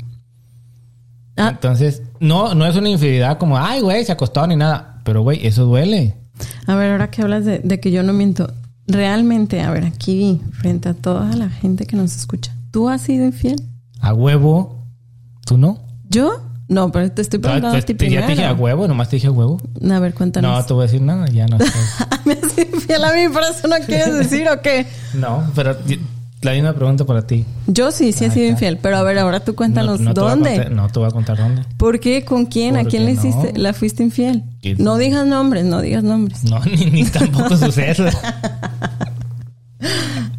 Ah, 1.36 1.48
Entonces, 1.50 2.02
no, 2.20 2.54
no 2.54 2.66
es 2.66 2.76
una 2.76 2.88
infidelidad 2.88 3.38
como, 3.38 3.58
ay, 3.58 3.80
güey, 3.80 4.04
se 4.04 4.12
acostó 4.12 4.46
ni 4.46 4.56
nada. 4.56 5.00
Pero, 5.04 5.22
güey, 5.22 5.46
eso 5.46 5.64
duele. 5.64 6.14
A 6.66 6.74
ver, 6.76 6.92
ahora 6.92 7.10
que 7.10 7.22
hablas 7.22 7.44
de, 7.44 7.58
de 7.60 7.80
que 7.80 7.90
yo 7.90 8.02
no 8.02 8.12
miento, 8.12 8.52
realmente, 8.86 9.60
a 9.60 9.70
ver, 9.70 9.84
aquí, 9.84 10.40
frente 10.52 10.88
a 10.88 10.94
toda 10.94 11.34
la 11.36 11.48
gente 11.48 11.86
que 11.86 11.96
nos 11.96 12.16
escucha, 12.16 12.54
¿tú 12.70 12.88
has 12.88 13.02
sido 13.02 13.24
infiel? 13.26 13.62
A 14.00 14.12
huevo. 14.14 14.84
¿Tú 15.44 15.56
no? 15.58 15.78
¿Yo? 16.08 16.42
No, 16.68 16.90
pero 16.92 17.10
te 17.12 17.20
estoy 17.22 17.38
preguntando 17.40 17.76
a 17.76 17.82
ti 17.82 17.94
te- 17.94 18.08
ya 18.08 18.20
te 18.24 18.32
dije 18.32 18.44
a 18.44 18.48
primero. 18.48 18.64
huevo, 18.64 18.88
nomás 18.88 19.08
te 19.10 19.16
dije 19.16 19.26
a 19.26 19.30
huevo. 19.32 19.60
A 19.90 19.98
ver, 19.98 20.14
cuéntanos. 20.14 20.56
No, 20.58 20.64
te 20.64 20.72
voy 20.72 20.84
a 20.84 20.86
decir 20.86 21.02
nada, 21.02 21.26
ya 21.28 21.46
no. 21.46 21.56
estás. 21.62 22.24
¿Me 22.24 22.32
has 22.34 22.52
sido 22.52 22.74
infiel 22.76 23.04
a 23.04 23.12
mí? 23.12 23.28
¿Por 23.32 23.42
eso 23.42 23.68
no 23.68 23.76
quieres 23.84 24.14
decir 24.14 24.48
o 24.48 24.60
qué? 24.62 24.86
no, 25.14 25.44
pero 25.54 25.76
la 26.42 26.52
misma 26.52 26.72
pregunta 26.74 27.04
para 27.06 27.26
ti. 27.26 27.44
Yo 27.66 27.90
sí, 27.92 28.12
sí 28.12 28.24
he 28.26 28.30
sido 28.30 28.46
infiel. 28.48 28.76
Pero 28.78 28.96
a 28.96 29.02
ver, 29.02 29.18
ahora 29.18 29.40
tú 29.40 29.54
cuéntanos, 29.54 30.00
No- 30.00 30.10
no 30.10 30.14
te 30.14 30.20
voy 30.20 30.28
a 30.28 30.34
¿dónde? 30.34 30.50
contar- 30.56 30.72
no 30.72 30.88
te 30.88 30.98
voy 30.98 31.08
a 31.08 31.10
contar 31.12 31.38
dónde. 31.38 31.62
¿Por 31.76 32.00
qué? 32.00 32.24
¿Con 32.24 32.46
quién? 32.46 32.76
¿A 32.76 32.84
quién 32.84 33.04
le 33.06 33.14
no. 33.14 33.20
hiciste? 33.20 33.52
¿La 33.58 33.72
fuiste 33.72 34.02
infiel? 34.02 34.42
¿Quién 34.60 34.76
No 34.78 34.96
digas 34.96 35.26
nombres, 35.26 35.64
no 35.64 35.80
digas 35.80 36.02
nombres. 36.04 36.44
No, 36.44 36.58
ni, 36.64 36.86
ni 36.86 37.04
tampoco 37.04 37.56
sucede. 37.56 38.10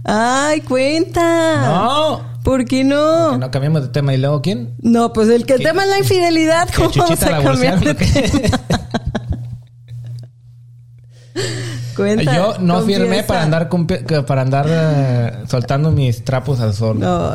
¡Ay, 0.05 0.61
cuenta! 0.61 1.61
No. 1.65 2.21
¿Por 2.43 2.65
qué 2.65 2.83
no? 2.83 3.37
no 3.37 3.51
cambiamos 3.51 3.83
de 3.83 3.87
tema. 3.87 4.13
¿Y 4.13 4.17
luego 4.17 4.41
quién? 4.41 4.73
No, 4.81 5.13
pues 5.13 5.29
el 5.29 5.45
que 5.45 5.55
¿Qué? 5.55 5.63
tema 5.63 5.83
es 5.83 5.89
la 5.89 5.99
infidelidad. 5.99 6.67
¿Que 6.69 6.75
¿Cómo 6.75 6.91
vamos 6.95 7.23
a 7.23 7.41
cambiar 7.41 7.79
de 7.79 7.93
tema? 7.93 8.59
Cuenta. 11.95 12.35
Yo 12.35 12.55
no 12.59 12.81
firmé 12.81 13.23
para 13.23 13.43
andar 13.43 13.69
para 14.27 14.41
andar 14.41 14.65
eh, 14.69 15.31
soltando 15.47 15.91
mis 15.91 16.23
trapos 16.23 16.59
al 16.59 16.73
sol. 16.73 16.99
No. 16.99 17.33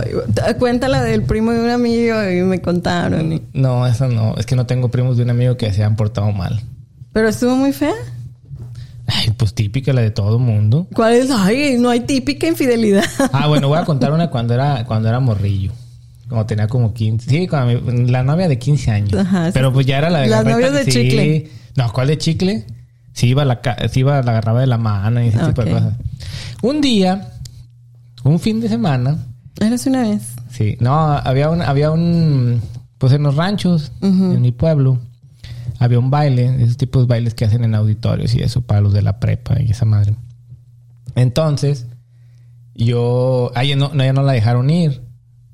Cuéntala 0.58 1.02
del 1.02 1.22
primo 1.22 1.52
de 1.52 1.60
un 1.60 1.70
amigo 1.70 2.16
y 2.30 2.42
me 2.42 2.60
contaron. 2.60 3.32
y- 3.32 3.42
eso 3.86 4.08
no. 4.08 4.34
Es 4.36 4.46
que 4.46 4.56
no 4.56 4.66
tengo 4.66 4.88
primos 4.90 5.16
de 5.16 5.22
un 5.24 5.30
amigo 5.30 5.56
que 5.56 5.72
se 5.72 5.82
han 5.84 5.96
portado 5.96 6.32
mal. 6.32 6.60
Pero 7.12 7.28
estuvo 7.28 7.56
muy 7.56 7.72
fea. 7.72 7.94
Ay, 9.06 9.30
pues 9.36 9.54
típica 9.54 9.92
la 9.94 10.02
de 10.02 10.10
todo 10.10 10.38
mundo. 10.38 10.86
¿Cuál 10.94 11.14
es? 11.14 11.30
Ay, 11.30 11.76
no 11.78 11.88
hay 11.88 12.00
típica 12.00 12.46
infidelidad. 12.46 13.04
Ah, 13.32 13.46
bueno, 13.46 13.68
voy 13.68 13.78
a 13.78 13.84
contar 13.84 14.12
una 14.12 14.28
cuando 14.30 14.54
era 14.54 14.84
cuando 14.84 15.08
era 15.08 15.18
morrillo. 15.20 15.72
Como 16.28 16.44
tenía 16.44 16.66
como 16.68 16.92
15. 16.92 17.30
Sí, 17.30 17.46
cuando 17.48 17.80
mi- 17.80 18.06
la 18.10 18.22
novia 18.22 18.48
de 18.48 18.58
15 18.58 18.90
años. 18.90 19.14
Ajá, 19.14 19.50
Pero 19.54 19.72
pues 19.72 19.86
ya 19.86 19.96
era 19.96 20.10
la 20.10 20.20
de 20.20 20.26
Las 20.28 20.44
novias 20.44 20.72
de 20.74 20.84
sí. 20.84 20.90
chicle. 20.92 21.50
No, 21.74 21.90
¿cuál 21.92 22.08
de 22.08 22.18
chicle? 22.18 22.66
Sí 23.18 23.30
iba, 23.30 23.44
la, 23.44 23.60
sí 23.90 24.00
iba, 24.00 24.22
la 24.22 24.30
agarraba 24.30 24.60
de 24.60 24.68
la 24.68 24.78
mano 24.78 25.20
y 25.20 25.26
ese 25.26 25.38
tipo 25.38 25.64
de 25.64 25.72
cosas. 25.72 25.94
Un 26.62 26.80
día, 26.80 27.32
un 28.22 28.38
fin 28.38 28.60
de 28.60 28.68
semana, 28.68 29.18
Eres 29.60 29.86
una 29.86 30.02
vez. 30.02 30.34
Sí, 30.50 30.76
no, 30.78 30.94
había 30.94 31.50
un, 31.50 31.62
había 31.62 31.90
un, 31.90 32.62
pues 32.98 33.12
en 33.12 33.24
los 33.24 33.34
ranchos, 33.34 33.90
en 34.00 34.40
mi 34.40 34.52
pueblo, 34.52 35.00
había 35.80 35.98
un 35.98 36.10
baile, 36.10 36.62
esos 36.62 36.76
tipos 36.76 37.02
de 37.02 37.08
bailes 37.08 37.34
que 37.34 37.44
hacen 37.44 37.64
en 37.64 37.74
auditorios 37.74 38.34
y 38.36 38.40
eso, 38.40 38.60
para 38.60 38.80
los 38.80 38.92
de 38.92 39.02
la 39.02 39.18
prepa 39.18 39.60
y 39.60 39.72
esa 39.72 39.84
madre. 39.84 40.14
Entonces, 41.16 41.86
yo, 42.76 43.50
a 43.56 43.64
ella 43.64 43.74
no, 43.74 43.90
no, 43.92 44.02
ella 44.04 44.12
no 44.12 44.22
la 44.22 44.32
dejaron 44.32 44.70
ir. 44.70 45.02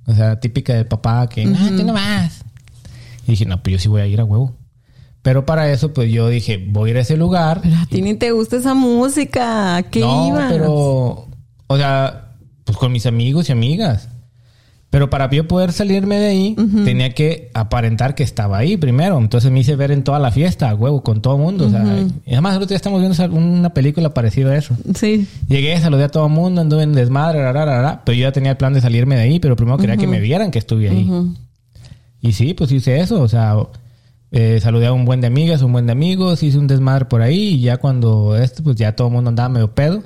O 0.06 0.12
sea, 0.12 0.38
típica 0.38 0.74
del 0.74 0.86
papá 0.86 1.26
que, 1.30 1.44
ah, 1.44 1.70
tú 1.74 1.82
no 1.82 1.94
vas. 1.94 2.44
Y 3.26 3.30
dije, 3.30 3.46
no, 3.46 3.62
pues 3.62 3.72
yo 3.72 3.78
sí 3.78 3.88
voy 3.88 4.02
a 4.02 4.06
ir 4.06 4.20
a 4.20 4.24
huevo. 4.24 4.54
Pero 5.24 5.46
para 5.46 5.72
eso, 5.72 5.94
pues 5.94 6.12
yo 6.12 6.28
dije, 6.28 6.62
voy 6.68 6.90
a 6.90 6.92
ir 6.92 6.98
a 6.98 7.00
ese 7.00 7.16
lugar. 7.16 7.60
Pero 7.62 7.76
a 7.76 7.86
ti 7.86 8.02
ni 8.02 8.12
te 8.12 8.30
gusta 8.32 8.56
esa 8.56 8.74
música. 8.74 9.76
¿A 9.76 9.82
¿Qué 9.82 10.00
no, 10.00 10.28
ibas? 10.28 10.52
pero, 10.52 11.28
o 11.66 11.76
sea, 11.78 12.32
pues 12.64 12.76
con 12.76 12.92
mis 12.92 13.06
amigos 13.06 13.48
y 13.48 13.52
amigas. 13.52 14.10
Pero 14.90 15.08
para 15.08 15.30
yo 15.30 15.48
poder 15.48 15.72
salirme 15.72 16.18
de 16.18 16.26
ahí, 16.26 16.56
tenía 16.84 17.14
que 17.14 17.50
aparentar 17.54 18.14
que 18.14 18.22
estaba 18.22 18.58
ahí 18.58 18.76
primero. 18.76 19.18
Entonces 19.18 19.50
me 19.50 19.60
hice 19.60 19.76
ver 19.76 19.92
en 19.92 20.04
toda 20.04 20.18
la 20.18 20.30
fiesta, 20.30 20.68
a 20.68 20.74
huevo, 20.74 21.02
con 21.02 21.22
todo 21.22 21.36
el 21.36 21.40
mundo. 21.40 21.68
O 21.68 21.70
sea, 21.70 21.82
y 22.26 22.32
además 22.32 22.52
nosotros 22.52 22.70
ya 22.70 22.76
estamos 22.76 23.00
viendo 23.00 23.38
una 23.38 23.72
película 23.72 24.12
parecida 24.12 24.50
a 24.50 24.58
eso. 24.58 24.76
Sí. 24.94 25.26
Llegué, 25.48 25.80
saludé 25.80 26.04
a 26.04 26.10
todo 26.10 26.26
el 26.26 26.32
mundo, 26.32 26.60
anduve 26.60 26.82
en 26.82 26.92
desmadre, 26.92 27.42
ra, 27.42 27.52
ra, 27.52 27.64
ra, 27.64 28.02
pero 28.04 28.14
yo 28.14 28.24
ya 28.24 28.32
tenía 28.32 28.50
el 28.50 28.56
plan 28.58 28.74
de 28.74 28.82
salirme 28.82 29.16
de 29.16 29.22
ahí, 29.22 29.40
pero 29.40 29.56
primero 29.56 29.78
quería 29.78 29.96
que 29.96 30.06
me 30.06 30.20
vieran 30.20 30.50
que 30.50 30.58
estuve 30.58 30.90
ahí. 30.90 31.10
Y 32.20 32.32
sí, 32.32 32.52
pues 32.52 32.70
hice 32.70 33.00
eso, 33.00 33.22
o 33.22 33.26
sea, 33.28 33.56
eh, 34.30 34.58
saludé 34.60 34.86
a 34.86 34.92
un 34.92 35.04
buen 35.04 35.20
de 35.20 35.26
amigas, 35.26 35.62
un 35.62 35.72
buen 35.72 35.86
de 35.86 35.92
amigos, 35.92 36.42
hice 36.42 36.58
un 36.58 36.66
desmadre 36.66 37.04
por 37.04 37.22
ahí 37.22 37.54
y 37.54 37.60
ya 37.60 37.76
cuando 37.76 38.36
esto, 38.36 38.62
pues 38.62 38.76
ya 38.76 38.96
todo 38.96 39.08
el 39.08 39.14
mundo 39.14 39.28
andaba 39.30 39.48
medio 39.48 39.74
pedo 39.74 40.02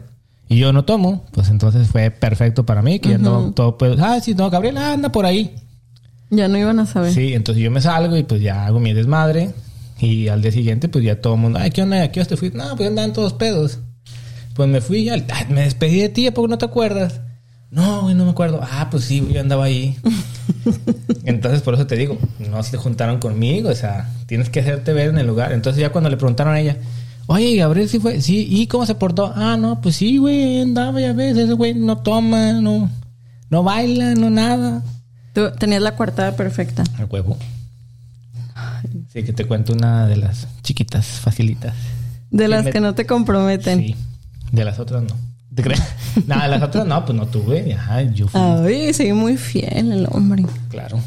y 0.49 0.59
yo 0.59 0.73
no 0.73 0.85
tomo, 0.85 1.25
pues 1.33 1.51
entonces 1.51 1.89
fue 1.89 2.11
perfecto 2.11 2.65
para 2.65 2.83
mí, 2.83 2.99
que 2.99 3.11
ya 3.11 3.15
andaba 3.17 3.51
todo 3.53 3.79
pedo. 3.79 3.97
Ah, 3.99 4.19
sí, 4.21 4.35
no, 4.35 4.51
Gabriel 4.51 4.79
anda 4.79 5.11
por 5.11 5.27
ahí. 5.27 5.55
Ya 6.31 6.49
no 6.49 6.59
iban 6.59 6.79
a 6.79 6.87
saber. 6.87 7.13
Sí, 7.13 7.33
entonces 7.35 7.63
yo 7.63 7.71
me 7.71 7.81
salgo 7.81 8.17
y 8.17 8.23
pues 8.23 8.41
ya 8.41 8.67
hago 8.67 8.81
mi 8.81 8.93
desmadre 8.93 9.51
y 9.99 10.29
al 10.29 10.43
día 10.43 10.53
siguiente 10.53 10.89
pues 10.89 11.05
ya 11.05 11.21
todo 11.21 11.35
el 11.35 11.41
mundo, 11.41 11.59
ay, 11.61 11.71
¿qué 11.71 11.83
onda? 11.83 12.03
¿A 12.03 12.13
qué 12.13 12.21
hora 12.21 12.29
te 12.29 12.37
fuiste? 12.37 12.57
No, 12.59 12.77
pues 12.77 12.89
andaban 12.89 13.13
todos 13.13 13.33
pedos. 13.33 13.79
Pues 14.55 14.69
me 14.69 14.81
fui, 14.81 15.09
ah, 15.09 15.17
me 15.49 15.63
despedí 15.63 16.01
de 16.01 16.09
ti, 16.09 16.27
¿a 16.27 16.35
poco 16.35 16.49
no 16.49 16.59
te 16.59 16.65
acuerdas? 16.65 17.21
No, 17.71 18.03
güey, 18.03 18.15
no 18.15 18.25
me 18.25 18.31
acuerdo. 18.31 18.61
Ah, 18.63 18.89
pues 18.91 19.05
sí, 19.05 19.27
yo 19.33 19.41
andaba 19.41 19.65
ahí. 19.65 19.97
Entonces, 21.25 21.61
por 21.63 21.75
eso 21.75 21.87
te 21.87 21.97
digo, 21.97 22.19
no 22.51 22.63
se 22.63 22.77
juntaron 22.79 23.19
conmigo, 23.19 23.69
o 23.69 23.75
sea, 23.75 24.11
tienes 24.27 24.49
que 24.49 24.61
hacerte 24.61 24.93
ver 24.93 25.11
en 25.11 25.19
el 25.19 25.27
lugar. 25.27 25.53
Entonces, 25.53 25.81
ya 25.81 25.91
cuando 25.91 26.09
le 26.11 26.17
preguntaron 26.17 26.55
a 26.55 26.61
ella, 26.61 26.77
oye, 27.27 27.57
Gabriel, 27.57 27.89
sí 27.89 27.99
fue, 28.01 28.21
sí, 28.23 28.47
¿y 28.51 28.67
cómo 28.69 28.87
se 28.87 28.95
portó? 28.95 29.33
Ah, 29.37 29.57
no, 29.59 29.81
pues 29.83 29.97
sí, 29.97 30.17
güey, 30.17 30.63
andaba, 30.63 31.01
ya 31.01 31.13
ves, 31.13 31.37
ese 31.37 31.53
güey 31.53 31.75
no 31.75 31.99
toma, 31.99 32.53
no, 32.55 32.91
no 33.51 33.63
baila, 33.63 34.15
no 34.15 34.31
nada. 34.31 34.83
Tú 35.35 35.51
tenías 35.59 35.83
la 35.83 35.95
coartada 35.95 36.37
perfecta. 36.37 36.85
Al 36.99 37.07
huevo. 37.11 37.37
Sí, 39.13 39.23
que 39.23 39.33
te 39.33 39.45
cuento 39.47 39.73
una 39.73 40.07
de 40.07 40.17
las 40.17 40.49
chiquitas, 40.63 41.07
facilitas. 41.07 41.75
De 42.31 42.49
las 42.49 42.65
me- 42.65 42.73
que 42.73 42.81
no 42.81 42.95
te 42.95 43.07
comprometen. 43.07 43.81
Sí, 43.81 43.97
de 44.53 44.65
las 44.65 44.79
otras 44.79 45.03
no. 45.03 45.15
¿Te 45.59 45.65
crees? 45.65 45.83
Nada, 46.29 46.47
las 46.47 46.63
otras 46.63 46.87
no, 46.87 47.05
pues 47.05 47.19
no 47.19 47.27
tuve. 47.27 47.75
Ajá, 47.75 48.03
yo 48.03 48.29
fui. 48.29 48.41
Ay, 48.41 48.95
sí, 48.95 49.13
muy 49.13 49.37
fiel 49.37 49.91
el 49.91 50.07
hombre. 50.09 50.47
Claro. 50.69 51.01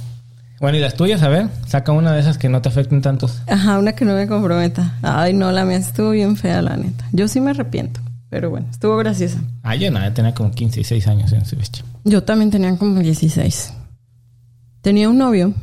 Bueno, 0.60 0.78
y 0.78 0.82
las 0.82 0.96
tuyas, 0.96 1.24
a 1.24 1.30
ver, 1.30 1.48
saca 1.68 1.94
una 1.94 2.12
de 2.12 2.20
esas 2.20 2.38
que 2.38 2.50
no 2.50 2.62
te 2.62 2.68
afecten 2.68 3.02
tantos. 3.02 3.42
Ajá, 3.48 3.80
una 3.80 3.94
que 3.94 4.04
no 4.04 4.14
me 4.14 4.28
comprometa. 4.28 4.98
Ay, 5.04 5.34
no, 5.34 5.54
la 5.54 5.64
mía 5.64 5.78
estuvo 5.78 6.10
bien 6.10 6.36
fea, 6.36 6.62
la 6.62 6.76
neta. 6.76 7.08
Yo 7.14 7.30
sí 7.30 7.40
me 7.40 7.52
arrepiento. 7.52 8.02
Pero 8.30 8.50
bueno, 8.50 8.68
estuvo 8.70 8.98
graciosa. 8.98 9.40
Ah, 9.64 9.78
yo 9.78 9.90
nada, 9.90 10.14
tenía 10.14 10.34
como 10.34 10.52
15 10.52 10.82
y 10.82 10.84
6 10.84 11.08
años 11.08 11.32
en 11.32 11.44
ese 11.44 11.56
bicho. 11.56 11.86
Yo 12.04 12.22
también 12.24 12.52
tenía 12.52 12.76
como 12.76 13.00
16. 13.00 13.74
Tenía 14.82 15.08
un 15.08 15.18
novio. 15.18 15.54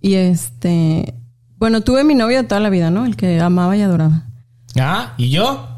Y 0.00 0.14
este. 0.14 1.12
Bueno, 1.58 1.82
tuve 1.82 2.02
mi 2.02 2.14
novio 2.14 2.38
de 2.38 2.48
toda 2.48 2.62
la 2.62 2.70
vida, 2.70 2.90
¿no? 2.90 3.04
El 3.04 3.14
que 3.14 3.38
amaba 3.40 3.76
y 3.76 3.82
adoraba. 3.82 4.22
Ah, 4.80 5.12
¿y 5.18 5.28
yo? 5.28 5.75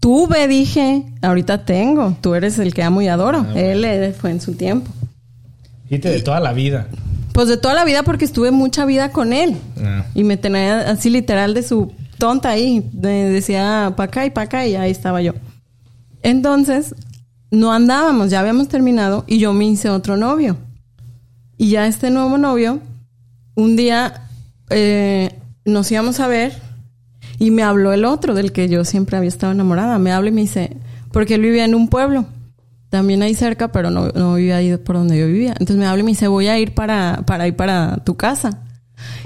Tuve, 0.00 0.48
dije. 0.48 1.04
Ahorita 1.22 1.64
tengo. 1.64 2.16
Tú 2.20 2.34
eres 2.34 2.58
el 2.58 2.74
que 2.74 2.82
amo 2.82 3.02
y 3.02 3.08
adoro. 3.08 3.46
Él 3.54 3.84
eh, 3.84 4.14
fue 4.18 4.30
en 4.30 4.40
su 4.40 4.54
tiempo. 4.54 4.90
Fíjate 5.88 6.10
de 6.10 6.20
toda 6.22 6.40
la 6.40 6.52
vida. 6.52 6.88
Pues 7.32 7.48
de 7.48 7.56
toda 7.56 7.74
la 7.74 7.84
vida 7.84 8.02
porque 8.02 8.24
estuve 8.24 8.50
mucha 8.50 8.84
vida 8.86 9.12
con 9.12 9.32
él. 9.32 9.56
Ah. 9.82 10.06
Y 10.14 10.24
me 10.24 10.36
tenía 10.36 10.90
así 10.90 11.10
literal 11.10 11.54
de 11.54 11.62
su 11.62 11.92
tonta 12.18 12.50
ahí. 12.50 12.88
Me 12.92 13.26
decía 13.26 13.92
pa' 13.96 14.04
acá 14.04 14.24
y 14.24 14.30
pa' 14.30 14.42
acá 14.42 14.66
y 14.66 14.74
ahí 14.74 14.90
estaba 14.90 15.20
yo. 15.20 15.34
Entonces, 16.22 16.94
no 17.50 17.72
andábamos, 17.72 18.30
ya 18.30 18.40
habíamos 18.40 18.68
terminado 18.68 19.24
y 19.26 19.38
yo 19.38 19.52
me 19.52 19.66
hice 19.66 19.90
otro 19.90 20.16
novio. 20.16 20.56
Y 21.56 21.70
ya 21.70 21.86
este 21.86 22.10
nuevo 22.10 22.38
novio, 22.38 22.80
un 23.54 23.76
día 23.76 24.28
eh, 24.70 25.34
nos 25.64 25.90
íbamos 25.90 26.20
a 26.20 26.26
ver 26.26 26.54
y 27.40 27.50
me 27.50 27.62
habló 27.62 27.94
el 27.94 28.04
otro 28.04 28.34
del 28.34 28.52
que 28.52 28.68
yo 28.68 28.84
siempre 28.84 29.16
había 29.16 29.28
estado 29.28 29.52
enamorada. 29.52 29.98
Me 29.98 30.12
habla 30.12 30.28
y 30.28 30.32
me 30.32 30.42
dice, 30.42 30.76
porque 31.10 31.36
él 31.36 31.40
vivía 31.40 31.64
en 31.64 31.74
un 31.74 31.88
pueblo, 31.88 32.26
también 32.90 33.22
ahí 33.22 33.32
cerca, 33.32 33.72
pero 33.72 33.90
no, 33.90 34.08
no 34.08 34.34
vivía 34.34 34.58
ahí 34.58 34.76
por 34.76 34.96
donde 34.96 35.18
yo 35.18 35.26
vivía. 35.26 35.52
Entonces 35.52 35.76
me 35.78 35.86
habla 35.86 36.00
y 36.00 36.04
me 36.04 36.10
dice, 36.10 36.28
voy 36.28 36.48
a 36.48 36.58
ir 36.58 36.74
para, 36.74 37.22
para 37.26 37.48
ir 37.48 37.56
para 37.56 37.96
tu 38.04 38.14
casa. 38.18 38.62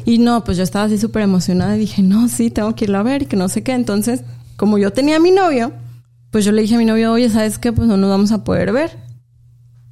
Y 0.04 0.18
no, 0.18 0.44
pues 0.44 0.56
yo 0.56 0.62
estaba 0.62 0.84
así 0.84 0.96
súper 0.96 1.22
emocionada 1.22 1.74
y 1.74 1.80
dije, 1.80 2.02
no, 2.02 2.28
sí, 2.28 2.50
tengo 2.50 2.76
que 2.76 2.84
irlo 2.84 2.98
a 2.98 3.02
ver 3.02 3.22
y 3.22 3.26
que 3.26 3.34
no 3.34 3.48
sé 3.48 3.64
qué. 3.64 3.72
Entonces, 3.72 4.22
como 4.56 4.78
yo 4.78 4.92
tenía 4.92 5.16
a 5.16 5.20
mi 5.20 5.32
novio, 5.32 5.72
pues 6.30 6.44
yo 6.44 6.52
le 6.52 6.62
dije 6.62 6.76
a 6.76 6.78
mi 6.78 6.84
novio, 6.84 7.12
oye, 7.12 7.28
¿sabes 7.30 7.58
qué? 7.58 7.72
Pues 7.72 7.88
no 7.88 7.96
nos 7.96 8.10
vamos 8.10 8.30
a 8.30 8.44
poder 8.44 8.70
ver. 8.70 8.96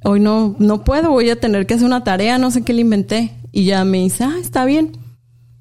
Hoy 0.05 0.21
no, 0.21 0.55
no 0.59 0.85
puedo, 0.85 1.09
voy 1.09 1.29
a 1.29 1.41
tener 1.41 1.65
que 1.67 1.73
hacer 1.73 1.85
una 1.85 2.05
tarea, 2.05 2.37
no 2.37 2.51
sé 2.51 2.61
qué 2.61 2.71
le 2.71 2.79
inventé. 2.79 3.33
Y 3.51 3.65
ya 3.65 3.83
me 3.83 3.97
dice, 3.97 4.23
ah, 4.23 4.37
está 4.39 4.63
bien. 4.63 5.02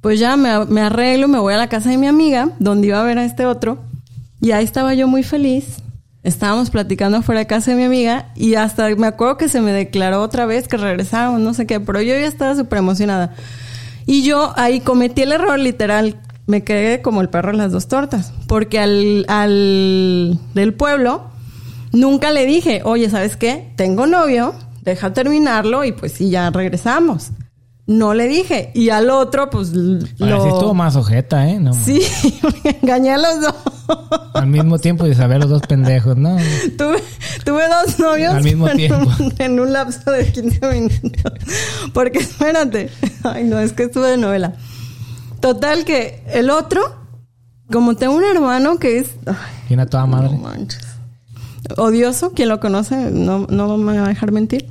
Pues 0.02 0.18
ya 0.18 0.36
me, 0.36 0.66
me 0.66 0.82
arreglo, 0.82 1.28
me 1.28 1.38
voy 1.38 1.54
a 1.54 1.56
la 1.56 1.68
casa 1.68 1.88
de 1.88 1.96
mi 1.96 2.08
amiga, 2.08 2.50
donde 2.58 2.88
iba 2.88 3.00
a 3.00 3.04
ver 3.04 3.18
a 3.18 3.24
este 3.24 3.46
otro. 3.46 3.78
Y 4.40 4.50
ahí 4.50 4.64
estaba 4.64 4.92
yo 4.94 5.06
muy 5.06 5.22
feliz. 5.22 5.76
Estábamos 6.24 6.70
platicando 6.70 7.18
afuera 7.18 7.38
de 7.38 7.46
casa 7.46 7.70
de 7.70 7.76
mi 7.76 7.84
amiga 7.84 8.32
y 8.34 8.56
hasta 8.56 8.94
me 8.96 9.06
acuerdo 9.06 9.38
que 9.38 9.48
se 9.48 9.60
me 9.60 9.72
declaró 9.72 10.20
otra 10.20 10.44
vez 10.44 10.66
que 10.66 10.76
regresábamos, 10.76 11.40
no 11.40 11.54
sé 11.54 11.66
qué, 11.66 11.80
pero 11.80 12.02
yo 12.02 12.14
ya 12.14 12.26
estaba 12.26 12.54
súper 12.56 12.78
emocionada. 12.78 13.34
Y 14.04 14.24
yo 14.24 14.52
ahí 14.56 14.80
cometí 14.80 15.22
el 15.22 15.32
error 15.32 15.58
literal. 15.58 16.20
Me 16.48 16.64
quedé 16.64 17.00
como 17.00 17.20
el 17.20 17.28
perro 17.28 17.52
en 17.52 17.58
las 17.58 17.70
dos 17.70 17.86
tortas. 17.86 18.32
Porque 18.48 18.80
al, 18.80 19.24
al 19.28 20.36
del 20.54 20.74
pueblo 20.74 21.30
nunca 21.92 22.32
le 22.32 22.44
dije, 22.44 22.82
oye, 22.84 23.08
¿sabes 23.08 23.36
qué? 23.36 23.72
Tengo 23.76 24.08
novio, 24.08 24.54
deja 24.82 25.12
terminarlo 25.12 25.84
y 25.84 25.92
pues 25.92 26.12
sí, 26.12 26.30
ya 26.30 26.50
regresamos. 26.50 27.30
No 27.86 28.14
le 28.14 28.28
dije. 28.28 28.70
Y 28.74 28.90
al 28.90 29.10
otro, 29.10 29.50
pues 29.50 29.70
Ahora 30.20 30.36
lo... 30.36 30.42
sí 30.42 30.48
estuvo 30.48 30.74
más 30.74 30.94
ojeta, 30.94 31.48
¿eh? 31.48 31.58
No, 31.58 31.74
Sí, 31.74 32.00
me 32.64 32.78
engañé 32.80 33.12
a 33.12 33.18
los 33.18 33.40
dos. 33.40 33.54
Al 34.34 34.46
mismo 34.46 34.78
tiempo 34.78 35.04
de 35.04 35.14
saber 35.14 35.40
los 35.40 35.50
dos 35.50 35.62
pendejos, 35.62 36.16
¿no? 36.16 36.36
tuve, 36.78 37.02
tuve 37.44 37.62
dos 37.68 37.98
novios 37.98 38.34
Al 38.34 38.44
mismo 38.44 38.68
en, 38.68 38.76
tiempo. 38.76 39.10
Un, 39.18 39.34
en 39.38 39.60
un 39.60 39.72
lapso 39.72 40.10
de 40.10 40.30
15 40.30 40.72
minutos. 40.72 41.32
Porque 41.92 42.20
espérate. 42.20 42.90
Ay, 43.24 43.44
no, 43.44 43.58
es 43.58 43.72
que 43.72 43.84
estuve 43.84 44.08
de 44.08 44.16
novela. 44.16 44.54
Total 45.40 45.84
que 45.84 46.22
el 46.32 46.50
otro, 46.50 46.80
como 47.70 47.96
tengo 47.96 48.14
un 48.14 48.24
hermano 48.24 48.78
que 48.78 48.98
es... 48.98 49.10
Tiene 49.66 49.82
a 49.82 49.86
toda 49.86 50.06
madre. 50.06 50.30
no 50.30 50.38
manches. 50.38 50.86
Odioso, 51.76 52.32
quien 52.32 52.48
lo 52.48 52.60
conoce 52.60 53.10
no, 53.10 53.46
no 53.48 53.76
me 53.76 53.98
va 53.98 54.06
a 54.06 54.08
dejar 54.08 54.30
mentir. 54.30 54.70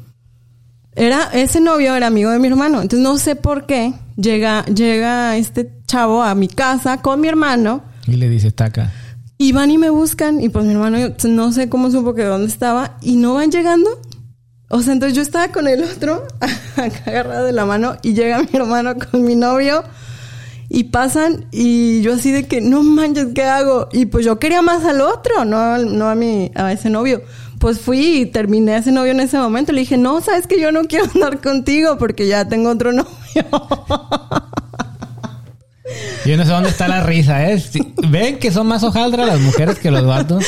Era, 0.95 1.29
ese 1.33 1.61
novio 1.61 1.95
era 1.95 2.07
amigo 2.07 2.31
de 2.31 2.39
mi 2.39 2.47
hermano. 2.47 2.81
Entonces 2.81 2.99
no 2.99 3.17
sé 3.17 3.35
por 3.35 3.65
qué 3.65 3.93
llega, 4.17 4.65
llega 4.65 5.37
este 5.37 5.71
chavo 5.87 6.21
a 6.21 6.35
mi 6.35 6.47
casa 6.47 7.01
con 7.01 7.21
mi 7.21 7.27
hermano. 7.27 7.83
Y 8.07 8.17
le 8.17 8.29
dice, 8.29 8.47
está 8.47 8.65
acá. 8.65 8.91
Y 9.37 9.53
van 9.53 9.71
y 9.71 9.77
me 9.77 9.89
buscan. 9.89 10.41
Y 10.41 10.49
pues 10.49 10.65
mi 10.65 10.73
hermano, 10.73 10.97
yo 10.99 11.29
no 11.29 11.51
sé 11.51 11.69
cómo 11.69 11.89
supo 11.91 12.13
que 12.13 12.23
dónde 12.23 12.47
estaba. 12.47 12.97
Y 13.01 13.15
no 13.15 13.35
van 13.35 13.51
llegando. 13.51 13.89
O 14.69 14.81
sea, 14.81 14.93
entonces 14.93 15.15
yo 15.15 15.21
estaba 15.21 15.49
con 15.49 15.67
el 15.67 15.83
otro, 15.83 16.27
agarrado 16.77 17.45
de 17.45 17.51
la 17.51 17.65
mano. 17.65 17.97
Y 18.03 18.13
llega 18.13 18.41
mi 18.41 18.49
hermano 18.53 18.95
con 18.95 19.23
mi 19.23 19.35
novio. 19.35 19.83
Y 20.69 20.85
pasan. 20.85 21.45
Y 21.51 22.01
yo 22.01 22.13
así 22.13 22.31
de 22.31 22.47
que, 22.47 22.61
no 22.61 22.83
manches, 22.83 23.27
¿qué 23.33 23.43
hago? 23.43 23.87
Y 23.93 24.05
pues 24.05 24.25
yo 24.25 24.39
quería 24.39 24.61
más 24.61 24.83
al 24.85 25.01
otro, 25.01 25.45
no, 25.45 25.77
no 25.77 26.09
a, 26.09 26.15
mi, 26.15 26.51
a 26.55 26.71
ese 26.71 26.89
novio. 26.89 27.21
Pues 27.61 27.79
fui 27.79 28.21
y 28.21 28.25
terminé 28.25 28.73
a 28.73 28.77
ese 28.79 28.91
novio 28.91 29.11
en 29.11 29.19
ese 29.19 29.37
momento. 29.37 29.71
Le 29.71 29.81
dije, 29.81 29.95
no, 29.95 30.19
sabes 30.19 30.47
que 30.47 30.59
yo 30.59 30.71
no 30.71 30.81
quiero 30.85 31.05
andar 31.13 31.39
contigo 31.41 31.97
porque 31.99 32.27
ya 32.27 32.49
tengo 32.49 32.71
otro 32.71 32.91
novio. 32.91 33.13
Yo 36.25 36.37
no 36.37 36.45
sé 36.45 36.51
dónde 36.51 36.69
está 36.69 36.87
la 36.87 37.03
risa, 37.03 37.51
¿eh? 37.51 37.61
¿Ven 38.09 38.39
que 38.39 38.51
son 38.51 38.67
más 38.67 38.83
hojaldras 38.83 39.27
las 39.27 39.41
mujeres 39.41 39.77
que 39.79 39.91
los 39.91 40.05
vatos? 40.05 40.45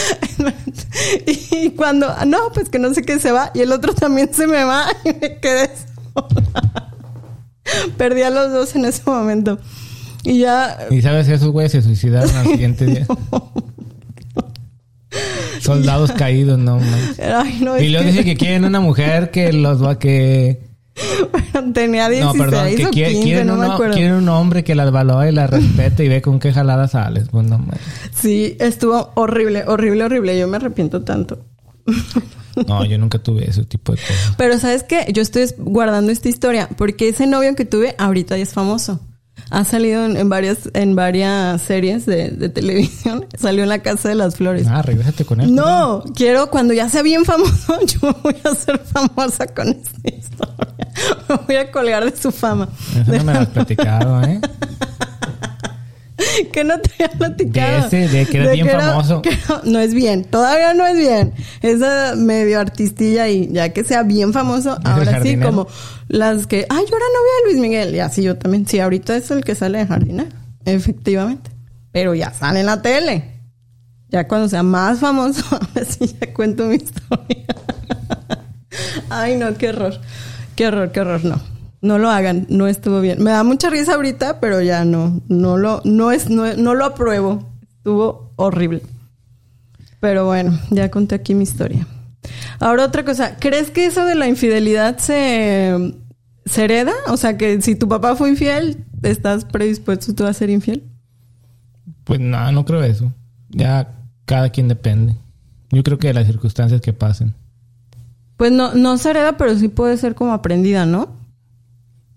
y 1.26 1.72
cuando, 1.72 2.14
no, 2.26 2.38
pues 2.54 2.70
que 2.70 2.80
no 2.80 2.94
sé 2.94 3.02
qué 3.02 3.20
se 3.20 3.32
va. 3.32 3.52
Y 3.54 3.60
el 3.60 3.72
otro 3.72 3.94
también 3.94 4.34
se 4.34 4.48
me 4.48 4.64
va 4.64 4.86
y 5.04 5.10
me 5.10 5.40
quedé 5.40 5.70
sola. 6.14 6.94
Perdí 7.98 8.22
a 8.22 8.30
los 8.30 8.54
dos 8.54 8.76
en 8.76 8.86
ese 8.86 9.02
momento. 9.06 9.60
Y 10.24 10.40
ya, 10.40 10.78
Y 10.90 11.02
sabes, 11.02 11.28
esos 11.28 11.50
güeyes 11.50 11.74
se 11.74 11.82
suicidaron 11.82 12.34
al 12.36 12.46
siguiente 12.48 12.86
día. 12.86 13.06
Soldados 15.74 16.12
caídos, 16.12 16.60
no 16.60 16.78
manches. 16.80 17.20
ay, 17.20 17.60
no, 17.62 17.80
Y 17.80 17.90
luego 17.90 18.06
que 18.06 18.12
dice 18.12 18.26
que 18.26 18.36
quieren 18.36 18.66
una 18.66 18.80
mujer 18.80 19.32
que 19.32 19.52
los 19.54 19.84
va 19.84 19.98
que... 20.00 20.62
tenía 21.74 22.08
16 22.10 22.24
No, 22.24 22.34
perdón, 22.46 22.76
que 22.76 22.86
o 22.86 22.90
quiere- 22.92 23.12
15, 23.14 23.24
quieren, 23.24 23.48
no 23.48 23.54
uno- 23.56 23.78
quieren 23.94 24.14
un 24.14 24.30
hombre 24.30 24.64
que 24.64 24.76
las 24.76 24.92
valore 24.92 25.30
y 25.30 25.32
las 25.34 25.50
respete 25.50 26.06
y 26.06 26.08
ve 26.10 26.22
con 26.22 26.40
qué 26.40 26.54
jalada 26.54 26.88
sales. 26.88 27.28
Pues 27.32 27.46
no 27.48 27.58
manches. 27.58 27.82
Sí, 28.14 28.56
estuvo 28.60 29.12
horrible, 29.16 29.64
horrible, 29.68 30.04
horrible. 30.04 30.38
Yo 30.38 30.48
me 30.48 30.58
arrepiento 30.58 31.02
tanto. 31.04 31.44
No, 32.68 32.86
yo 32.86 32.98
nunca 33.00 33.18
tuve 33.20 33.50
ese 33.50 33.64
tipo 33.66 33.94
de 33.94 33.98
cosas. 33.98 34.34
Pero 34.38 34.60
¿sabes 34.60 34.84
qué? 34.84 35.08
Yo 35.12 35.22
estoy 35.24 35.46
guardando 35.58 36.12
esta 36.12 36.30
historia 36.30 36.70
porque 36.78 37.10
ese 37.10 37.26
novio 37.26 37.56
que 37.56 37.66
tuve 37.66 37.96
ahorita 37.98 38.38
ya 38.38 38.44
es 38.44 38.54
famoso. 38.54 39.00
Ha 39.50 39.64
salido 39.66 40.06
en, 40.06 40.18
en 40.18 40.30
varias 40.30 40.70
en 40.74 40.96
varias 40.96 41.62
series 41.62 42.06
de, 42.06 42.30
de 42.32 42.50
televisión. 42.50 43.26
Salió 43.38 43.64
en 43.64 43.70
La 43.70 43.80
Casa 43.80 44.10
de 44.10 44.16
las 44.16 44.36
Flores. 44.36 44.68
Ah, 44.70 44.82
regrésate 44.82 45.26
con 45.26 45.42
él. 45.42 45.54
No, 45.54 46.04
quiero 46.16 46.50
cuando 46.50 46.74
ya 46.74 46.90
sea 46.90 47.02
bien 47.02 47.26
famoso, 47.26 47.80
yo 47.86 48.16
voy 48.24 48.36
a 48.44 48.56
ser 48.56 48.80
famosa 48.80 49.48
con 49.48 49.70
esta 49.70 50.10
historia. 50.10 50.88
Me 51.30 51.36
voy 51.48 51.56
a 51.56 51.72
colgar 51.72 52.10
de 52.10 52.16
su 52.20 52.32
fama. 52.32 52.68
Eso 53.02 53.12
no 53.12 53.24
me 53.24 53.34
lo 53.34 53.40
has 53.40 53.48
platicado, 53.48 54.22
¿eh? 54.24 54.40
que 56.52 56.64
no 56.64 56.80
te 56.80 56.92
había 57.04 57.18
platicado. 57.18 57.90
De 57.90 58.04
ese, 58.06 58.18
de 58.18 58.26
que 58.26 58.38
eres 58.38 58.52
bien 58.54 58.68
era- 58.70 58.80
famoso. 58.82 59.22
que 59.22 59.32
no, 59.50 59.62
no 59.64 59.80
es 59.80 59.94
bien, 59.94 60.24
todavía 60.26 60.74
no 60.74 60.86
es 60.88 60.98
bien. 60.98 61.34
Esa 61.62 62.16
medio 62.16 62.60
artistilla 62.60 63.28
y 63.30 63.50
ya 63.52 63.70
que 63.70 63.84
sea 63.84 64.04
bien 64.04 64.34
famoso, 64.34 64.78
ahora 64.84 65.22
sí 65.22 65.38
como 65.38 65.68
las 66.08 66.48
que, 66.48 66.66
ay, 66.70 66.86
yo 66.90 66.96
era 66.96 67.06
novia 67.06 67.32
de 67.46 67.52
Luis 67.52 67.60
Miguel. 67.62 67.96
Y 67.96 68.00
así 68.00 68.24
yo 68.24 68.38
también. 68.38 68.68
Sí, 68.68 68.80
ahorita 68.80 69.16
es 69.16 69.32
el 69.32 69.44
que 69.44 69.56
sale 69.56 69.80
de 69.80 69.88
jardinero. 69.88 70.30
Efectivamente. 70.66 71.52
Pero 71.92 72.14
ya 72.14 72.32
sale 72.34 72.62
en 72.62 72.66
la 72.68 72.82
tele. 72.82 73.32
Ya 74.10 74.28
cuando 74.28 74.48
sea 74.48 74.64
más 74.64 75.00
famoso, 75.00 75.44
ahora 75.52 75.86
sí 75.88 76.16
ya 76.20 76.34
cuento 76.34 76.66
mi 76.66 76.76
historia. 76.76 77.46
Ay, 79.10 79.36
no, 79.38 79.56
qué 79.58 79.70
horror. 79.70 80.00
Qué 80.56 80.68
horror, 80.68 80.92
qué 80.92 81.02
horror, 81.02 81.26
no. 81.26 81.42
No 81.84 82.00
lo 82.00 82.10
hagan, 82.10 82.48
no 82.48 82.68
estuvo 82.68 83.02
bien. 83.02 83.22
Me 83.22 83.32
da 83.32 83.44
mucha 83.44 83.70
risa 83.70 83.96
ahorita, 83.96 84.40
pero 84.40 84.62
ya 84.62 84.86
no, 84.86 85.22
no 85.28 85.58
lo, 85.58 85.82
no 85.84 86.14
es, 86.14 86.30
no, 86.30 86.54
no 86.56 86.76
lo 86.76 86.86
apruebo. 86.86 87.46
Estuvo 87.78 88.32
horrible. 88.38 88.84
Pero 90.00 90.26
bueno, 90.26 90.58
ya 90.70 90.90
conté 90.90 91.16
aquí 91.16 91.36
mi 91.36 91.44
historia. 91.44 91.86
Ahora 92.62 92.86
otra 92.86 93.04
cosa, 93.04 93.36
¿crees 93.38 93.70
que 93.70 93.86
eso 93.86 94.06
de 94.06 94.16
la 94.16 94.30
infidelidad 94.30 94.98
se, 94.98 95.94
se 96.46 96.64
hereda? 96.64 96.94
O 97.08 97.18
sea, 97.18 97.38
que 97.38 97.62
si 97.62 97.76
tu 97.76 97.90
papá 97.90 98.16
fue 98.16 98.30
infiel, 98.30 98.86
¿estás 99.02 99.44
predispuesto 99.44 100.16
tú 100.16 100.26
a 100.26 100.32
ser 100.32 100.50
infiel? 100.50 100.84
Pues 102.06 102.22
no, 102.22 102.50
no 102.54 102.64
creo 102.64 102.82
eso. 102.82 103.12
Ya 103.50 103.94
cada 104.24 104.52
quien 104.52 104.70
depende. 104.70 105.18
Yo 105.70 105.84
creo 105.84 106.00
que 106.00 106.08
de 106.08 106.14
las 106.14 106.28
circunstancias 106.28 106.80
que 106.80 106.94
pasen. 106.94 107.34
Pues 108.38 108.54
no, 108.54 108.74
no 108.74 108.98
se 108.98 109.10
hereda, 109.10 109.36
pero 109.36 109.58
sí 109.58 109.68
puede 109.68 109.98
ser 109.98 110.16
como 110.16 110.32
aprendida, 110.32 110.86
¿no? 110.86 111.23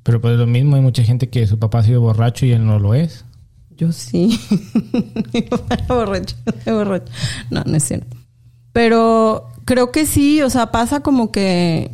Pero 0.07 0.21
pues 0.21 0.39
lo 0.39 0.47
mismo, 0.47 0.77
hay 0.77 0.83
mucha 0.83 1.03
gente 1.03 1.29
que 1.29 1.49
su 1.49 1.59
papá 1.59 1.81
ha 1.81 1.83
sido 1.83 2.01
borracho 2.01 2.47
y 2.47 2.53
él 2.53 2.65
no 2.65 2.79
lo 2.79 2.95
es. 2.95 3.25
Yo 3.77 3.91
sí. 3.91 4.39
Era 5.33 5.85
borracho, 5.89 6.37
era 6.65 6.77
borracho. 6.77 7.13
No, 7.51 7.65
no 7.67 7.77
es 7.77 7.83
cierto. 7.83 8.17
Pero 8.73 9.49
creo 9.65 9.91
que 9.91 10.07
sí, 10.07 10.43
o 10.43 10.49
sea, 10.49 10.71
pasa 10.71 11.01
como 11.01 11.33
que 11.33 11.91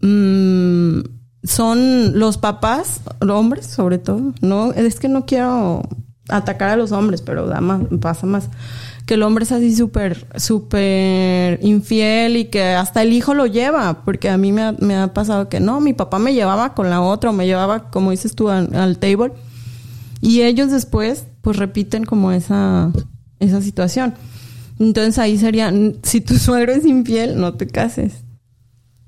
mm, 0.00 1.00
son 1.44 2.18
los 2.18 2.38
papás, 2.38 3.02
los 3.20 3.36
hombres 3.38 3.66
sobre 3.66 3.98
todo. 3.98 4.32
No, 4.40 4.72
es 4.72 4.98
que 4.98 5.10
no 5.10 5.26
quiero 5.26 5.82
atacar 6.30 6.70
a 6.70 6.76
los 6.76 6.90
hombres, 6.92 7.20
pero 7.20 7.46
da 7.46 7.60
más, 7.60 7.82
pasa 8.00 8.26
más. 8.26 8.48
Que 9.08 9.14
el 9.14 9.22
hombre 9.22 9.44
es 9.44 9.52
así 9.52 9.74
súper, 9.74 10.26
súper 10.36 11.60
infiel 11.62 12.36
y 12.36 12.44
que 12.44 12.62
hasta 12.62 13.00
el 13.00 13.14
hijo 13.14 13.32
lo 13.32 13.46
lleva. 13.46 14.04
Porque 14.04 14.28
a 14.28 14.36
mí 14.36 14.52
me 14.52 14.96
ha, 14.96 15.14
pasado 15.14 15.48
que 15.48 15.60
no, 15.60 15.80
mi 15.80 15.94
papá 15.94 16.18
me 16.18 16.34
llevaba 16.34 16.74
con 16.74 16.90
la 16.90 17.00
otra 17.00 17.30
o 17.30 17.32
me 17.32 17.46
llevaba, 17.46 17.90
como 17.90 18.10
dices 18.10 18.34
tú, 18.34 18.50
al, 18.50 18.98
table. 18.98 19.32
Y 20.20 20.42
ellos 20.42 20.70
después, 20.70 21.24
pues 21.40 21.56
repiten 21.56 22.04
como 22.04 22.32
esa, 22.32 22.92
esa 23.38 23.62
situación. 23.62 24.12
Entonces 24.78 25.18
ahí 25.18 25.38
sería, 25.38 25.72
si 26.02 26.20
tu 26.20 26.34
suegro 26.38 26.72
es 26.72 26.84
infiel, 26.84 27.40
no 27.40 27.54
te 27.54 27.66
cases. 27.66 28.24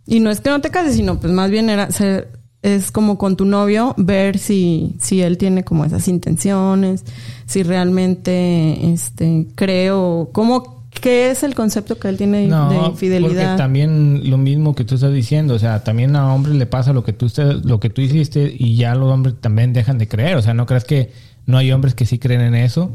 Y 0.07 0.21
no 0.21 0.31
es 0.31 0.41
que 0.41 0.49
no 0.49 0.63
te 0.63 0.71
cases, 0.71 0.97
sino 0.97 1.21
pues 1.21 1.31
más 1.31 1.51
bien 1.51 1.69
era 1.69 1.91
ser, 1.91 2.40
es 2.63 2.91
como 2.91 3.17
con 3.19 3.37
tu 3.37 3.45
novio 3.47 3.95
ver 3.97 4.39
si, 4.39 4.97
si 5.01 5.23
él 5.23 5.39
tiene 5.39 5.65
como 5.65 5.85
esas 5.85 6.09
intenciones, 6.09 7.05
si 7.47 7.63
realmente 7.63 8.93
este 8.93 9.47
cree 9.55 9.91
o 9.93 10.29
cómo 10.33 10.81
qué 10.91 11.31
es 11.31 11.43
el 11.43 11.55
concepto 11.55 11.99
que 11.99 12.09
él 12.09 12.17
tiene 12.19 12.43
de, 12.43 12.47
No, 12.49 12.69
de 12.69 12.75
porque 12.77 12.91
infidelidad. 12.91 13.57
también 13.57 14.29
lo 14.29 14.37
mismo 14.37 14.75
que 14.75 14.85
tú 14.85 14.97
estás 14.97 15.13
diciendo, 15.15 15.55
o 15.55 15.59
sea, 15.59 15.83
también 15.85 16.15
a 16.17 16.35
hombres 16.35 16.57
le 16.57 16.67
pasa 16.67 16.93
lo 16.93 17.05
que 17.05 17.13
tú 17.13 17.27
usted- 17.27 17.65
lo 17.65 17.81
que 17.81 17.89
tú 17.91 18.03
hiciste 18.03 18.55
y 18.59 18.77
ya 18.77 18.95
los 18.95 19.11
hombres 19.11 19.37
también 19.41 19.73
dejan 19.73 19.97
de 19.99 20.09
creer, 20.09 20.37
o 20.37 20.43
sea, 20.43 20.53
no 20.53 20.67
creas 20.67 20.85
que 20.85 21.11
no 21.47 21.57
hay 21.57 21.73
hombres 21.73 21.95
que 21.95 22.05
sí 22.07 22.19
creen 22.19 22.41
en 22.43 22.55
eso, 22.57 22.93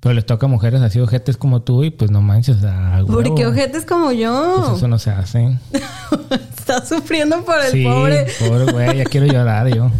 pero 0.00 0.14
les 0.14 0.24
toca 0.26 0.46
a 0.46 0.48
mujeres 0.48 0.80
así 0.80 1.00
ojetes 1.00 1.36
como 1.36 1.62
tú 1.62 1.82
y 1.84 1.90
pues 1.90 2.10
no 2.10 2.20
manches, 2.22 2.58
sea, 2.58 3.02
Porque 3.06 3.46
ojetes 3.46 3.84
como 3.84 4.06
pues 4.06 4.18
yo. 4.18 4.74
eso 4.76 4.88
no 4.88 4.98
se 4.98 5.10
hace. 5.10 5.58
Está 6.58 6.84
sufriendo 6.84 7.44
por 7.44 7.58
el 7.60 7.72
sí, 7.72 7.84
pobre. 7.84 8.26
pobre 8.38 8.72
güey, 8.72 8.98
ya 8.98 9.04
quiero 9.04 9.26
llorar 9.26 9.68
yo. 9.74 9.90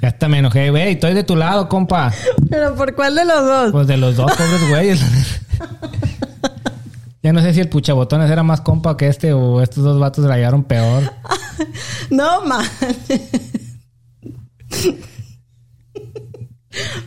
Ya 0.00 0.08
hasta 0.08 0.28
me 0.28 0.38
enojé, 0.38 0.70
güey, 0.70 0.92
estoy 0.92 1.14
de 1.14 1.24
tu 1.24 1.36
lado, 1.36 1.68
compa. 1.68 2.12
Pero 2.48 2.74
¿por 2.74 2.94
cuál 2.94 3.14
de 3.14 3.24
los 3.24 3.44
dos? 3.44 3.72
Pues 3.72 3.86
de 3.86 3.96
los 3.96 4.16
dos 4.16 4.30
pobres 4.32 4.68
güeyes. 4.68 5.00
ya 7.22 7.32
no 7.32 7.40
sé 7.40 7.54
si 7.54 7.60
el 7.60 7.68
puchabotones 7.68 8.30
era 8.30 8.42
más 8.42 8.60
compa 8.60 8.96
que 8.96 9.08
este 9.08 9.32
o 9.32 9.60
estos 9.62 9.82
dos 9.84 9.98
vatos 9.98 10.24
la 10.24 10.36
llevaron 10.36 10.64
peor. 10.64 11.02
No, 12.10 12.44
man. 12.44 12.64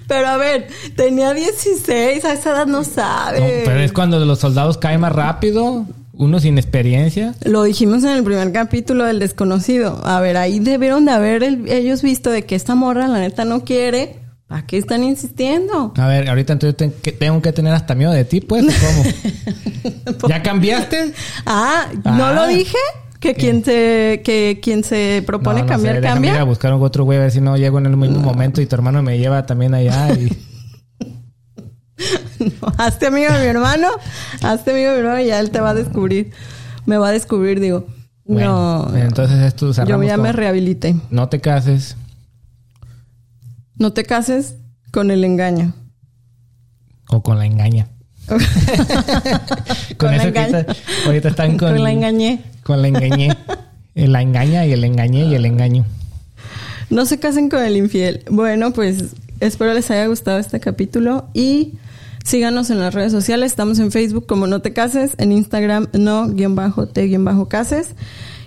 Pero 0.08 0.28
a 0.28 0.38
ver, 0.38 0.68
tenía 0.96 1.34
16, 1.34 2.24
a 2.26 2.34
esa 2.34 2.52
edad 2.52 2.68
no 2.68 2.84
sabe. 2.84 3.40
No, 3.40 3.46
pero 3.66 3.80
es 3.80 3.92
cuando 3.92 4.20
los 4.26 4.40
soldados 4.40 4.78
caen 4.78 5.02
más 5.02 5.12
rápido, 5.14 5.86
uno 6.14 6.40
sin 6.40 6.58
experiencia. 6.58 7.36
Lo 7.44 7.64
dijimos 7.64 8.04
en 8.04 8.12
el 8.12 8.24
primer 8.24 8.52
capítulo 8.52 9.06
del 9.06 9.20
desconocido. 9.20 10.02
A 10.06 10.20
ver, 10.20 10.38
ahí 10.38 10.60
debieron 10.60 11.06
de 11.06 11.12
haber 11.12 11.44
el- 11.44 11.70
ellos 11.70 12.02
visto 12.02 12.30
de 12.32 12.44
que 12.44 12.56
esta 12.56 12.76
morra 12.76 13.08
la 13.08 13.20
neta 13.20 13.46
no 13.46 13.64
quiere. 13.64 14.20
¿Para 14.48 14.66
qué 14.66 14.78
están 14.78 15.04
insistiendo? 15.04 15.94
A 15.98 16.08
ver, 16.08 16.30
ahorita 16.30 16.54
entonces 16.54 16.94
tengo 17.20 17.42
que 17.42 17.52
tener 17.52 17.74
hasta 17.74 17.96
miedo 17.96 18.14
de 18.14 18.24
ti, 18.24 18.40
pues, 18.40 18.64
¿o 18.64 18.88
¿cómo? 18.88 20.28
¿Ya 20.30 20.42
cambiaste? 20.42 21.12
Ah, 21.46 21.88
¿no 22.06 22.26
Ah. 22.28 22.32
lo 22.34 22.48
dije? 22.48 22.78
Que 23.20 23.34
quien 23.34 23.64
se, 23.66 24.22
que 24.24 24.60
quien 24.62 24.84
se 24.84 25.24
propone 25.26 25.62
No, 25.62 25.66
no 25.66 25.70
cambiar, 25.72 25.96
sé, 25.96 26.02
cambia. 26.02 26.34
ir 26.34 26.40
a 26.40 26.44
buscar 26.44 26.72
otro 26.74 27.04
güey 27.04 27.18
a 27.18 27.22
ver 27.22 27.32
si 27.32 27.42
no 27.42 27.58
llego 27.58 27.80
en 27.80 27.88
el 27.88 27.98
mismo 27.98 28.20
momento 28.20 28.62
y 28.62 28.68
tu 28.68 28.76
hermano 28.76 29.02
me 29.02 29.18
lleva 29.18 29.46
también 29.46 29.74
allá 29.74 30.12
y... 30.14 30.32
hazte 32.78 33.08
amigo 33.08 33.34
de 33.34 33.40
mi 33.40 33.46
hermano, 33.48 33.88
hazte 34.44 34.72
amigo 34.72 34.92
de 34.92 34.96
mi 34.98 35.00
hermano 35.00 35.20
y 35.22 35.28
ya 35.28 35.40
él 35.40 35.50
te 35.50 35.60
va 35.62 35.72
a 35.72 35.74
descubrir. 35.74 36.32
Me 36.86 36.98
va 36.98 37.10
a 37.10 37.12
descubrir, 37.12 37.60
digo. 37.60 37.88
Bueno, 38.26 38.88
no, 38.92 38.98
entonces 38.98 39.40
esto 39.40 39.72
yo 39.72 40.04
ya 40.04 40.14
con- 40.16 40.22
me 40.24 40.32
rehabilité. 40.34 40.96
No 41.10 41.30
te 41.30 41.40
cases 41.40 41.96
No 43.78 43.94
te 43.94 44.04
cases 44.04 44.56
con 44.92 45.12
el 45.12 45.24
engaño. 45.24 45.74
o 47.10 47.24
con 47.24 47.40
la 47.40 47.46
engaña. 47.46 47.88
con 48.28 48.38
Con 49.98 50.12
la 50.12 50.18
eso 50.18 50.28
engaña. 50.28 50.58
ahorita, 50.58 50.76
ahorita 51.06 51.30
están 51.30 51.58
con... 51.58 51.70
Con 51.72 51.84
la 51.84 51.92
engañé. 51.92 52.42
Con 52.68 52.82
la 52.82 52.90
engañé. 52.90 53.36
Eh, 53.96 54.08
La 54.08 54.22
engaña 54.22 54.66
y 54.66 54.74
el 54.74 54.84
engañé 54.84 55.26
y 55.26 55.34
el 55.34 55.46
engaño. 55.46 55.86
No 56.90 57.06
se 57.06 57.18
casen 57.18 57.50
con 57.50 57.64
el 57.64 57.78
infiel. 57.78 58.24
Bueno, 58.30 58.72
pues 58.74 59.06
espero 59.40 59.74
les 59.74 59.90
haya 59.90 60.06
gustado 60.06 60.38
este 60.38 60.60
capítulo 60.60 61.30
y 61.34 61.74
síganos 62.24 62.70
en 62.70 62.80
las 62.80 62.94
redes 62.94 63.12
sociales. 63.12 63.52
Estamos 63.52 63.80
en 63.80 63.92
Facebook 63.92 64.26
como 64.28 64.46
No 64.46 64.62
Te 64.62 64.74
Cases, 64.74 65.16
en 65.18 65.32
Instagram 65.32 65.88
no 65.94 66.28
guion 66.28 66.56
bajo 66.56 66.88
te 66.88 67.04
guion 67.08 67.26
bajo 67.26 67.48
cases. 67.48 67.96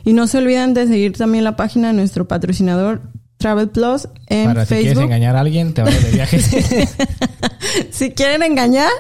Y 0.04 0.12
no 0.12 0.26
se 0.26 0.38
olviden 0.38 0.74
de 0.74 0.86
seguir 0.86 1.16
también 1.16 1.42
la 1.42 1.56
página 1.56 1.88
de 1.88 1.94
nuestro 1.94 2.28
patrocinador 2.28 3.00
Travel 3.38 3.70
Plus 3.70 4.06
en 4.26 4.46
Para 4.46 4.66
si 4.66 4.76
quieres 4.76 4.98
engañar 4.98 5.34
a 5.34 5.40
alguien, 5.40 5.72
te 5.72 5.82
vayas 5.82 6.04
de 6.04 6.10
viaje. 6.10 6.40
si 7.90 8.10
quieren 8.12 8.42
engañar, 8.42 8.90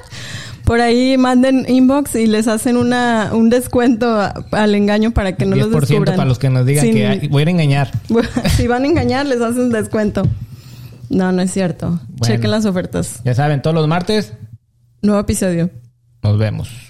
por 0.70 0.80
ahí 0.80 1.18
manden 1.18 1.66
inbox 1.68 2.14
y 2.14 2.28
les 2.28 2.46
hacen 2.46 2.76
una 2.76 3.30
un 3.32 3.50
descuento 3.50 4.20
al 4.52 4.74
engaño 4.76 5.10
para 5.10 5.34
que 5.34 5.44
no 5.44 5.56
los 5.56 5.66
10% 5.68 5.80
descubran. 5.80 6.14
para 6.16 6.28
los 6.28 6.38
que 6.38 6.48
nos 6.48 6.64
digan 6.64 6.84
Sin- 6.84 6.94
que 6.94 7.06
"Ay, 7.08 7.26
voy 7.26 7.42
a 7.42 7.50
engañar. 7.50 7.90
si 8.56 8.68
van 8.68 8.84
a 8.84 8.86
engañar, 8.86 9.26
les 9.26 9.40
hacen 9.40 9.70
descuento. 9.70 10.22
No, 11.08 11.32
no 11.32 11.42
es 11.42 11.50
cierto. 11.50 11.88
Bueno. 11.88 12.20
Chequen 12.22 12.52
las 12.52 12.66
ofertas. 12.66 13.20
Ya 13.24 13.34
saben, 13.34 13.62
todos 13.62 13.74
los 13.74 13.88
martes 13.88 14.32
Nuevo 15.02 15.20
episodio. 15.20 15.70
nos 16.22 16.38
vemos. 16.38 16.89